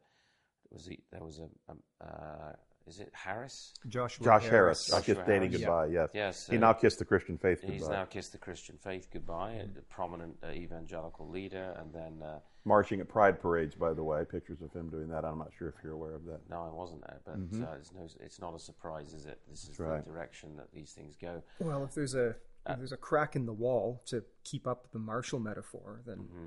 was 0.72 0.86
he, 0.86 1.00
there 1.12 1.24
was 1.24 1.40
a, 1.40 1.72
um, 1.72 1.80
uh, 2.00 2.52
is 2.86 3.00
it 3.00 3.12
Harris? 3.14 3.74
Joshua 3.88 4.24
Josh 4.24 4.44
Harris, 4.44 4.52
Harris. 4.52 4.94
I 4.94 4.98
kissed 4.98 5.20
Joshua 5.20 5.26
dating 5.26 5.52
Harris. 5.52 5.62
goodbye. 5.62 5.86
Yes, 5.88 6.10
Yes, 6.14 6.48
he 6.48 6.58
uh, 6.58 6.60
now 6.60 6.74
kissed 6.74 7.00
the 7.00 7.06
Christian 7.06 7.40
faith 7.40 7.62
goodbye. 7.62 7.74
He's 7.74 7.82
goodbye, 7.82 7.96
now 7.98 8.06
kissed 8.06 8.32
the 8.32 8.38
Christian 8.38 8.78
faith 8.78 9.08
goodbye, 9.12 9.54
a 9.54 9.82
prominent 9.90 10.38
uh, 10.44 10.52
evangelical 10.52 11.28
leader, 11.28 11.76
and 11.80 11.92
then 11.92 12.22
uh, 12.24 12.40
marching 12.66 13.00
at 13.00 13.08
pride 13.08 13.40
parades. 13.42 13.76
By 13.76 13.94
the 13.94 14.04
way, 14.04 14.24
pictures 14.30 14.62
of 14.62 14.72
him 14.74 14.90
doing 14.90 15.08
that. 15.10 15.26
I'm 15.26 15.38
not 15.38 15.52
sure 15.58 15.70
if 15.70 15.76
you're 15.84 15.94
aware 15.94 16.16
of 16.16 16.26
that. 16.26 16.42
no, 16.50 16.64
I 16.64 16.74
wasn't 16.74 17.02
there, 17.02 17.20
but 17.26 17.34
uh, 17.34 17.74
it's, 17.80 17.92
no, 17.94 18.08
it's 18.20 18.40
not 18.42 18.56
a 18.56 18.60
surprise, 18.60 19.14
is 19.14 19.26
it? 19.26 19.40
This 19.50 19.64
is 19.64 19.70
Mm-hmm. 19.72 19.84
right. 19.84 20.06
the 20.06 20.12
direction 20.12 20.56
that 20.58 20.72
these 20.74 20.92
things 20.92 21.16
go. 21.20 21.42
Well, 21.60 21.84
if 21.84 21.94
there's 21.94 22.16
a 22.16 22.36
if 22.68 22.78
there's 22.78 22.92
a 22.92 22.98
crack 22.98 23.36
in 23.36 23.46
the 23.46 23.54
wall 23.54 24.02
to 24.08 24.24
keep 24.44 24.68
up 24.68 24.92
the 24.92 25.00
martial 25.00 25.40
metaphor, 25.40 26.02
then 26.06 26.18
Mm-hmm. 26.18 26.46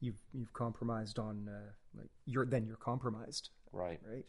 you've 0.00 0.20
you've 0.32 0.52
compromised 0.52 1.18
on 1.18 1.48
uh, 1.48 1.70
like 1.96 2.08
you're 2.26 2.46
then 2.46 2.66
you're 2.66 2.76
compromised, 2.76 3.50
Right. 3.72 4.00
right? 4.08 4.24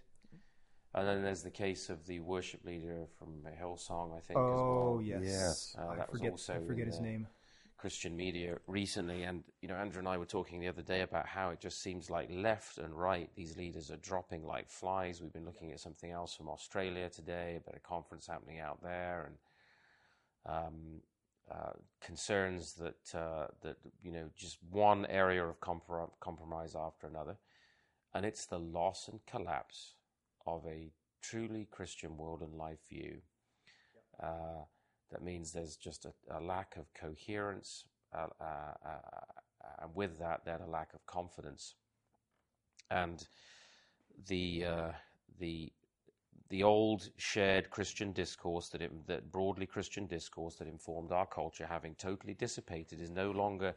And 0.94 1.08
then 1.08 1.24
there's 1.24 1.42
the 1.42 1.50
case 1.52 1.90
of 1.90 2.06
the 2.06 2.20
worship 2.20 2.66
leader 2.66 3.08
from 3.18 3.30
Hillsong, 3.62 4.12
I 4.14 4.20
think. 4.20 4.32
as 4.38 4.44
Oh 4.46 4.96
well. 4.96 5.02
yes, 5.02 5.22
Yes. 5.24 5.76
Uh, 5.80 5.88
I 5.88 5.96
that 5.96 6.12
was 6.12 6.20
forget 6.20 6.32
also 6.34 6.54
I 6.56 6.68
forget 6.68 6.88
his 6.88 6.98
the- 6.98 7.04
name. 7.04 7.28
Christian 7.82 8.16
media 8.16 8.58
recently, 8.68 9.24
and 9.24 9.44
you 9.60 9.68
know, 9.68 9.74
Andrew 9.74 9.98
and 9.98 10.08
I 10.08 10.20
were 10.20 10.28
talking 10.28 10.60
the 10.60 10.68
other 10.68 10.84
day 10.84 11.02
about 11.02 11.26
how 11.26 11.50
it 11.50 11.60
just 11.60 11.82
seems 11.82 12.12
like 12.12 12.30
left 12.32 12.78
and 12.78 12.94
right 12.94 13.28
these 13.36 13.58
leaders 13.58 13.90
are 13.90 13.98
dropping 13.98 14.46
like 14.46 14.70
flies. 14.70 15.20
We've 15.20 15.34
been 15.34 15.48
looking 15.48 15.72
at 15.72 15.80
something 15.80 16.12
else 16.12 16.36
from 16.36 16.48
Australia 16.48 17.10
today 17.10 17.60
about 17.60 17.76
a 17.76 17.80
conference 17.80 18.28
happening 18.28 18.60
out 18.60 18.84
there, 18.84 19.32
and 20.46 20.56
um, 20.56 21.02
uh, 21.52 21.74
concerns 22.00 22.76
that 22.76 23.20
uh, 23.20 23.48
that 23.64 23.78
you 24.04 24.12
know 24.12 24.30
just 24.38 24.60
one 24.70 25.08
area 25.08 25.44
of 25.44 25.60
comprom- 25.60 26.12
compromise 26.20 26.76
after 26.76 27.08
another, 27.08 27.36
and 28.14 28.28
it's 28.28 28.46
the 28.46 28.60
loss 28.60 29.08
and 29.08 29.26
collapse 29.26 29.96
of 30.46 30.64
a 30.68 30.92
truly 31.24 31.68
Christian 31.72 32.16
world 32.16 32.44
and 32.44 32.54
life 32.54 32.88
view. 32.88 33.22
Uh, 34.22 34.66
that 35.12 35.24
means 35.24 35.51
there's 35.51 35.76
just 35.76 36.05
a, 36.05 36.14
a 36.38 36.39
lack 36.39 36.78
of 36.78 36.86
coherence, 36.93 37.86
uh, 38.14 38.28
uh, 38.39 38.43
uh, 38.86 39.84
and 39.84 39.95
with 39.95 40.20
that, 40.20 40.41
then 40.45 40.62
a 40.62 40.70
lack 40.70 40.93
of 40.93 41.05
confidence. 41.05 41.76
And 42.89 43.26
the 44.28 44.66
uh, 44.66 44.91
the 45.39 45.72
the 46.49 46.64
old 46.64 47.09
shared 47.16 47.70
Christian 47.70 48.12
discourse 48.12 48.68
that, 48.70 48.82
it, 48.82 49.07
that 49.07 49.32
broadly 49.32 49.66
Christian 49.66 50.05
discourse 50.05 50.55
that 50.55 50.68
informed 50.68 51.14
our 51.14 51.26
culture, 51.26 51.66
having 51.66 51.95
totally 51.95 52.34
dissipated, 52.34 52.99
is 52.99 53.09
no 53.09 53.32
longer 53.32 53.74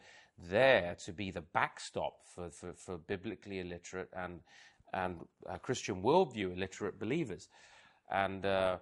there 0.51 0.97
to 1.05 1.13
be 1.13 1.31
the 1.31 1.41
backstop 1.41 2.15
for, 2.35 2.51
for, 2.51 2.73
for 2.73 2.99
biblically 2.99 3.61
illiterate 3.61 4.09
and 4.17 4.41
and 4.93 5.17
Christian 5.63 6.03
worldview 6.03 6.57
illiterate 6.57 6.99
believers. 6.99 7.49
And 8.11 8.47
uh, 8.47 8.79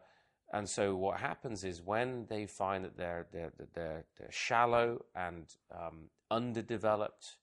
and 0.53 0.69
so 0.69 0.95
what 0.95 1.19
happens 1.19 1.65
is 1.65 1.81
when 1.83 2.27
they 2.29 2.47
find 2.47 2.85
that 2.85 2.97
they're, 2.97 3.27
they're, 3.33 3.53
they're, 3.75 4.05
they're 4.19 4.31
shallow 4.31 5.05
and 5.15 5.47
um, 5.75 6.11
underdeveloped 6.31 7.37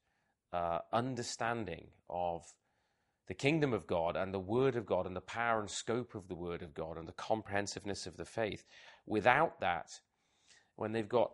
uh, 0.53 0.79
understanding 0.93 1.87
of 2.09 2.43
the 3.27 3.33
kingdom 3.33 3.73
of 3.73 3.87
God 3.87 4.15
and 4.15 4.33
the 4.33 4.39
word 4.39 4.75
of 4.75 4.85
God 4.85 5.05
and 5.05 5.15
the 5.15 5.21
power 5.21 5.59
and 5.59 5.69
scope 5.69 6.13
of 6.15 6.27
the 6.27 6.35
word 6.35 6.61
of 6.61 6.73
God 6.73 6.97
and 6.97 7.07
the 7.07 7.13
comprehensiveness 7.13 8.05
of 8.05 8.17
the 8.17 8.25
faith, 8.25 8.65
without 9.05 9.59
that, 9.59 9.89
when 10.75 10.91
they've 10.91 11.09
got 11.09 11.31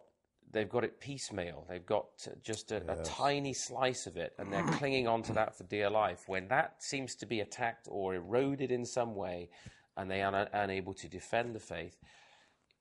they've 0.51 0.69
got 0.69 0.84
it 0.84 0.99
piecemeal. 1.01 1.65
They've 1.67 1.86
got 1.86 2.05
just 2.43 2.71
a, 2.71 2.82
yes. 2.88 2.99
a, 2.99 3.03
tiny 3.03 3.53
slice 3.53 4.07
of 4.07 4.15
it, 4.15 4.34
and 4.38 4.51
they're 4.51 4.63
clinging 4.73 5.07
on 5.07 5.23
to 5.23 5.34
that 5.34 5.57
for 5.57 5.63
dear 5.63 5.89
life. 5.89 6.23
When 6.28 6.47
that 6.49 6.76
seems 6.80 7.15
to 7.15 7.26
be 7.26 7.41
attacked 7.41 7.88
or 7.89 8.15
eroded 8.15 8.71
in 8.71 8.86
some 8.86 9.15
way, 9.15 9.49
and 9.98 10.10
they 10.10 10.22
are 10.22 10.48
unable 10.54 10.93
to 10.93 11.08
defend 11.08 11.56
the 11.56 11.60
faith, 11.60 11.98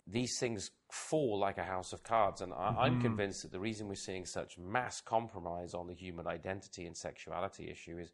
these 0.06 0.38
things 0.38 0.70
fall 0.90 1.38
like 1.38 1.58
a 1.58 1.64
house 1.64 1.92
of 1.92 2.02
cards. 2.02 2.40
And 2.40 2.52
I, 2.52 2.86
am 2.86 2.94
mm-hmm. 2.94 3.00
convinced 3.00 3.42
that 3.42 3.52
the 3.52 3.60
reason 3.60 3.88
we're 3.88 3.94
seeing 3.94 4.26
such 4.26 4.58
mass 4.58 5.00
compromise 5.00 5.74
on 5.74 5.86
the 5.86 5.94
human 5.94 6.26
identity 6.26 6.86
and 6.86 6.96
sexuality 6.96 7.70
issue 7.70 7.98
is 7.98 8.12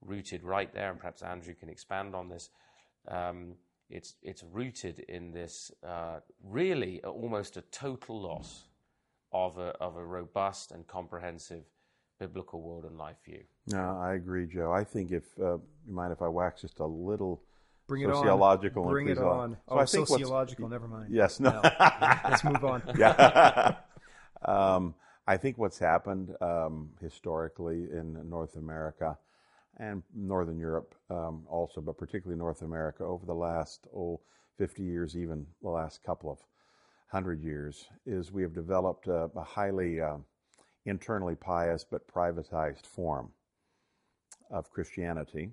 rooted 0.00 0.42
right 0.42 0.72
there. 0.72 0.90
And 0.90 0.98
perhaps 0.98 1.22
Andrew 1.22 1.54
can 1.54 1.68
expand 1.68 2.14
on 2.14 2.28
this. 2.28 2.50
Um, 3.06 3.54
it's 3.90 4.16
it's 4.22 4.42
rooted 4.52 4.98
in 5.08 5.32
this 5.32 5.70
uh, 5.86 6.18
really 6.44 7.00
almost 7.04 7.56
a 7.56 7.62
total 7.62 8.20
loss 8.20 8.64
of 9.32 9.56
a 9.58 9.68
of 9.80 9.96
a 9.96 10.04
robust 10.04 10.72
and 10.72 10.86
comprehensive 10.86 11.64
biblical 12.18 12.60
world 12.60 12.84
and 12.84 12.98
life 12.98 13.16
view. 13.24 13.42
No, 13.68 13.98
I 14.02 14.14
agree, 14.14 14.46
Joe. 14.46 14.72
I 14.72 14.84
think 14.84 15.12
if 15.12 15.24
uh, 15.40 15.54
you 15.54 15.62
mind 15.86 16.12
if 16.12 16.20
I 16.20 16.28
wax 16.28 16.60
just 16.60 16.80
a 16.80 16.86
little 16.86 17.42
Bring 17.88 18.02
it 18.02 18.14
sociological 18.14 18.84
on. 18.84 18.90
Bring 18.90 19.08
it 19.08 19.18
on. 19.18 19.56
So 19.66 19.74
oh, 19.74 19.78
I 19.78 19.86
think 19.86 20.06
sociological. 20.06 20.68
Never 20.68 20.86
mind. 20.86 21.06
Yes. 21.10 21.40
No. 21.40 21.50
no. 21.50 21.70
Let's 22.28 22.44
move 22.44 22.62
on. 22.62 22.82
yeah. 22.98 23.76
um, 24.44 24.94
I 25.26 25.38
think 25.38 25.56
what's 25.56 25.78
happened 25.78 26.34
um, 26.42 26.90
historically 27.00 27.88
in 27.90 28.28
North 28.28 28.56
America 28.56 29.16
and 29.78 30.02
Northern 30.14 30.58
Europe 30.58 30.94
um, 31.08 31.44
also, 31.48 31.80
but 31.80 31.96
particularly 31.96 32.38
North 32.38 32.60
America 32.60 33.04
over 33.04 33.24
the 33.24 33.34
last 33.34 33.86
oh 33.96 34.20
50 34.58 34.82
years, 34.82 35.16
even 35.16 35.46
the 35.62 35.70
last 35.70 36.02
couple 36.02 36.30
of 36.30 36.38
hundred 37.06 37.42
years, 37.42 37.86
is 38.04 38.32
we 38.32 38.42
have 38.42 38.52
developed 38.52 39.06
a, 39.06 39.30
a 39.34 39.42
highly 39.42 40.00
uh, 40.00 40.16
internally 40.84 41.36
pious 41.36 41.84
but 41.90 42.06
privatized 42.06 42.86
form 42.86 43.30
of 44.50 44.70
Christianity 44.70 45.52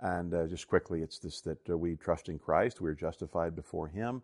and 0.00 0.32
uh, 0.32 0.46
just 0.46 0.66
quickly, 0.66 1.02
it's 1.02 1.18
this 1.18 1.40
that 1.42 1.68
uh, 1.68 1.76
we 1.76 1.96
trust 1.96 2.28
in 2.28 2.38
Christ, 2.38 2.80
we're 2.80 2.94
justified 2.94 3.54
before 3.54 3.88
Him, 3.88 4.22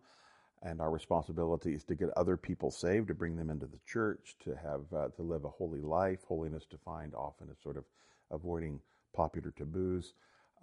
and 0.63 0.81
our 0.81 0.89
responsibility 0.89 1.73
is 1.73 1.83
to 1.85 1.95
get 1.95 2.09
other 2.17 2.35
people 2.35 2.71
saved, 2.71 3.09
to 3.09 3.13
bring 3.13 3.35
them 3.35 3.49
into 3.49 3.67
the 3.67 3.79
church, 3.85 4.35
to 4.43 4.55
have 4.55 4.81
uh, 4.95 5.07
to 5.09 5.21
live 5.21 5.45
a 5.45 5.49
holy 5.49 5.81
life. 5.81 6.19
Holiness 6.27 6.65
defined 6.65 7.13
often 7.13 7.47
as 7.51 7.57
sort 7.61 7.77
of 7.77 7.83
avoiding 8.31 8.79
popular 9.15 9.51
taboos, 9.51 10.13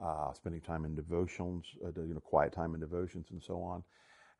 uh, 0.02 0.32
spending 0.32 0.60
time 0.60 0.84
in 0.84 0.94
devotions, 0.96 1.64
uh, 1.84 1.88
you 2.02 2.14
know, 2.14 2.20
quiet 2.20 2.52
time 2.52 2.74
in 2.74 2.80
devotions, 2.80 3.28
and 3.30 3.42
so 3.42 3.62
on, 3.62 3.84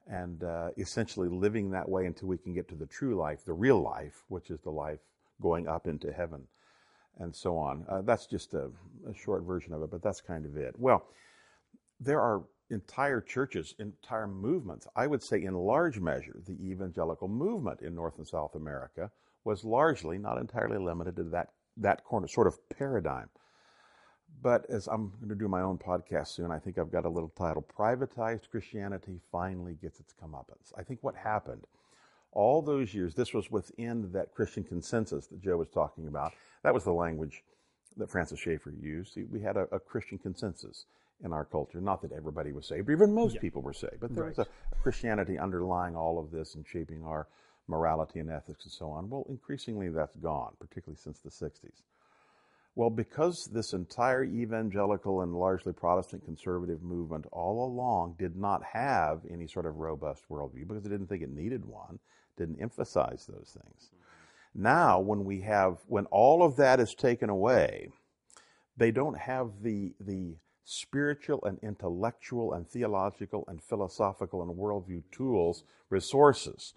and 0.09 0.43
uh, 0.43 0.71
essentially 0.77 1.29
living 1.29 1.71
that 1.71 1.89
way 1.89 2.07
until 2.07 2.29
we 2.29 2.39
can 2.39 2.53
get 2.53 2.69
to 2.69 2.75
the 2.75 2.87
true 2.87 3.15
life, 3.15 3.45
the 3.45 3.53
real 3.53 3.81
life, 3.81 4.25
which 4.29 4.51
is 4.51 4.61
the 4.61 4.71
life 4.71 5.01
going 5.41 5.69
up 5.69 5.87
into 5.87 6.13
heaven 6.13 6.47
and 7.19 7.35
so 7.35 7.57
on. 7.57 7.85
Uh, 7.89 8.03
that's 8.03 8.27
just 8.27 8.55
a, 8.55 8.71
a, 9.09 9.15
short 9.15 9.45
version 9.45 9.73
of 9.73 9.83
it, 9.83 9.91
but 9.91 10.03
that's 10.03 10.21
kind 10.21 10.45
of 10.45 10.57
it. 10.57 10.75
Well, 10.79 11.07
there 12.01 12.21
are 12.21 12.43
entire 12.71 13.21
churches, 13.21 13.75
entire 13.79 14.27
movements. 14.27 14.87
I 14.97 15.07
would 15.07 15.23
say, 15.23 15.43
in 15.43 15.55
large 15.55 16.01
measure, 16.01 16.41
the 16.47 16.57
evangelical 16.71 17.29
movement 17.29 17.83
in 17.83 17.95
North 17.95 18.19
and 18.19 18.27
South 18.27 18.55
America 18.55 19.11
was 19.45 19.65
largely, 19.65 20.19
not 20.19 20.39
entirely 20.39 20.79
limited 20.79 21.17
to 21.17 21.25
that, 21.25 21.51
that 21.77 22.05
corner, 22.05 22.27
sort 22.27 22.47
of 22.47 22.59
paradigm. 22.71 23.29
But 24.43 24.69
as 24.69 24.89
I'm 24.89 25.13
going 25.19 25.29
to 25.29 25.35
do 25.35 25.49
my 25.49 25.61
own 25.61 25.79
podcast 25.79 26.29
soon, 26.29 26.51
I 26.51 26.59
think 26.59 26.79
I've 26.79 26.91
got 26.91 27.05
a 27.05 27.09
little 27.09 27.29
title 27.31 27.63
Privatized 27.63 28.51
Christianity 28.51 29.21
Finally 29.31 29.79
Gets 29.81 30.01
Its 30.01 30.15
Comeuppance. 30.21 30.73
I 30.77 30.83
think 30.83 30.99
what 31.03 31.15
happened 31.15 31.67
all 32.35 32.61
those 32.61 32.93
years, 32.93 33.15
this 33.15 33.33
was 33.33 33.51
within 33.51 34.11
that 34.13 34.35
Christian 34.35 34.65
consensus 34.65 35.27
that 35.29 35.41
Joe 35.41 35.57
was 35.57 35.69
talking 35.69 36.09
about. 36.09 36.33
That 36.65 36.75
was 36.75 36.85
the 36.85 36.93
language 36.93 37.45
that 37.97 38.11
Francis 38.11 38.41
Schaeffer 38.41 38.73
used. 38.81 39.17
We 39.31 39.41
had 39.41 39.57
a, 39.57 39.69
a 39.71 39.79
Christian 39.79 40.19
consensus 40.19 40.87
in 41.23 41.33
our 41.33 41.45
culture. 41.45 41.81
Not 41.81 42.03
that 42.03 42.13
everybody 42.13 42.53
was 42.53 42.67
saved, 42.67 42.87
but 42.87 42.93
even 42.93 43.15
most 43.15 43.37
yeah. 43.37 43.41
people 43.41 43.63
were 43.63 43.73
saved, 43.73 44.01
but 44.01 44.15
there 44.15 44.25
right. 44.25 44.37
was 44.37 44.47
a, 44.47 44.51
a, 44.73 44.83
Christianity 44.83 45.39
underlying 45.39 45.95
all 45.95 46.19
of 46.19 46.31
this 46.31 46.55
and 46.57 46.67
shaping 46.67 47.05
our 47.05 47.29
morality 47.69 48.19
and 48.19 48.31
ethics 48.31 48.65
and 48.65 48.73
so 48.73 48.91
on. 48.91 49.09
Well, 49.09 49.25
increasingly 49.29 49.89
that's 49.91 50.17
gone, 50.17 50.55
particularly 50.59 50.99
since 51.01 51.21
the 51.21 51.31
60s. 51.31 51.83
Well, 52.77 52.91
because 52.91 53.49
this 53.53 53.73
entire 53.73 54.25
evangelical 54.25 55.21
and 55.21 55.33
largely 55.35 55.73
Protestant 55.73 56.25
conservative 56.25 56.83
movement 56.83 57.27
all 57.31 57.67
along 57.67 58.17
did 58.19 58.37
not 58.37 58.63
have 58.65 59.21
any 59.31 59.47
sort 59.47 59.67
of 59.67 59.77
robust 59.77 60.25
worldview 60.29 60.67
because 60.67 60.83
they 60.83 60.91
didn't 60.91 61.07
think 61.07 61.23
it 61.23 61.31
needed 61.31 61.65
one, 61.65 62.01
didn't 62.37 62.61
emphasize 62.61 63.27
those 63.29 63.57
things. 63.63 63.91
Now, 64.55 65.01
when 65.01 65.25
we 65.25 65.41
have, 65.41 65.79
when 65.87 66.07
all 66.07 66.43
of 66.43 66.57
that 66.57 66.79
is 66.79 66.95
taken 66.95 67.29
away, 67.29 67.91
they 68.77 68.91
don't 68.91 69.19
have 69.19 69.63
the, 69.63 69.95
the 69.99 70.37
spiritual 70.65 71.45
and 71.45 71.59
intellectual 71.63 72.53
and 72.53 72.69
theological 72.69 73.45
and 73.49 73.63
philosophical 73.63 74.43
and 74.43 74.57
worldview 74.57 75.03
tools, 75.11 75.65
resources 75.91 76.75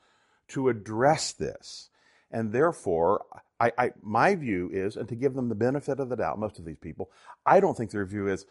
to 0.49 0.69
address 0.69 1.31
this. 1.31 1.89
And 2.31 2.51
therefore, 2.51 3.25
I, 3.59 3.71
I, 3.77 3.91
my 4.01 4.35
view 4.35 4.69
is, 4.73 4.97
and 4.97 5.07
to 5.09 5.15
give 5.15 5.33
them 5.33 5.49
the 5.49 5.55
benefit 5.55 5.99
of 5.99 6.09
the 6.09 6.17
doubt, 6.17 6.39
most 6.39 6.59
of 6.59 6.65
these 6.65 6.77
people, 6.77 7.09
I 7.45 7.59
don't 7.59 7.77
think 7.77 7.91
their 7.91 8.05
view 8.05 8.27
is, 8.27 8.45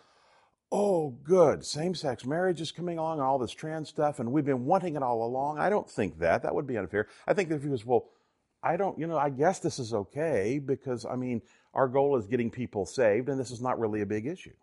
oh, 0.72 1.10
good, 1.22 1.64
same 1.64 1.94
sex 1.94 2.24
marriage 2.24 2.60
is 2.60 2.72
coming 2.72 2.98
along 2.98 3.18
and 3.18 3.26
all 3.26 3.38
this 3.38 3.52
trans 3.52 3.88
stuff, 3.88 4.18
and 4.18 4.32
we've 4.32 4.44
been 4.44 4.64
wanting 4.64 4.96
it 4.96 5.02
all 5.02 5.24
along. 5.24 5.58
I 5.58 5.68
don't 5.68 5.88
think 5.88 6.18
that. 6.18 6.42
That 6.42 6.54
would 6.54 6.66
be 6.66 6.78
unfair. 6.78 7.06
I 7.26 7.34
think 7.34 7.48
their 7.48 7.58
view 7.58 7.74
is, 7.74 7.84
well, 7.84 8.06
I 8.62 8.76
don't, 8.76 8.98
you 8.98 9.06
know, 9.06 9.18
I 9.18 9.30
guess 9.30 9.60
this 9.60 9.78
is 9.78 9.94
okay 9.94 10.58
because, 10.58 11.04
I 11.04 11.16
mean, 11.16 11.42
our 11.74 11.88
goal 11.88 12.16
is 12.16 12.26
getting 12.26 12.50
people 12.50 12.86
saved, 12.86 13.28
and 13.28 13.38
this 13.38 13.50
is 13.50 13.60
not 13.60 13.78
really 13.78 14.00
a 14.00 14.06
big 14.06 14.26
issue. 14.26 14.54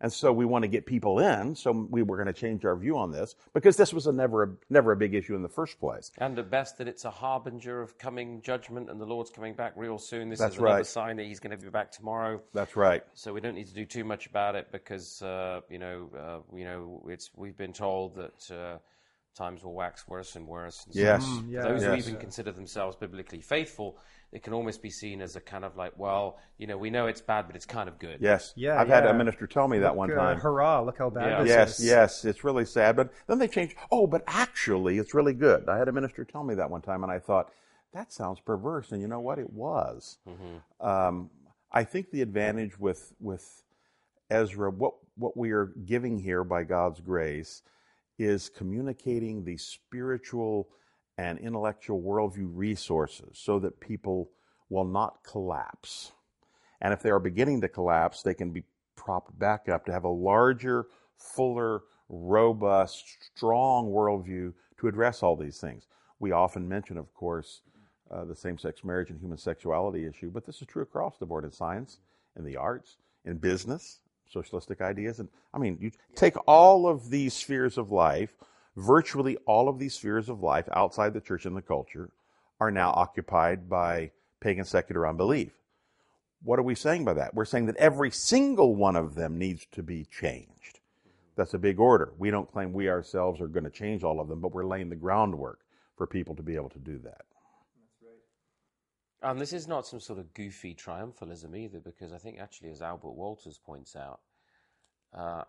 And 0.00 0.12
so 0.12 0.32
we 0.32 0.44
want 0.44 0.62
to 0.62 0.68
get 0.68 0.84
people 0.84 1.20
in. 1.20 1.54
So 1.54 1.72
we 1.72 2.02
were 2.02 2.16
going 2.16 2.26
to 2.26 2.32
change 2.32 2.64
our 2.64 2.76
view 2.76 2.98
on 2.98 3.10
this 3.10 3.34
because 3.54 3.76
this 3.76 3.94
was 3.94 4.06
a 4.06 4.12
never, 4.12 4.42
a, 4.42 4.48
never 4.68 4.92
a 4.92 4.96
big 4.96 5.14
issue 5.14 5.34
in 5.34 5.42
the 5.42 5.48
first 5.48 5.80
place. 5.80 6.12
And 6.18 6.38
at 6.38 6.50
best, 6.50 6.78
that 6.78 6.88
it's 6.88 7.04
a 7.04 7.10
harbinger 7.10 7.80
of 7.80 7.96
coming 7.98 8.42
judgment, 8.42 8.90
and 8.90 9.00
the 9.00 9.06
Lord's 9.06 9.30
coming 9.30 9.54
back 9.54 9.72
real 9.76 9.98
soon. 9.98 10.28
This 10.28 10.38
That's 10.38 10.54
is 10.54 10.60
another 10.60 10.76
right. 10.76 10.86
sign 10.86 11.16
that 11.16 11.24
He's 11.26 11.40
going 11.40 11.56
to 11.56 11.62
be 11.62 11.70
back 11.70 11.90
tomorrow. 11.90 12.42
That's 12.52 12.76
right. 12.76 13.02
So 13.14 13.32
we 13.32 13.40
don't 13.40 13.54
need 13.54 13.68
to 13.68 13.74
do 13.74 13.86
too 13.86 14.04
much 14.04 14.26
about 14.26 14.54
it 14.54 14.70
because 14.70 15.22
uh, 15.22 15.62
you 15.70 15.78
know, 15.78 16.10
uh, 16.16 16.56
you 16.56 16.64
know, 16.64 17.02
it's 17.08 17.30
we've 17.34 17.56
been 17.56 17.72
told 17.72 18.16
that. 18.16 18.50
Uh, 18.50 18.78
times 19.36 19.62
will 19.62 19.74
wax 19.74 20.08
worse 20.08 20.36
and 20.36 20.46
worse. 20.46 20.84
And 20.86 20.94
so 20.94 21.00
yes. 21.00 21.24
Mm, 21.24 21.50
yeah. 21.50 21.62
Those 21.62 21.82
yes. 21.82 21.90
who 21.90 21.96
even 21.96 22.16
consider 22.16 22.52
themselves 22.52 22.96
biblically 22.96 23.40
faithful, 23.40 23.98
it 24.32 24.42
can 24.42 24.52
almost 24.52 24.82
be 24.82 24.90
seen 24.90 25.20
as 25.20 25.36
a 25.36 25.40
kind 25.40 25.64
of 25.64 25.76
like, 25.76 25.92
well, 25.96 26.38
you 26.58 26.66
know, 26.66 26.76
we 26.76 26.90
know 26.90 27.06
it's 27.06 27.20
bad, 27.20 27.46
but 27.46 27.54
it's 27.54 27.66
kind 27.66 27.88
of 27.88 27.98
good. 27.98 28.18
Yes. 28.20 28.52
Yeah. 28.56 28.80
I've 28.80 28.88
yeah. 28.88 28.96
had 28.96 29.06
a 29.06 29.14
minister 29.14 29.46
tell 29.46 29.68
me 29.68 29.78
that 29.78 29.90
look, 29.90 29.96
one 29.96 30.12
uh, 30.12 30.16
time. 30.16 30.36
Uh, 30.36 30.40
hurrah! 30.40 30.80
Look 30.80 30.98
how 30.98 31.10
bad 31.10 31.30
yeah. 31.30 31.42
this 31.42 31.48
yes, 31.48 31.78
is. 31.78 31.84
Yes. 31.84 31.92
Yes. 31.92 32.24
It's 32.24 32.44
really 32.44 32.64
sad, 32.64 32.96
but 32.96 33.12
then 33.26 33.38
they 33.38 33.48
change. 33.48 33.76
Oh, 33.90 34.06
but 34.06 34.24
actually, 34.26 34.98
it's 34.98 35.14
really 35.14 35.34
good. 35.34 35.68
I 35.68 35.78
had 35.78 35.88
a 35.88 35.92
minister 35.92 36.24
tell 36.24 36.44
me 36.44 36.54
that 36.56 36.70
one 36.70 36.82
time, 36.82 37.02
and 37.02 37.12
I 37.12 37.18
thought 37.18 37.52
that 37.92 38.12
sounds 38.12 38.40
perverse. 38.40 38.92
And 38.92 39.00
you 39.00 39.08
know 39.08 39.20
what? 39.20 39.38
It 39.38 39.52
was. 39.52 40.18
Um, 40.80 41.30
I 41.72 41.84
think 41.84 42.10
the 42.10 42.22
advantage 42.22 42.78
with 42.78 43.12
with 43.20 43.62
Ezra, 44.30 44.70
what 44.70 44.94
what 45.16 45.36
we 45.36 45.50
are 45.52 45.72
giving 45.84 46.18
here 46.18 46.44
by 46.44 46.64
God's 46.64 47.00
grace, 47.00 47.62
is 48.18 48.48
communicating 48.48 49.44
the 49.44 49.56
spiritual 49.56 50.68
and 51.18 51.38
intellectual 51.38 52.00
worldview 52.02 52.48
resources 52.52 53.38
so 53.38 53.58
that 53.58 53.80
people 53.80 54.30
will 54.68 54.84
not 54.84 55.22
collapse. 55.22 56.12
And 56.80 56.92
if 56.92 57.02
they 57.02 57.10
are 57.10 57.18
beginning 57.18 57.60
to 57.62 57.68
collapse, 57.68 58.22
they 58.22 58.34
can 58.34 58.50
be 58.50 58.64
propped 58.96 59.38
back 59.38 59.68
up 59.68 59.86
to 59.86 59.92
have 59.92 60.04
a 60.04 60.08
larger, 60.08 60.86
fuller, 61.16 61.82
robust, 62.08 63.04
strong 63.34 63.86
worldview 63.86 64.52
to 64.78 64.88
address 64.88 65.22
all 65.22 65.36
these 65.36 65.58
things. 65.58 65.86
We 66.18 66.32
often 66.32 66.68
mention, 66.68 66.98
of 66.98 67.12
course, 67.14 67.62
uh, 68.10 68.24
the 68.24 68.36
same 68.36 68.58
sex 68.58 68.84
marriage 68.84 69.10
and 69.10 69.20
human 69.20 69.38
sexuality 69.38 70.06
issue, 70.06 70.30
but 70.30 70.46
this 70.46 70.60
is 70.60 70.66
true 70.66 70.82
across 70.82 71.18
the 71.18 71.26
board 71.26 71.44
in 71.44 71.52
science, 71.52 71.98
in 72.36 72.44
the 72.44 72.56
arts, 72.56 72.98
in 73.24 73.38
business, 73.38 74.00
socialistic 74.32 74.80
ideas. 74.80 75.20
And 75.20 75.28
I 75.52 75.58
mean, 75.58 75.78
you 75.80 75.90
take 76.14 76.34
all 76.46 76.88
of 76.88 77.10
these 77.10 77.34
spheres 77.34 77.78
of 77.78 77.90
life, 77.92 78.34
virtually 78.76 79.36
all 79.46 79.68
of 79.68 79.78
these 79.78 79.94
spheres 79.94 80.28
of 80.28 80.42
life 80.42 80.68
outside 80.72 81.14
the 81.14 81.20
church 81.20 81.46
and 81.46 81.56
the 81.56 81.62
culture 81.62 82.10
are 82.60 82.70
now 82.70 82.90
occupied 82.90 83.68
by 83.68 84.10
pagan 84.40 84.64
secular 84.64 85.06
unbelief. 85.06 85.52
What 86.42 86.58
are 86.58 86.64
we 86.64 86.74
saying 86.74 87.04
by 87.04 87.14
that? 87.14 87.34
We're 87.34 87.44
saying 87.44 87.66
that 87.66 87.76
every 87.76 88.10
single 88.10 88.74
one 88.74 88.96
of 88.96 89.14
them 89.14 89.38
needs 89.38 89.66
to 89.72 89.82
be 89.82 90.04
changed. 90.04 90.80
That's 91.36 91.54
a 91.54 91.58
big 91.58 91.78
order. 91.78 92.12
We 92.18 92.30
don't 92.30 92.50
claim 92.50 92.72
we 92.72 92.88
ourselves 92.88 93.40
are 93.40 93.48
going 93.48 93.64
to 93.64 93.70
change 93.70 94.04
all 94.04 94.20
of 94.20 94.28
them, 94.28 94.40
but 94.40 94.52
we're 94.52 94.64
laying 94.64 94.88
the 94.88 94.96
groundwork 94.96 95.60
for 95.96 96.06
people 96.06 96.34
to 96.34 96.42
be 96.42 96.56
able 96.56 96.70
to 96.70 96.78
do 96.78 96.98
that. 97.04 97.24
And 99.22 99.40
this 99.40 99.52
is 99.52 99.66
not 99.66 99.86
some 99.86 100.00
sort 100.00 100.18
of 100.18 100.34
goofy 100.34 100.74
triumphalism 100.74 101.56
either, 101.56 101.80
because 101.80 102.12
I 102.12 102.18
think 102.18 102.38
actually, 102.38 102.70
as 102.70 102.82
Albert 102.82 103.16
Wolters 103.16 103.58
points 103.58 103.96
out, 103.96 104.20
uh, 105.14 105.44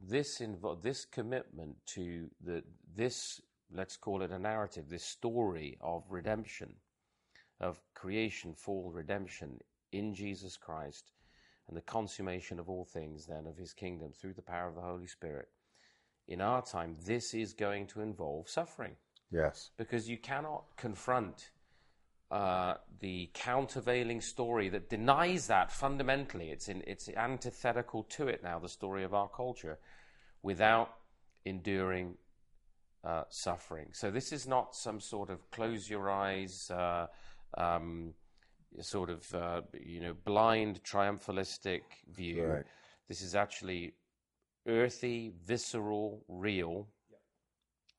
this 0.00 0.38
invo- 0.40 0.80
this 0.80 1.04
commitment 1.04 1.76
to 1.94 2.30
the 2.40 2.62
this 2.94 3.40
let's 3.70 3.96
call 3.96 4.22
it 4.22 4.30
a 4.30 4.38
narrative, 4.38 4.88
this 4.88 5.04
story 5.04 5.76
of 5.80 6.04
redemption, 6.08 6.74
of 7.60 7.80
creation, 7.94 8.54
fall, 8.54 8.90
redemption 8.94 9.58
in 9.92 10.14
Jesus 10.14 10.56
Christ, 10.56 11.12
and 11.66 11.76
the 11.76 11.82
consummation 11.82 12.58
of 12.58 12.70
all 12.70 12.84
things, 12.84 13.26
then 13.26 13.46
of 13.46 13.56
His 13.58 13.72
kingdom 13.74 14.12
through 14.12 14.34
the 14.34 14.42
power 14.42 14.68
of 14.68 14.74
the 14.74 14.80
Holy 14.80 15.06
Spirit. 15.06 15.48
In 16.28 16.40
our 16.40 16.62
time, 16.62 16.96
this 17.04 17.34
is 17.34 17.52
going 17.52 17.86
to 17.88 18.00
involve 18.00 18.48
suffering 18.48 18.96
Yes. 19.30 19.70
because 19.76 20.08
you 20.08 20.18
cannot 20.18 20.64
confront 20.76 21.50
uh, 22.30 22.74
the 23.00 23.30
countervailing 23.34 24.20
story 24.20 24.68
that 24.68 24.88
denies 24.88 25.46
that 25.46 25.72
fundamentally. 25.72 26.50
It's, 26.50 26.68
in, 26.68 26.82
it's 26.86 27.08
antithetical 27.08 28.04
to 28.04 28.28
it 28.28 28.42
now, 28.42 28.58
the 28.58 28.68
story 28.68 29.04
of 29.04 29.14
our 29.14 29.28
culture, 29.28 29.78
without 30.42 30.90
enduring 31.44 32.14
uh, 33.04 33.24
suffering. 33.30 33.88
So 33.92 34.10
this 34.10 34.32
is 34.32 34.46
not 34.46 34.74
some 34.74 35.00
sort 35.00 35.30
of 35.30 35.50
close 35.50 35.88
your 35.88 36.10
eyes, 36.10 36.70
uh, 36.70 37.06
um, 37.56 38.12
sort 38.80 39.08
of 39.08 39.34
uh, 39.34 39.62
you 39.80 40.00
know 40.00 40.14
blind 40.24 40.82
triumphalistic 40.84 41.82
view. 42.12 42.44
Right. 42.44 42.64
This 43.08 43.22
is 43.22 43.34
actually 43.34 43.94
earthy, 44.66 45.32
visceral, 45.46 46.24
real 46.28 46.88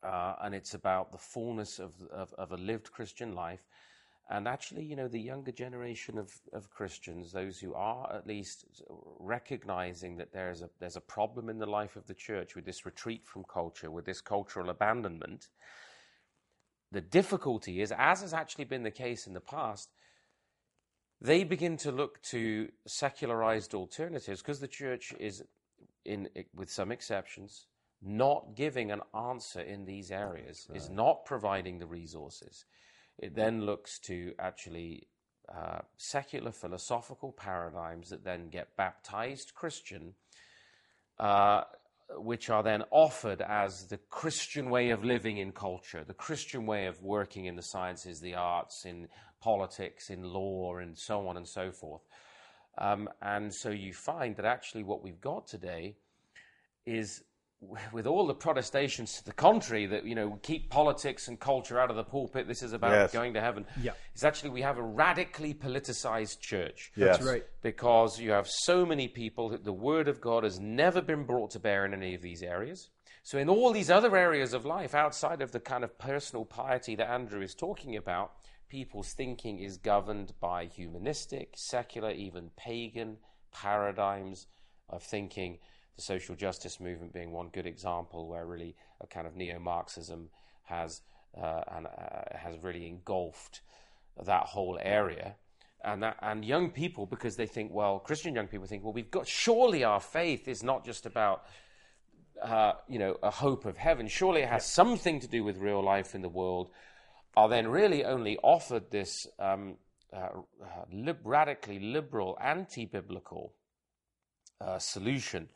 uh, 0.03 0.35
and 0.41 0.55
it's 0.55 0.73
about 0.73 1.11
the 1.11 1.17
fullness 1.17 1.79
of, 1.79 1.93
of, 2.11 2.33
of, 2.37 2.51
a 2.51 2.55
lived 2.55 2.91
Christian 2.91 3.35
life. 3.35 3.67
And 4.31 4.47
actually, 4.47 4.83
you 4.83 4.95
know, 4.95 5.07
the 5.07 5.19
younger 5.19 5.51
generation 5.51 6.19
of, 6.19 6.31
of 6.53 6.69
Christians, 6.69 7.31
those 7.31 7.57
who 7.57 7.73
are 7.73 8.13
at 8.13 8.27
least 8.27 8.65
recognizing 9.19 10.17
that 10.17 10.31
there's 10.31 10.61
a, 10.61 10.69
there's 10.79 10.97
a 10.97 11.01
problem 11.01 11.49
in 11.49 11.57
the 11.57 11.65
life 11.65 11.95
of 11.95 12.05
the 12.05 12.13
church 12.13 12.55
with 12.55 12.63
this 12.63 12.85
retreat 12.85 13.25
from 13.25 13.43
culture, 13.51 13.89
with 13.89 14.05
this 14.05 14.21
cultural 14.21 14.69
abandonment, 14.69 15.47
the 16.91 17.01
difficulty 17.01 17.81
is, 17.81 17.91
as 17.97 18.21
has 18.21 18.33
actually 18.33 18.65
been 18.65 18.83
the 18.83 18.91
case 18.91 19.25
in 19.25 19.33
the 19.33 19.39
past, 19.39 19.89
they 21.21 21.43
begin 21.43 21.77
to 21.77 21.91
look 21.91 22.21
to 22.23 22.69
secularized 22.87 23.73
alternatives 23.73 24.41
because 24.41 24.59
the 24.59 24.67
church 24.67 25.13
is, 25.19 25.43
in, 26.05 26.29
with 26.55 26.69
some 26.69 26.91
exceptions, 26.91 27.67
not 28.01 28.55
giving 28.55 28.91
an 28.91 29.01
answer 29.13 29.59
in 29.59 29.85
these 29.85 30.11
areas, 30.11 30.65
right. 30.69 30.77
is 30.77 30.89
not 30.89 31.25
providing 31.25 31.79
the 31.79 31.85
resources. 31.85 32.65
It 33.19 33.35
then 33.35 33.65
looks 33.65 33.99
to 33.99 34.33
actually 34.39 35.07
uh, 35.53 35.79
secular 35.97 36.51
philosophical 36.51 37.33
paradigms 37.33 38.09
that 38.09 38.23
then 38.23 38.49
get 38.49 38.75
baptized 38.77 39.53
Christian, 39.53 40.13
uh, 41.19 41.63
which 42.17 42.49
are 42.49 42.63
then 42.63 42.83
offered 42.91 43.41
as 43.41 43.87
the 43.87 43.97
Christian 44.09 44.69
way 44.69 44.91
of 44.91 45.03
living 45.03 45.37
in 45.37 45.51
culture, 45.51 46.03
the 46.03 46.13
Christian 46.13 46.65
way 46.65 46.85
of 46.85 47.03
working 47.03 47.45
in 47.45 47.55
the 47.55 47.61
sciences, 47.61 48.21
the 48.21 48.35
arts, 48.35 48.85
in 48.85 49.09
politics, 49.41 50.09
in 50.09 50.23
law, 50.23 50.77
and 50.77 50.97
so 50.97 51.27
on 51.27 51.35
and 51.35 51.47
so 51.47 51.71
forth. 51.71 52.01
Um, 52.77 53.09
and 53.21 53.53
so 53.53 53.69
you 53.69 53.93
find 53.93 54.37
that 54.37 54.45
actually 54.45 54.83
what 54.83 55.03
we've 55.03 55.19
got 55.19 55.45
today 55.45 55.97
is 56.85 57.23
with 57.91 58.07
all 58.07 58.25
the 58.25 58.33
protestations 58.33 59.17
to 59.17 59.25
the 59.25 59.33
contrary 59.33 59.85
that 59.85 60.05
you 60.05 60.15
know 60.15 60.39
keep 60.43 60.69
politics 60.69 61.27
and 61.27 61.39
culture 61.41 61.77
out 61.77 61.89
of 61.89 61.97
the 61.97 62.03
pulpit 62.03 62.47
this 62.47 62.63
is 62.63 62.71
about 62.71 62.91
Yes. 62.91 63.11
going 63.11 63.33
to 63.33 63.41
heaven 63.41 63.65
Yeah. 63.81 63.91
it's 64.13 64.23
actually 64.23 64.51
we 64.51 64.61
have 64.61 64.77
a 64.77 64.81
radically 64.83 65.53
politicized 65.53 66.39
church 66.39 66.91
Yes. 66.95 67.17
That's 67.17 67.29
right. 67.29 67.43
because 67.61 68.17
you 68.17 68.31
have 68.31 68.47
so 68.47 68.85
many 68.85 69.09
people 69.09 69.49
that 69.49 69.65
the 69.65 69.73
word 69.73 70.07
of 70.07 70.21
god 70.21 70.45
has 70.45 70.57
never 70.59 71.01
been 71.01 71.25
brought 71.25 71.51
to 71.51 71.59
bear 71.59 71.85
in 71.85 71.93
any 71.93 72.15
of 72.15 72.21
these 72.21 72.43
areas 72.43 72.89
so 73.23 73.37
in 73.37 73.49
all 73.49 73.73
these 73.73 73.89
other 73.91 74.15
areas 74.15 74.53
of 74.53 74.65
life 74.65 74.95
outside 74.95 75.41
of 75.41 75.51
the 75.51 75.59
kind 75.59 75.83
of 75.83 75.99
personal 75.99 76.45
piety 76.45 76.95
that 76.95 77.09
andrew 77.11 77.41
is 77.41 77.53
talking 77.53 77.97
about 77.97 78.31
people's 78.69 79.11
thinking 79.17 79.59
is 79.59 79.75
governed 79.77 80.31
by 80.39 80.63
humanistic 80.63 81.55
secular 81.57 82.11
even 82.11 82.51
pagan 82.55 83.17
paradigms 83.51 84.47
of 84.89 85.03
thinking 85.03 85.59
the 85.99 86.05
social 86.05 86.33
justice 86.33 86.79
movement 86.79 87.11
being 87.11 87.31
one 87.31 87.49
good 87.49 87.65
example 87.65 88.29
where 88.29 88.45
really 88.45 88.73
a 89.01 89.07
kind 89.07 89.27
of 89.27 89.35
neo-Marxism 89.35 90.29
has 90.63 91.01
uh, 91.37 91.61
and 91.75 91.87
uh, 91.87 92.37
has 92.37 92.63
really 92.63 92.87
engulfed 92.87 93.61
that 94.25 94.43
whole 94.43 94.79
area. 94.81 95.35
And 95.83 96.01
that, 96.03 96.15
and 96.21 96.45
young 96.45 96.71
people, 96.71 97.05
because 97.05 97.35
they 97.35 97.47
think, 97.47 97.73
well, 97.73 97.99
Christian 97.99 98.33
young 98.33 98.47
people 98.47 98.65
think, 98.65 98.83
well, 98.83 98.93
we've 98.93 99.11
got 99.11 99.27
surely 99.27 99.83
our 99.83 99.99
faith 99.99 100.47
is 100.47 100.63
not 100.63 100.85
just 100.85 101.05
about 101.05 101.43
uh, 102.41 102.73
you 102.87 102.97
know 102.97 103.17
a 103.21 103.29
hope 103.29 103.65
of 103.65 103.75
heaven. 103.75 104.07
Surely 104.07 104.41
it 104.41 104.49
has 104.49 104.65
something 104.65 105.19
to 105.19 105.27
do 105.27 105.43
with 105.43 105.57
real 105.57 105.83
life 105.83 106.15
in 106.15 106.21
the 106.21 106.29
world. 106.29 106.69
Are 107.35 107.49
then 107.49 107.67
really 107.67 108.05
only 108.05 108.37
offered 108.41 108.89
this 108.89 109.27
um, 109.37 109.75
uh, 110.13 110.29
lib- 110.93 111.25
radically 111.25 111.79
liberal, 111.79 112.37
anti-biblical 112.41 113.53
uh, 114.61 114.79
solution 114.79 115.49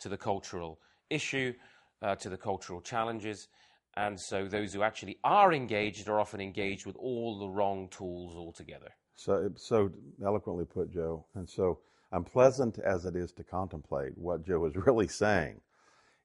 to 0.00 0.08
the 0.08 0.16
cultural 0.16 0.80
issue, 1.10 1.54
uh, 2.02 2.14
to 2.16 2.28
the 2.28 2.36
cultural 2.36 2.80
challenges. 2.80 3.48
And 3.96 4.18
so 4.18 4.46
those 4.46 4.72
who 4.72 4.82
actually 4.82 5.18
are 5.24 5.52
engaged 5.52 6.08
are 6.08 6.20
often 6.20 6.40
engaged 6.40 6.86
with 6.86 6.96
all 6.96 7.38
the 7.38 7.48
wrong 7.48 7.88
tools 7.88 8.36
altogether. 8.36 8.90
So, 9.16 9.50
so 9.56 9.90
eloquently 10.24 10.64
put, 10.64 10.92
Joe. 10.92 11.26
And 11.34 11.48
so, 11.48 11.80
unpleasant 12.12 12.78
as 12.78 13.04
it 13.04 13.16
is 13.16 13.32
to 13.32 13.44
contemplate, 13.44 14.16
what 14.16 14.46
Joe 14.46 14.64
is 14.66 14.76
really 14.86 15.08
saying 15.08 15.60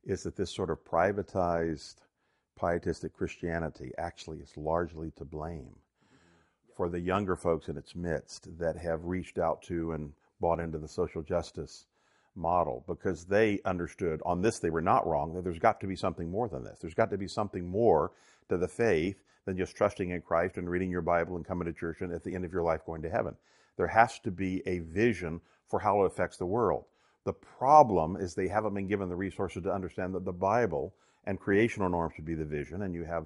is 0.03 0.23
that 0.23 0.35
this 0.35 0.51
sort 0.51 0.69
of 0.69 0.83
privatized 0.83 1.95
pietistic 2.55 3.13
Christianity 3.13 3.91
actually 3.97 4.37
is 4.39 4.55
largely 4.55 5.11
to 5.15 5.25
blame 5.25 5.75
for 6.75 6.89
the 6.89 6.99
younger 6.99 7.35
folks 7.35 7.69
in 7.69 7.77
its 7.77 7.95
midst 7.95 8.57
that 8.57 8.77
have 8.77 9.05
reached 9.05 9.37
out 9.37 9.61
to 9.63 9.93
and 9.93 10.13
bought 10.39 10.59
into 10.59 10.77
the 10.77 10.87
social 10.87 11.21
justice 11.21 11.85
model 12.35 12.83
because 12.87 13.25
they 13.25 13.59
understood 13.65 14.21
on 14.25 14.41
this 14.41 14.59
they 14.59 14.69
were 14.69 14.81
not 14.81 15.05
wrong 15.07 15.33
that 15.33 15.43
there's 15.43 15.59
got 15.59 15.79
to 15.81 15.87
be 15.87 15.95
something 15.95 16.29
more 16.29 16.47
than 16.47 16.63
this. 16.63 16.79
There's 16.79 16.93
got 16.93 17.11
to 17.11 17.17
be 17.17 17.27
something 17.27 17.67
more 17.67 18.11
to 18.49 18.57
the 18.57 18.67
faith 18.67 19.23
than 19.45 19.57
just 19.57 19.75
trusting 19.75 20.11
in 20.11 20.21
Christ 20.21 20.57
and 20.57 20.69
reading 20.69 20.89
your 20.89 21.01
Bible 21.01 21.35
and 21.35 21.45
coming 21.45 21.65
to 21.65 21.73
church 21.73 22.01
and 22.01 22.13
at 22.13 22.23
the 22.23 22.33
end 22.33 22.45
of 22.45 22.53
your 22.53 22.63
life 22.63 22.85
going 22.85 23.01
to 23.03 23.09
heaven. 23.09 23.35
There 23.77 23.87
has 23.87 24.19
to 24.19 24.31
be 24.31 24.61
a 24.65 24.79
vision 24.79 25.41
for 25.69 25.79
how 25.79 26.03
it 26.03 26.07
affects 26.07 26.37
the 26.37 26.45
world. 26.45 26.85
The 27.25 27.33
problem 27.33 28.17
is 28.17 28.33
they 28.33 28.47
haven't 28.47 28.73
been 28.73 28.87
given 28.87 29.09
the 29.09 29.15
resources 29.15 29.63
to 29.63 29.73
understand 29.73 30.13
that 30.13 30.25
the 30.25 30.33
Bible 30.33 30.93
and 31.25 31.39
creational 31.39 31.89
norms 31.89 32.13
should 32.15 32.25
be 32.25 32.35
the 32.35 32.45
vision, 32.45 32.81
and 32.81 32.93
you 32.93 33.05
have 33.05 33.25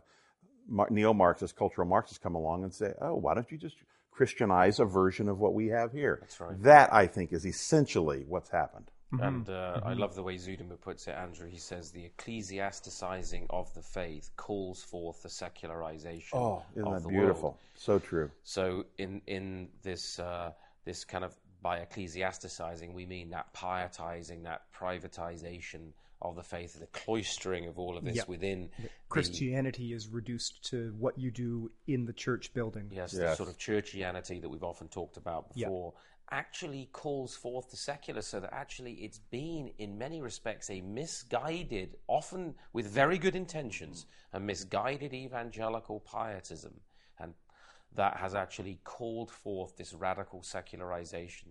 neo 0.89 1.13
Marxists, 1.13 1.57
cultural 1.57 1.87
Marxists 1.87 2.19
come 2.19 2.35
along 2.35 2.63
and 2.63 2.73
say, 2.73 2.93
oh, 3.01 3.15
why 3.15 3.33
don't 3.33 3.51
you 3.51 3.57
just 3.57 3.75
Christianize 4.11 4.79
a 4.79 4.85
version 4.85 5.29
of 5.29 5.39
what 5.39 5.53
we 5.53 5.67
have 5.67 5.91
here? 5.91 6.19
That's 6.21 6.39
right. 6.39 6.61
That, 6.63 6.93
I 6.93 7.07
think, 7.07 7.33
is 7.33 7.45
essentially 7.45 8.23
what's 8.27 8.49
happened. 8.49 8.91
Mm-hmm. 9.13 9.23
And 9.23 9.49
uh, 9.49 9.51
mm-hmm. 9.51 9.87
I 9.87 9.93
love 9.93 10.15
the 10.15 10.23
way 10.23 10.35
Zuidema 10.35 10.79
puts 10.81 11.07
it, 11.07 11.15
Andrew. 11.15 11.47
He 11.47 11.57
says 11.57 11.91
the 11.91 12.09
ecclesiasticizing 12.09 13.45
of 13.49 13.73
the 13.73 13.81
faith 13.81 14.29
calls 14.35 14.83
forth 14.83 15.23
the 15.23 15.29
secularization. 15.29 16.37
Oh, 16.37 16.63
isn't 16.75 16.87
of 16.87 17.03
that 17.03 17.09
beautiful? 17.09 17.49
World. 17.49 17.57
So 17.75 17.99
true. 17.99 18.31
So 18.43 18.85
in 18.97 19.21
in 19.25 19.69
this 19.81 20.19
uh, 20.19 20.51
this 20.83 21.05
kind 21.05 21.23
of 21.23 21.33
by 21.61 21.79
ecclesiasticizing, 21.79 22.93
we 22.93 23.05
mean 23.05 23.29
that 23.29 23.53
pietizing, 23.53 24.43
that 24.43 24.63
privatization 24.77 25.93
of 26.21 26.35
the 26.35 26.43
faith, 26.43 26.79
the 26.79 26.87
cloistering 26.87 27.67
of 27.67 27.77
all 27.77 27.97
of 27.97 28.03
this 28.03 28.17
yeah. 28.17 28.23
within 28.27 28.69
Christianity 29.07 29.89
the, 29.89 29.93
is 29.93 30.07
reduced 30.07 30.63
to 30.69 30.93
what 30.97 31.17
you 31.17 31.31
do 31.31 31.71
in 31.87 32.05
the 32.05 32.13
church 32.13 32.53
building. 32.53 32.89
Yes, 32.91 33.13
yes. 33.13 33.31
the 33.31 33.35
sort 33.35 33.49
of 33.49 33.57
churchianity 33.57 34.41
that 34.41 34.49
we've 34.49 34.63
often 34.63 34.87
talked 34.87 35.17
about 35.17 35.53
before. 35.53 35.93
Yeah. 36.31 36.37
Actually 36.37 36.89
calls 36.91 37.35
forth 37.35 37.69
the 37.71 37.77
secular, 37.77 38.21
so 38.21 38.39
that 38.39 38.53
actually 38.53 38.93
it's 38.93 39.19
been, 39.19 39.71
in 39.77 39.97
many 39.97 40.21
respects, 40.21 40.69
a 40.69 40.81
misguided, 40.81 41.97
often 42.07 42.55
with 42.73 42.87
very 42.87 43.17
good 43.17 43.35
intentions, 43.35 44.05
a 44.33 44.39
misguided 44.39 45.13
evangelical 45.13 45.99
pietism. 45.99 46.73
And 47.19 47.33
that 47.95 48.17
has 48.17 48.35
actually 48.35 48.79
called 48.83 49.31
forth 49.31 49.77
this 49.77 49.93
radical 49.93 50.43
secularization 50.43 51.49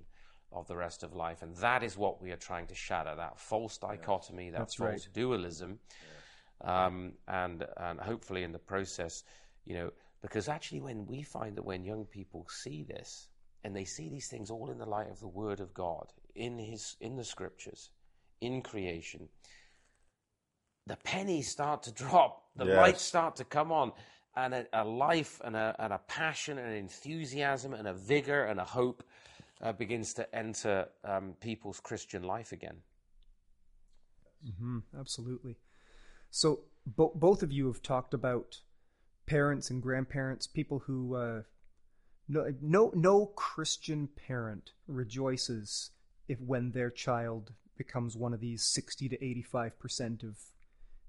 of 0.52 0.66
the 0.68 0.76
rest 0.76 1.02
of 1.02 1.14
life. 1.14 1.42
And 1.42 1.56
that 1.56 1.82
is 1.82 1.96
what 1.96 2.22
we 2.22 2.30
are 2.30 2.36
trying 2.36 2.66
to 2.68 2.74
shatter 2.74 3.14
that 3.16 3.40
false 3.40 3.78
dichotomy, 3.78 4.50
that 4.50 4.58
That's 4.58 4.74
false 4.74 4.90
right. 4.90 5.08
dualism. 5.12 5.78
Um, 6.62 7.12
and, 7.28 7.66
and 7.76 8.00
hopefully 8.00 8.42
in 8.42 8.52
the 8.52 8.58
process, 8.58 9.24
you 9.64 9.74
know, 9.74 9.90
because 10.22 10.48
actually 10.48 10.80
when 10.80 11.06
we 11.06 11.22
find 11.22 11.56
that 11.56 11.64
when 11.64 11.84
young 11.84 12.06
people 12.06 12.46
see 12.48 12.84
this, 12.84 13.28
and 13.66 13.74
they 13.74 13.84
see 13.84 14.08
these 14.08 14.28
things 14.28 14.48
all 14.48 14.70
in 14.70 14.78
the 14.78 14.86
light 14.86 15.10
of 15.10 15.18
the 15.18 15.26
Word 15.26 15.58
of 15.58 15.74
God, 15.74 16.12
in 16.36 16.56
His 16.56 16.94
in 17.00 17.16
the 17.16 17.24
Scriptures, 17.24 17.90
in 18.40 18.62
creation, 18.62 19.28
the 20.86 20.96
pennies 20.98 21.50
start 21.50 21.82
to 21.82 21.90
drop, 21.92 22.44
the 22.54 22.64
yes. 22.64 22.76
lights 22.76 23.02
start 23.02 23.34
to 23.36 23.44
come 23.44 23.72
on, 23.72 23.90
and 24.36 24.54
a, 24.54 24.66
a 24.72 24.84
life 24.84 25.40
and 25.44 25.56
a, 25.56 25.74
and 25.80 25.92
a 25.92 25.98
passion 26.06 26.58
and 26.58 26.68
an 26.68 26.76
enthusiasm 26.76 27.74
and 27.74 27.88
a 27.88 27.92
vigor 27.92 28.44
and 28.44 28.60
a 28.60 28.64
hope 28.64 29.02
uh, 29.60 29.72
begins 29.72 30.14
to 30.14 30.32
enter 30.32 30.86
um, 31.02 31.34
people's 31.40 31.80
Christian 31.80 32.22
life 32.22 32.52
again. 32.52 32.76
Mm-hmm, 34.48 34.78
absolutely. 34.96 35.56
So, 36.30 36.60
bo- 36.86 37.14
both 37.16 37.42
of 37.42 37.50
you 37.50 37.66
have 37.66 37.82
talked 37.82 38.14
about 38.14 38.60
parents 39.26 39.70
and 39.70 39.82
grandparents, 39.82 40.46
people 40.46 40.78
who 40.86 41.16
uh, 41.16 41.42
no, 42.28 42.52
no, 42.60 42.92
no 42.94 43.26
Christian 43.26 44.08
parent 44.08 44.72
rejoices 44.86 45.90
if 46.28 46.40
when 46.40 46.72
their 46.72 46.90
child 46.90 47.52
becomes 47.76 48.16
one 48.16 48.32
of 48.32 48.40
these 48.40 48.62
sixty 48.64 49.08
to 49.08 49.24
eighty-five 49.24 49.78
percent 49.78 50.22
of 50.22 50.36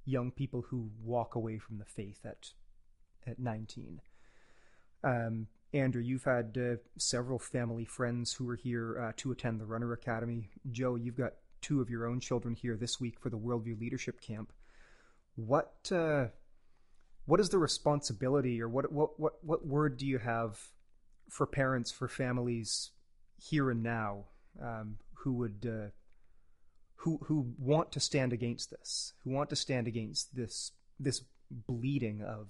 young 0.05 0.31
people 0.31 0.65
who 0.69 0.89
walk 1.03 1.35
away 1.35 1.57
from 1.57 1.77
the 1.77 1.85
faith 1.85 2.19
at 2.25 2.51
at 3.25 3.39
nineteen. 3.39 4.01
Um, 5.03 5.47
Andrew, 5.73 6.01
you've 6.01 6.23
had 6.23 6.57
uh, 6.57 6.75
several 6.97 7.39
family 7.39 7.85
friends 7.85 8.33
who 8.33 8.49
are 8.49 8.55
here 8.55 8.99
uh, 8.99 9.11
to 9.17 9.31
attend 9.31 9.59
the 9.59 9.65
Runner 9.65 9.91
Academy. 9.93 10.49
Joe, 10.71 10.95
you've 10.95 11.17
got 11.17 11.33
two 11.61 11.81
of 11.81 11.89
your 11.89 12.05
own 12.05 12.19
children 12.19 12.55
here 12.55 12.77
this 12.77 12.99
week 12.99 13.19
for 13.19 13.29
the 13.29 13.37
Worldview 13.37 13.79
Leadership 13.79 14.21
Camp. 14.21 14.53
What 15.35 15.91
uh, 15.91 16.27
what 17.25 17.39
is 17.39 17.49
the 17.49 17.57
responsibility, 17.57 18.61
or 18.61 18.69
what 18.69 18.91
what 18.91 19.19
what 19.19 19.33
what 19.43 19.65
word 19.65 19.97
do 19.97 20.05
you 20.05 20.19
have 20.19 20.59
for 21.29 21.45
parents, 21.45 21.91
for 21.91 22.07
families 22.07 22.91
here 23.37 23.69
and 23.69 23.83
now, 23.83 24.25
um, 24.61 24.97
who 25.13 25.33
would 25.33 25.65
uh, 25.65 25.89
who 26.95 27.19
who 27.23 27.53
want 27.57 27.91
to 27.91 27.99
stand 27.99 28.33
against 28.33 28.71
this, 28.71 29.13
who 29.23 29.31
want 29.31 29.49
to 29.49 29.55
stand 29.55 29.87
against 29.87 30.35
this 30.35 30.71
this 30.99 31.23
bleeding 31.49 32.21
of 32.23 32.49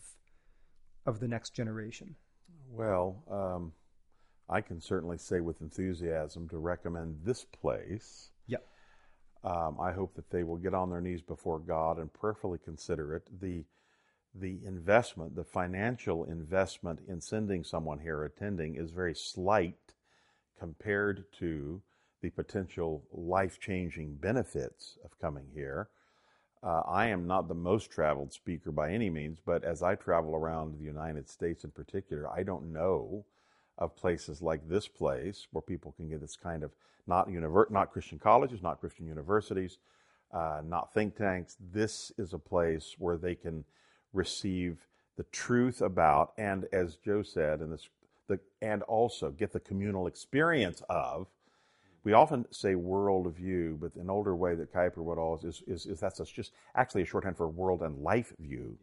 of 1.06 1.20
the 1.20 1.28
next 1.28 1.52
generation? 1.54 2.16
Well, 2.70 3.24
um, 3.30 3.74
I 4.50 4.62
can 4.62 4.82
certainly 4.82 5.18
say 5.18 5.40
with 5.40 5.62
enthusiasm 5.62 6.48
to 6.50 6.58
recommend 6.58 7.20
this 7.24 7.44
place. 7.44 8.32
Yep. 8.48 8.66
Um, 9.44 9.78
I 9.80 9.92
hope 9.92 10.16
that 10.16 10.30
they 10.30 10.44
will 10.44 10.58
get 10.58 10.74
on 10.74 10.90
their 10.90 11.02
knees 11.02 11.22
before 11.22 11.60
God 11.60 12.00
and 12.00 12.12
prayerfully 12.12 12.60
consider 12.64 13.16
it. 13.16 13.24
The 13.42 13.64
the 14.40 14.60
investment, 14.66 15.36
the 15.36 15.44
financial 15.44 16.24
investment 16.26 17.00
in 17.08 17.22
sending 17.22 17.64
someone 17.64 18.00
here 18.00 18.24
attending 18.24 18.76
is 18.76 18.92
very 18.92 19.16
slight 19.16 19.94
compared 20.60 21.26
to 21.40 21.82
the 22.22 22.30
potential 22.32 23.04
life 23.12 23.60
changing 23.60 24.16
benefits 24.16 24.98
of 25.04 25.20
coming 25.20 25.46
here. 25.54 25.90
Uh, 26.64 26.82
I 26.88 27.08
am 27.08 27.28
not 27.28 27.48
the 27.48 27.54
most 27.54 27.92
traveled 27.92 28.34
speaker 28.34 28.72
by 28.72 28.92
any 28.92 29.10
means, 29.10 29.40
but 29.46 29.64
as 29.64 29.84
I 29.84 29.96
travel 29.96 30.36
around 30.36 30.74
the 30.74 30.84
United 30.84 31.30
States 31.30 31.64
in 31.64 31.72
particular, 31.72 32.28
I 32.30 32.44
don't 32.44 32.74
know 32.74 33.26
of 33.78 33.96
places 33.96 34.42
like 34.42 34.68
this 34.68 34.88
place 34.88 35.48
where 35.52 35.62
people 35.62 35.92
can 35.92 36.10
get 36.10 36.20
this 36.20 36.36
kind 36.36 36.64
of 36.64 36.72
not 37.06 37.30
univer- 37.30 37.70
not 37.70 37.92
Christian 37.92 38.18
colleges, 38.18 38.64
not 38.64 38.80
Christian 38.80 39.06
universities, 39.06 39.78
uh, 40.34 40.62
not 40.66 40.94
think 40.94 41.16
tanks. 41.16 41.58
This 41.72 42.12
is 42.18 42.34
a 42.34 42.40
place 42.40 42.96
where 42.98 43.18
they 43.18 43.36
can 43.36 43.64
receive 44.18 44.86
the 45.15 45.24
truth 45.32 45.82
about, 45.82 46.34
and 46.38 46.65
as 46.72 46.95
Joe 46.95 47.24
said, 47.24 47.59
and 47.59 47.72
this, 47.72 47.88
the, 48.28 48.39
and 48.61 48.84
also 48.84 49.32
get 49.32 49.53
the 49.53 49.59
communal 49.59 50.07
experience 50.07 50.82
of 50.89 51.28
we 52.07 52.13
often 52.13 52.45
say 52.51 52.74
worldview, 52.74 53.82
but 53.82 53.93
an 53.95 54.09
older 54.09 54.34
way 54.34 54.55
that 54.55 54.74
Kuyper 54.74 55.03
would 55.03 55.18
always 55.18 55.43
is, 55.43 55.61
is, 55.68 55.86
is 55.86 55.99
that's 55.99 56.22
just 56.32 56.53
actually 56.74 57.01
a 57.01 57.05
shorthand 57.05 57.36
for 57.36 57.49
world 57.49 57.82
and 57.82 58.01
life 58.01 58.32
view. 58.39 58.78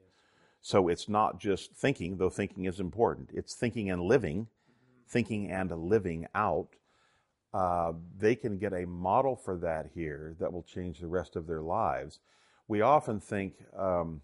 So 0.60 0.88
it's 0.88 1.08
not 1.08 1.40
just 1.40 1.72
thinking, 1.72 2.18
though 2.18 2.28
thinking 2.28 2.66
is 2.66 2.80
important. 2.80 3.30
It's 3.32 3.54
thinking 3.54 3.90
and 3.90 4.02
living, 4.02 4.48
thinking 5.08 5.50
and 5.50 5.70
living 5.70 6.26
out. 6.34 6.68
Uh, 7.54 7.94
they 8.18 8.34
can 8.34 8.58
get 8.58 8.74
a 8.74 8.86
model 8.86 9.36
for 9.36 9.56
that 9.56 9.90
here 9.94 10.34
that 10.38 10.52
will 10.52 10.62
change 10.62 10.98
the 10.98 11.06
rest 11.06 11.34
of 11.34 11.46
their 11.46 11.62
lives. 11.62 12.20
We 12.68 12.82
often 12.82 13.20
think 13.20 13.54
um, 13.74 14.20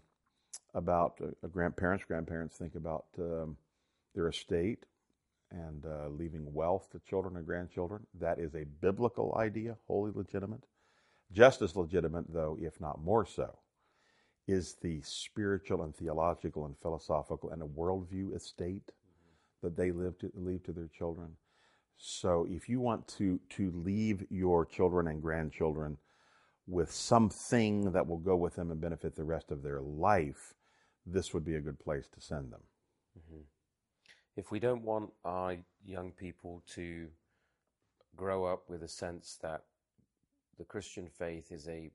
about 0.73 1.19
uh, 1.21 1.47
grandparents. 1.47 2.05
Grandparents 2.05 2.55
think 2.55 2.75
about 2.75 3.05
um, 3.19 3.57
their 4.15 4.27
estate 4.27 4.85
and 5.51 5.85
uh, 5.85 6.07
leaving 6.09 6.53
wealth 6.53 6.89
to 6.91 6.99
children 6.99 7.35
and 7.35 7.45
grandchildren. 7.45 8.05
That 8.19 8.39
is 8.39 8.55
a 8.55 8.65
biblical 8.79 9.35
idea, 9.37 9.77
wholly 9.87 10.11
legitimate. 10.13 10.63
Just 11.31 11.61
as 11.61 11.75
legitimate, 11.75 12.25
though, 12.33 12.57
if 12.61 12.79
not 12.79 13.03
more 13.03 13.25
so, 13.25 13.57
is 14.47 14.75
the 14.81 15.01
spiritual 15.01 15.83
and 15.83 15.95
theological 15.95 16.65
and 16.65 16.75
philosophical 16.81 17.51
and 17.51 17.61
a 17.61 17.65
worldview 17.65 18.35
estate 18.35 18.91
that 19.61 19.77
they 19.77 19.91
live 19.91 20.17
to, 20.19 20.31
leave 20.35 20.63
to 20.63 20.71
their 20.71 20.89
children. 20.97 21.29
So 21.97 22.47
if 22.49 22.67
you 22.67 22.79
want 22.79 23.07
to, 23.19 23.39
to 23.51 23.71
leave 23.75 24.25
your 24.29 24.65
children 24.65 25.07
and 25.07 25.21
grandchildren 25.21 25.97
with 26.67 26.91
something 26.91 27.91
that 27.91 28.07
will 28.07 28.17
go 28.17 28.35
with 28.35 28.55
them 28.55 28.71
and 28.71 28.81
benefit 28.81 29.15
the 29.15 29.23
rest 29.23 29.51
of 29.51 29.61
their 29.61 29.81
life, 29.81 30.55
this 31.05 31.33
would 31.33 31.45
be 31.45 31.55
a 31.55 31.61
good 31.61 31.79
place 31.79 32.07
to 32.13 32.21
send 32.21 32.51
them. 32.51 32.61
Mm-hmm 33.17 33.41
if 34.35 34.51
we 34.51 34.59
don't 34.59 34.83
want 34.83 35.11
our 35.25 35.57
young 35.83 36.11
people 36.11 36.63
to 36.75 37.07
grow 38.15 38.45
up 38.45 38.63
with 38.69 38.83
a 38.83 38.87
sense 38.87 39.37
that 39.41 39.63
the 40.57 40.63
Christian 40.63 41.07
faith 41.07 41.51
is 41.51 41.67
a 41.67 41.91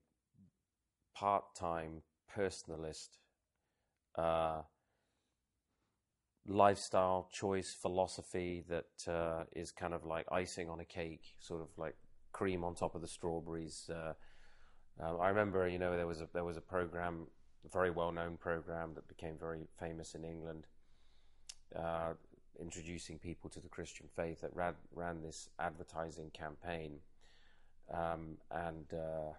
part 1.14 1.44
time, 1.54 2.02
personalist, 2.34 3.18
uh, 4.16 4.62
lifestyle 6.46 7.28
choice 7.32 7.74
philosophy 7.74 8.64
that 8.68 9.12
uh, 9.12 9.44
is 9.54 9.72
kind 9.72 9.94
of 9.94 10.04
like 10.04 10.26
icing 10.30 10.68
on 10.68 10.80
a 10.80 10.84
cake, 10.84 11.34
sort 11.40 11.60
of 11.60 11.68
like 11.76 11.96
cream 12.32 12.64
on 12.64 12.74
top 12.74 12.94
of 12.94 13.00
the 13.00 13.08
strawberries. 13.08 13.90
Uh, 13.92 14.12
uh 15.02 15.16
I 15.18 15.28
remember, 15.28 15.68
you 15.68 15.78
know, 15.78 15.96
there 15.96 16.06
was 16.06 16.20
a 16.20 16.28
there 16.32 16.44
was 16.44 16.56
a 16.56 16.60
program, 16.60 17.26
a 17.66 17.68
very 17.68 17.90
well 17.90 18.12
known 18.12 18.36
program 18.36 18.92
that 18.94 19.08
became 19.08 19.36
very 19.38 19.66
famous 19.78 20.14
in 20.14 20.24
England. 20.24 20.66
Uh, 21.74 22.14
introducing 22.60 23.18
people 23.18 23.50
to 23.50 23.60
the 23.60 23.68
Christian 23.68 24.06
faith 24.14 24.40
that 24.40 24.54
ran, 24.54 24.74
ran 24.94 25.20
this 25.20 25.50
advertising 25.58 26.30
campaign, 26.30 26.98
um, 27.92 28.38
and 28.50 28.86
uh, 28.94 29.32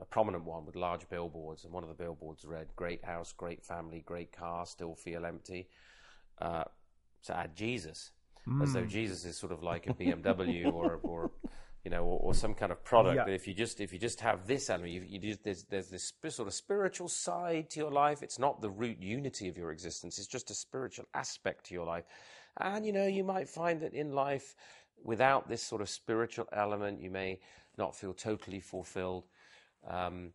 a 0.00 0.04
prominent 0.10 0.44
one 0.44 0.66
with 0.66 0.76
large 0.76 1.08
billboards. 1.08 1.64
And 1.64 1.72
one 1.72 1.82
of 1.82 1.88
the 1.88 1.94
billboards 1.94 2.44
read, 2.44 2.68
"Great 2.76 3.04
house, 3.04 3.32
great 3.32 3.64
family, 3.64 4.02
great 4.04 4.32
car, 4.32 4.66
still 4.66 4.94
feel 4.94 5.24
empty." 5.24 5.68
Uh, 6.40 6.64
to 7.24 7.36
add 7.36 7.54
Jesus, 7.56 8.12
mm. 8.46 8.62
as 8.62 8.72
though 8.72 8.82
hmm. 8.82 8.88
Jesus 8.88 9.24
is 9.24 9.36
sort 9.36 9.50
of 9.50 9.62
like 9.62 9.88
a 9.88 9.94
BMW 9.94 10.72
or 10.72 11.00
or 11.02 11.30
you 11.84 11.90
know, 11.90 12.02
or, 12.04 12.18
or, 12.20 12.34
some 12.34 12.54
kind 12.54 12.72
of 12.72 12.82
product. 12.84 13.16
Yeah. 13.16 13.24
That 13.24 13.32
if 13.32 13.46
you 13.46 13.54
just 13.54 13.80
if 13.80 13.92
you 13.92 13.98
just 13.98 14.20
have 14.20 14.46
this 14.46 14.68
element, 14.68 14.92
you, 14.92 15.04
you 15.06 15.18
just, 15.18 15.44
there's 15.44 15.64
there's 15.64 15.88
this 15.88 16.12
sort 16.28 16.48
of 16.48 16.54
spiritual 16.54 17.08
side 17.08 17.70
to 17.70 17.80
your 17.80 17.90
life. 17.90 18.22
It's 18.22 18.38
not 18.38 18.60
the 18.60 18.70
root 18.70 18.98
unity 19.00 19.48
of 19.48 19.56
your 19.56 19.70
existence. 19.70 20.18
It's 20.18 20.26
just 20.26 20.50
a 20.50 20.54
spiritual 20.54 21.06
aspect 21.14 21.66
to 21.66 21.74
your 21.74 21.86
life. 21.86 22.04
And, 22.60 22.84
you 22.84 22.92
know, 22.92 23.06
you 23.06 23.24
might 23.24 23.48
find 23.48 23.80
that 23.82 23.94
in 23.94 24.12
life, 24.12 24.56
without 25.02 25.48
this 25.48 25.62
sort 25.62 25.80
of 25.80 25.88
spiritual 25.88 26.46
element, 26.52 27.00
you 27.00 27.10
may 27.10 27.38
not 27.76 27.94
feel 27.94 28.12
totally 28.12 28.60
fulfilled. 28.60 29.24
Um, 29.88 30.32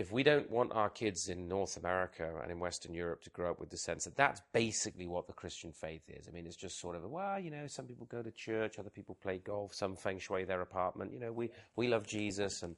if 0.00 0.10
we 0.10 0.22
don't 0.22 0.50
want 0.50 0.72
our 0.72 0.88
kids 0.88 1.28
in 1.28 1.46
North 1.46 1.76
America 1.76 2.26
and 2.42 2.50
in 2.50 2.58
Western 2.58 2.94
Europe 2.94 3.22
to 3.22 3.28
grow 3.28 3.50
up 3.50 3.60
with 3.60 3.68
the 3.68 3.76
sense 3.76 4.04
that 4.04 4.16
that's 4.16 4.40
basically 4.54 5.06
what 5.06 5.26
the 5.26 5.34
Christian 5.34 5.72
faith 5.72 6.08
is. 6.08 6.26
I 6.26 6.30
mean, 6.30 6.46
it's 6.46 6.56
just 6.56 6.80
sort 6.80 6.96
of, 6.96 7.02
well, 7.02 7.38
you 7.38 7.50
know, 7.50 7.66
some 7.66 7.84
people 7.84 8.06
go 8.06 8.22
to 8.22 8.30
church, 8.30 8.78
other 8.78 8.88
people 8.88 9.14
play 9.22 9.42
golf, 9.44 9.74
some 9.74 9.96
feng 9.96 10.18
shui 10.18 10.44
their 10.44 10.62
apartment. 10.62 11.12
You 11.12 11.20
know, 11.20 11.32
we, 11.32 11.50
we 11.76 11.86
love 11.86 12.06
Jesus 12.06 12.62
and 12.62 12.76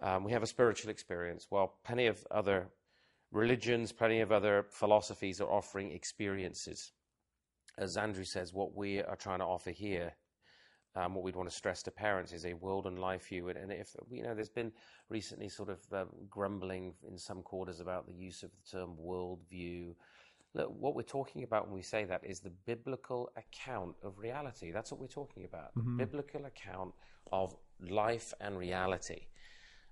um, 0.00 0.22
we 0.22 0.30
have 0.30 0.44
a 0.44 0.46
spiritual 0.46 0.92
experience. 0.92 1.48
Well, 1.50 1.74
plenty 1.84 2.06
of 2.06 2.24
other 2.30 2.68
religions, 3.32 3.90
plenty 3.90 4.20
of 4.20 4.30
other 4.30 4.66
philosophies 4.70 5.40
are 5.40 5.50
offering 5.50 5.90
experiences. 5.90 6.92
As 7.76 7.96
Andrew 7.96 8.24
says, 8.24 8.54
what 8.54 8.76
we 8.76 9.02
are 9.02 9.16
trying 9.16 9.40
to 9.40 9.46
offer 9.46 9.72
here 9.72 10.12
um, 10.94 11.14
what 11.14 11.24
we'd 11.24 11.36
want 11.36 11.48
to 11.48 11.54
stress 11.54 11.82
to 11.84 11.90
parents 11.90 12.32
is 12.32 12.44
a 12.44 12.54
world 12.54 12.86
and 12.86 12.98
life 12.98 13.28
view. 13.28 13.48
And, 13.48 13.58
and 13.58 13.72
if, 13.72 13.96
you 14.10 14.22
know, 14.22 14.34
there's 14.34 14.48
been 14.48 14.72
recently 15.08 15.48
sort 15.48 15.70
of 15.70 15.80
uh, 15.92 16.04
grumbling 16.28 16.94
in 17.08 17.16
some 17.16 17.42
quarters 17.42 17.80
about 17.80 18.06
the 18.06 18.12
use 18.12 18.42
of 18.42 18.50
the 18.50 18.78
term 18.78 18.96
worldview. 19.00 19.94
Look, 20.54 20.70
what 20.78 20.94
we're 20.94 21.02
talking 21.02 21.44
about 21.44 21.66
when 21.66 21.74
we 21.74 21.82
say 21.82 22.04
that 22.04 22.22
is 22.24 22.40
the 22.40 22.52
biblical 22.66 23.30
account 23.36 23.96
of 24.02 24.18
reality. 24.18 24.70
That's 24.70 24.90
what 24.90 25.00
we're 25.00 25.06
talking 25.06 25.44
about. 25.44 25.74
Mm-hmm. 25.76 25.96
biblical 25.96 26.44
account 26.44 26.92
of 27.32 27.54
life 27.80 28.34
and 28.40 28.58
reality. 28.58 29.26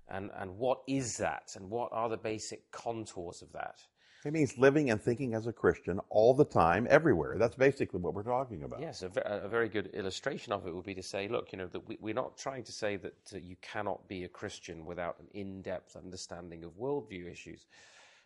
And, 0.07 0.29
and 0.37 0.57
what 0.57 0.81
is 0.87 1.17
that? 1.17 1.53
And 1.55 1.69
what 1.69 1.89
are 1.91 2.09
the 2.09 2.17
basic 2.17 2.69
contours 2.71 3.41
of 3.41 3.51
that? 3.53 3.79
It 4.23 4.33
means 4.33 4.55
living 4.57 4.91
and 4.91 5.01
thinking 5.01 5.33
as 5.33 5.47
a 5.47 5.53
Christian 5.53 5.99
all 6.09 6.35
the 6.35 6.45
time, 6.45 6.85
everywhere. 6.89 7.37
That's 7.39 7.55
basically 7.55 7.99
what 7.99 8.13
we're 8.13 8.21
talking 8.21 8.63
about. 8.63 8.79
Yes, 8.79 9.01
a, 9.01 9.09
a 9.25 9.47
very 9.47 9.67
good 9.67 9.87
illustration 9.93 10.53
of 10.53 10.67
it 10.67 10.75
would 10.75 10.85
be 10.85 10.93
to 10.93 11.01
say, 11.01 11.27
look, 11.27 11.51
you 11.51 11.57
know, 11.57 11.67
that 11.67 11.81
we, 11.87 12.11
are 12.11 12.15
not 12.15 12.37
trying 12.37 12.63
to 12.65 12.71
say 12.71 12.97
that 12.97 13.17
uh, 13.33 13.37
you 13.37 13.55
cannot 13.61 14.07
be 14.07 14.23
a 14.23 14.27
Christian 14.27 14.85
without 14.85 15.19
an 15.19 15.27
in-depth 15.33 15.95
understanding 15.95 16.63
of 16.63 16.77
worldview 16.77 17.31
issues. 17.31 17.65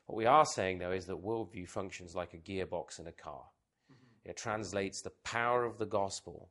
What 0.05 0.17
we 0.17 0.25
are 0.25 0.45
saying, 0.45 0.79
though, 0.79 0.91
is 0.91 1.05
that 1.05 1.23
worldview 1.23 1.67
functions 1.69 2.13
like 2.13 2.33
a 2.33 2.37
gearbox 2.37 2.99
in 2.99 3.07
a 3.07 3.13
car. 3.13 3.43
Mm-hmm. 3.91 4.29
It 4.29 4.37
translates 4.37 5.01
the 5.01 5.13
power 5.23 5.63
of 5.63 5.77
the 5.77 5.85
gospel 5.85 6.49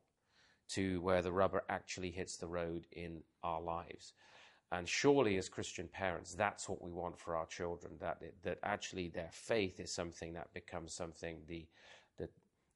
to 0.70 1.02
where 1.02 1.20
the 1.20 1.32
rubber 1.32 1.62
actually 1.68 2.10
hits 2.10 2.38
the 2.38 2.48
road 2.48 2.86
in 2.92 3.22
our 3.42 3.60
lives. 3.60 4.14
And 4.72 4.88
surely, 4.88 5.36
as 5.36 5.48
Christian 5.48 5.88
parents, 5.88 6.34
that's 6.34 6.68
what 6.68 6.82
we 6.82 6.90
want 6.90 7.18
for 7.18 7.36
our 7.36 7.46
children. 7.46 7.92
That 8.00 8.22
that 8.42 8.58
actually 8.62 9.08
their 9.08 9.30
faith 9.30 9.78
is 9.78 9.92
something 9.92 10.34
that 10.34 10.52
becomes 10.52 10.94
something 10.94 11.38
the 11.46 11.66
that. 12.18 12.30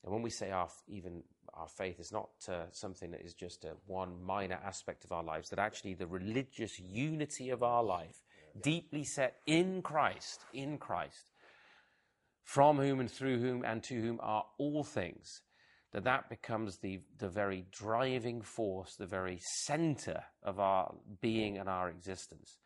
And 0.05 0.13
when 0.13 0.23
we 0.23 0.31
say 0.31 0.51
our 0.51 0.69
even 0.87 1.23
our 1.55 1.69
faith 1.69 1.99
is 1.99 2.13
not 2.13 2.31
uh, 2.49 2.67
something 2.71 3.11
that 3.11 3.23
is 3.23 3.35
just 3.35 3.65
a 3.65 3.73
one 3.87 4.23
minor 4.25 4.61
aspect 4.65 5.05
of 5.05 5.13
our 5.13 5.25
lives. 5.25 5.51
That 5.51 5.59
actually 5.59 5.95
the 5.95 6.07
religious 6.07 6.79
unity 6.79 7.51
of 7.51 7.63
our 7.63 7.83
life, 7.83 8.23
deeply 8.63 9.03
set 9.03 9.41
in 9.47 9.83
Christ, 9.83 10.43
in 10.53 10.79
Christ, 10.79 11.27
from 12.45 12.77
whom 12.77 13.01
and 13.01 13.11
through 13.11 13.41
whom 13.41 13.65
and 13.65 13.83
to 13.85 14.01
whom 14.01 14.21
are 14.23 14.45
all 14.59 14.85
things 14.85 15.43
that 15.93 16.05
that 16.05 16.29
becomes 16.29 16.79
the, 16.79 17.01
the 17.19 17.29
very 17.29 17.65
driving 17.71 18.43
force, 18.43 18.97
the 18.97 19.07
very 19.07 19.39
center 19.41 20.23
of 20.43 20.61
our 20.61 20.95
being 21.21 21.59
and 21.59 21.69
our 21.69 21.89
existence. 21.89 22.59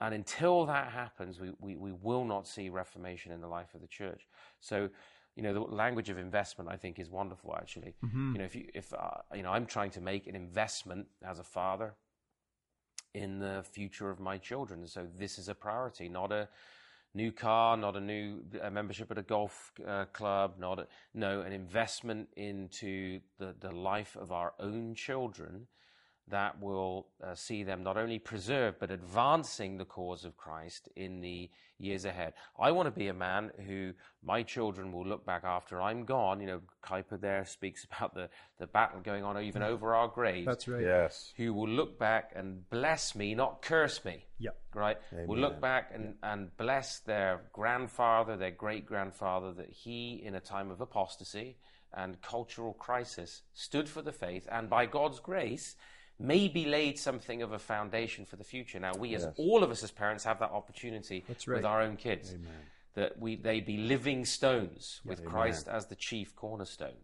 And 0.00 0.14
until 0.14 0.66
that 0.66 0.92
happens, 0.92 1.40
we, 1.40 1.52
we, 1.58 1.76
we 1.76 1.92
will 1.92 2.24
not 2.24 2.46
see 2.46 2.68
reformation 2.68 3.32
in 3.32 3.40
the 3.40 3.48
life 3.48 3.74
of 3.74 3.80
the 3.80 3.86
church. 3.86 4.26
So, 4.60 4.88
you 5.36 5.42
know, 5.42 5.52
the 5.52 5.60
language 5.60 6.08
of 6.08 6.18
investment, 6.18 6.70
I 6.70 6.76
think, 6.76 6.98
is 6.98 7.10
wonderful. 7.10 7.54
Actually, 7.56 7.94
mm-hmm. 8.04 8.32
you 8.32 8.38
know, 8.38 8.44
if 8.44 8.54
you, 8.54 8.66
if 8.74 8.92
uh, 8.92 9.18
you 9.34 9.42
know, 9.42 9.50
I'm 9.50 9.66
trying 9.66 9.90
to 9.92 10.00
make 10.00 10.26
an 10.26 10.34
investment 10.34 11.06
as 11.26 11.38
a 11.38 11.44
father 11.44 11.94
in 13.14 13.38
the 13.38 13.62
future 13.70 14.10
of 14.10 14.20
my 14.20 14.38
children, 14.38 14.86
so 14.86 15.06
this 15.18 15.38
is 15.38 15.48
a 15.48 15.54
priority, 15.54 16.08
not 16.08 16.32
a 16.32 16.48
new 17.14 17.32
car, 17.32 17.76
not 17.76 17.96
a 17.96 18.00
new 18.00 18.42
a 18.62 18.70
membership 18.70 19.10
at 19.10 19.18
a 19.18 19.22
golf 19.22 19.72
uh, 19.86 20.04
club, 20.06 20.54
not 20.58 20.78
a, 20.78 20.86
no 21.14 21.40
an 21.40 21.52
investment 21.52 22.28
into 22.36 23.20
the, 23.38 23.54
the 23.60 23.70
life 23.70 24.16
of 24.16 24.32
our 24.32 24.54
own 24.60 24.94
children 24.94 25.66
that 26.30 26.60
will 26.60 27.06
uh, 27.22 27.34
see 27.34 27.62
them 27.62 27.82
not 27.82 27.96
only 27.96 28.18
preserved 28.18 28.78
but 28.80 28.90
advancing 28.90 29.76
the 29.76 29.84
cause 29.84 30.24
of 30.24 30.36
Christ 30.36 30.88
in 30.96 31.20
the 31.20 31.50
years 31.80 32.04
ahead. 32.04 32.34
I 32.58 32.70
want 32.72 32.86
to 32.86 32.90
be 32.90 33.08
a 33.08 33.14
man 33.14 33.50
who 33.66 33.92
my 34.22 34.42
children 34.42 34.92
will 34.92 35.06
look 35.06 35.24
back 35.24 35.44
after 35.44 35.80
I'm 35.80 36.04
gone. 36.04 36.40
You 36.40 36.46
know, 36.46 36.60
Kuyper 36.84 37.20
there 37.20 37.44
speaks 37.44 37.84
about 37.92 38.14
the, 38.14 38.28
the 38.58 38.66
battle 38.66 39.00
going 39.00 39.24
on 39.24 39.40
even 39.42 39.62
over 39.62 39.94
our 39.94 40.08
graves. 40.08 40.46
That's 40.46 40.68
right. 40.68 40.82
Yes. 40.82 41.32
Who 41.36 41.54
will 41.54 41.68
look 41.68 41.98
back 41.98 42.32
and 42.36 42.68
bless 42.70 43.14
me, 43.14 43.34
not 43.34 43.62
curse 43.62 44.04
me. 44.04 44.24
Yeah. 44.38 44.50
Right? 44.74 44.98
Amen. 45.12 45.26
Will 45.26 45.38
look 45.38 45.60
back 45.60 45.90
and, 45.94 46.14
and 46.22 46.56
bless 46.56 47.00
their 47.00 47.42
grandfather, 47.52 48.36
their 48.36 48.50
great 48.50 48.86
grandfather, 48.86 49.52
that 49.54 49.70
he, 49.70 50.22
in 50.24 50.34
a 50.34 50.40
time 50.40 50.70
of 50.70 50.80
apostasy 50.80 51.56
and 51.92 52.20
cultural 52.22 52.72
crisis, 52.74 53.42
stood 53.52 53.88
for 53.88 54.02
the 54.02 54.12
faith 54.12 54.46
and 54.50 54.70
by 54.70 54.86
God's 54.86 55.18
grace, 55.18 55.76
maybe 56.20 56.64
laid 56.66 56.98
something 56.98 57.42
of 57.42 57.52
a 57.52 57.58
foundation 57.58 58.24
for 58.24 58.36
the 58.36 58.44
future. 58.44 58.78
Now, 58.78 58.92
we, 58.98 59.14
as 59.14 59.22
yes. 59.22 59.34
all 59.36 59.62
of 59.64 59.70
us 59.70 59.82
as 59.82 59.90
parents, 59.90 60.24
have 60.24 60.38
that 60.40 60.50
opportunity 60.50 61.24
right. 61.28 61.46
with 61.46 61.64
our 61.64 61.82
own 61.82 61.96
kids. 61.96 62.32
Amen. 62.32 62.52
That 62.94 63.20
we, 63.20 63.36
they 63.36 63.60
be 63.60 63.76
living 63.76 64.24
stones 64.24 65.00
with 65.04 65.24
Christ 65.24 65.68
as 65.68 65.86
the 65.86 65.94
chief 65.94 66.34
cornerstone. 66.34 66.98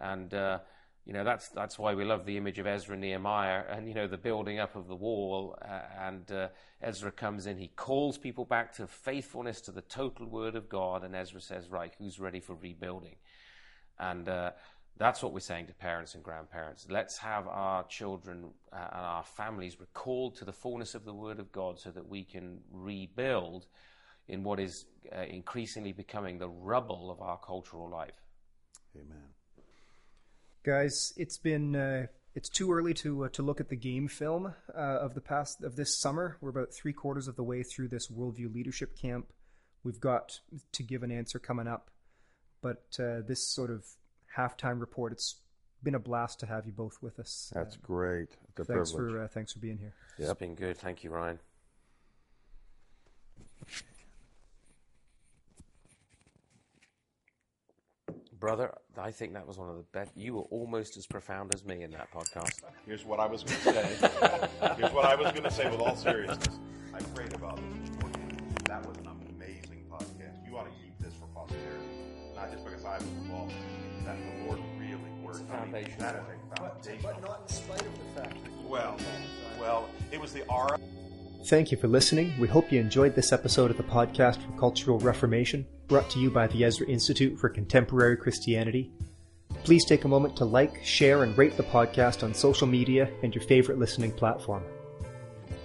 And, 0.00 0.34
uh, 0.34 0.58
you 1.06 1.12
know, 1.12 1.22
that's, 1.22 1.48
that's 1.50 1.78
why 1.78 1.94
we 1.94 2.04
love 2.04 2.26
the 2.26 2.36
image 2.36 2.58
of 2.58 2.66
Ezra 2.66 2.94
and 2.94 3.00
Nehemiah 3.00 3.62
and, 3.70 3.86
you 3.86 3.94
know, 3.94 4.08
the 4.08 4.18
building 4.18 4.58
up 4.58 4.74
of 4.74 4.88
the 4.88 4.96
wall. 4.96 5.56
Uh, 5.62 5.80
and 6.00 6.32
uh, 6.32 6.48
Ezra 6.82 7.12
comes 7.12 7.46
in, 7.46 7.58
he 7.58 7.68
calls 7.68 8.18
people 8.18 8.44
back 8.44 8.74
to 8.74 8.88
faithfulness 8.88 9.60
to 9.62 9.70
the 9.70 9.82
total 9.82 10.26
word 10.26 10.56
of 10.56 10.68
God. 10.68 11.04
And 11.04 11.14
Ezra 11.14 11.40
says, 11.40 11.70
right, 11.70 11.94
who's 11.96 12.18
ready 12.18 12.40
for 12.40 12.56
rebuilding? 12.56 13.14
And, 13.98 14.28
uh, 14.28 14.50
that's 14.96 15.22
what 15.22 15.32
we're 15.32 15.40
saying 15.40 15.66
to 15.66 15.74
parents 15.74 16.14
and 16.14 16.22
grandparents. 16.22 16.86
Let's 16.88 17.18
have 17.18 17.48
our 17.48 17.84
children 17.84 18.50
uh, 18.72 18.76
and 18.76 19.00
our 19.04 19.24
families 19.24 19.80
recalled 19.80 20.36
to 20.36 20.44
the 20.44 20.52
fullness 20.52 20.94
of 20.94 21.04
the 21.04 21.14
Word 21.14 21.40
of 21.40 21.50
God 21.50 21.80
so 21.80 21.90
that 21.90 22.08
we 22.08 22.24
can 22.24 22.60
rebuild 22.72 23.66
in 24.28 24.44
what 24.44 24.60
is 24.60 24.86
uh, 25.14 25.22
increasingly 25.22 25.92
becoming 25.92 26.38
the 26.38 26.48
rubble 26.48 27.10
of 27.10 27.20
our 27.20 27.38
cultural 27.38 27.88
life. 27.88 28.20
Amen. 28.96 29.28
Guys, 30.64 31.12
it's 31.16 31.38
been. 31.38 31.76
Uh, 31.76 32.06
it's 32.34 32.48
too 32.48 32.72
early 32.72 32.94
to 32.94 33.24
uh, 33.24 33.28
to 33.30 33.42
look 33.42 33.60
at 33.60 33.68
the 33.68 33.76
game 33.76 34.08
film 34.08 34.54
uh, 34.74 34.78
of 34.78 35.14
the 35.14 35.20
past 35.20 35.62
of 35.62 35.76
this 35.76 36.00
summer. 36.00 36.36
We're 36.40 36.50
about 36.50 36.72
three 36.72 36.92
quarters 36.92 37.28
of 37.28 37.36
the 37.36 37.44
way 37.44 37.62
through 37.62 37.88
this 37.88 38.08
worldview 38.08 38.52
leadership 38.52 38.96
camp. 38.96 39.32
We've 39.84 40.00
got 40.00 40.40
to 40.72 40.82
give 40.82 41.02
an 41.02 41.12
answer 41.12 41.38
coming 41.38 41.68
up, 41.68 41.90
but 42.62 42.84
uh, 42.98 43.20
this 43.26 43.46
sort 43.46 43.70
of 43.70 43.84
halftime 44.36 44.80
report. 44.80 45.12
It's 45.12 45.36
been 45.82 45.94
a 45.94 45.98
blast 45.98 46.40
to 46.40 46.46
have 46.46 46.66
you 46.66 46.72
both 46.72 46.98
with 47.02 47.18
us. 47.18 47.52
That's 47.54 47.76
uh, 47.76 47.78
great. 47.82 48.28
It's 48.58 48.68
thanks 48.68 48.92
privilege. 48.92 49.12
for 49.12 49.24
uh, 49.24 49.28
thanks 49.28 49.52
for 49.52 49.58
being 49.58 49.78
here. 49.78 49.92
Yep. 50.18 50.30
It's 50.30 50.38
been 50.38 50.54
good. 50.54 50.76
Thank 50.76 51.04
you, 51.04 51.10
Ryan. 51.10 51.38
Brother, 58.38 58.74
I 58.98 59.10
think 59.10 59.32
that 59.32 59.46
was 59.46 59.56
one 59.56 59.70
of 59.70 59.76
the 59.76 59.84
best. 59.92 60.10
You 60.14 60.34
were 60.34 60.42
almost 60.42 60.98
as 60.98 61.06
profound 61.06 61.54
as 61.54 61.64
me 61.64 61.82
in 61.82 61.90
that 61.92 62.12
podcast. 62.12 62.60
Here's 62.84 63.02
what 63.02 63.18
I 63.18 63.26
was 63.26 63.42
going 63.42 63.56
to 63.56 63.72
say. 63.72 64.48
Here's 64.76 64.92
what 64.92 65.06
I 65.06 65.14
was 65.14 65.32
going 65.32 65.44
to 65.44 65.50
say 65.50 65.70
with 65.70 65.80
all 65.80 65.96
seriousness. 65.96 66.58
I 66.92 67.00
prayed 67.14 67.32
about 67.32 67.56
this 67.56 67.88
beforehand. 67.88 68.42
That 68.66 68.86
was 68.86 68.98
an 68.98 69.06
amazing 69.06 69.86
podcast. 69.90 70.46
You 70.46 70.58
ought 70.58 70.64
to 70.64 70.70
keep 70.82 70.98
this 70.98 71.14
for 71.14 71.26
posterity. 71.28 71.86
Not 72.36 72.52
just 72.52 72.66
because 72.66 72.84
I 72.84 72.98
was 72.98 73.06
involved 73.22 73.54
that 74.04 74.16
the 74.16 74.46
Lord 74.46 74.60
really 74.78 74.96
worked. 75.22 75.40
It's 75.40 75.50
foundation. 75.50 75.98
That 75.98 76.16
is 76.16 76.22
a 76.22 76.56
foundation. 76.56 76.98
But, 77.02 77.20
but 77.20 77.22
not 77.22 77.42
in 77.42 77.48
spite 77.54 77.82
of 77.82 77.98
the 77.98 78.20
fact 78.20 78.36
that 78.44 78.68
Well, 78.68 78.96
well, 79.60 79.88
it 80.12 80.20
was 80.20 80.32
the 80.32 80.44
R. 80.48 80.78
Thank 81.46 81.70
you 81.70 81.76
for 81.76 81.88
listening. 81.88 82.32
We 82.38 82.48
hope 82.48 82.72
you 82.72 82.80
enjoyed 82.80 83.14
this 83.14 83.30
episode 83.32 83.70
of 83.70 83.76
the 83.76 83.82
podcast 83.82 84.40
for 84.42 84.58
Cultural 84.58 84.98
Reformation, 84.98 85.66
brought 85.88 86.08
to 86.10 86.18
you 86.18 86.30
by 86.30 86.46
the 86.46 86.64
Ezra 86.64 86.86
Institute 86.86 87.38
for 87.38 87.50
Contemporary 87.50 88.16
Christianity. 88.16 88.90
Please 89.62 89.84
take 89.84 90.04
a 90.04 90.08
moment 90.08 90.36
to 90.36 90.46
like, 90.46 90.82
share, 90.84 91.22
and 91.22 91.36
rate 91.36 91.56
the 91.56 91.62
podcast 91.62 92.22
on 92.22 92.34
social 92.34 92.66
media 92.66 93.10
and 93.22 93.34
your 93.34 93.44
favorite 93.44 93.78
listening 93.78 94.12
platform. 94.12 94.62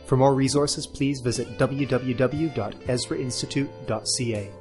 For 0.06 0.18
more 0.18 0.34
resources, 0.34 0.88
please 0.88 1.22
visit 1.22 1.58
www.ezrainstitute.ca. 1.58 4.52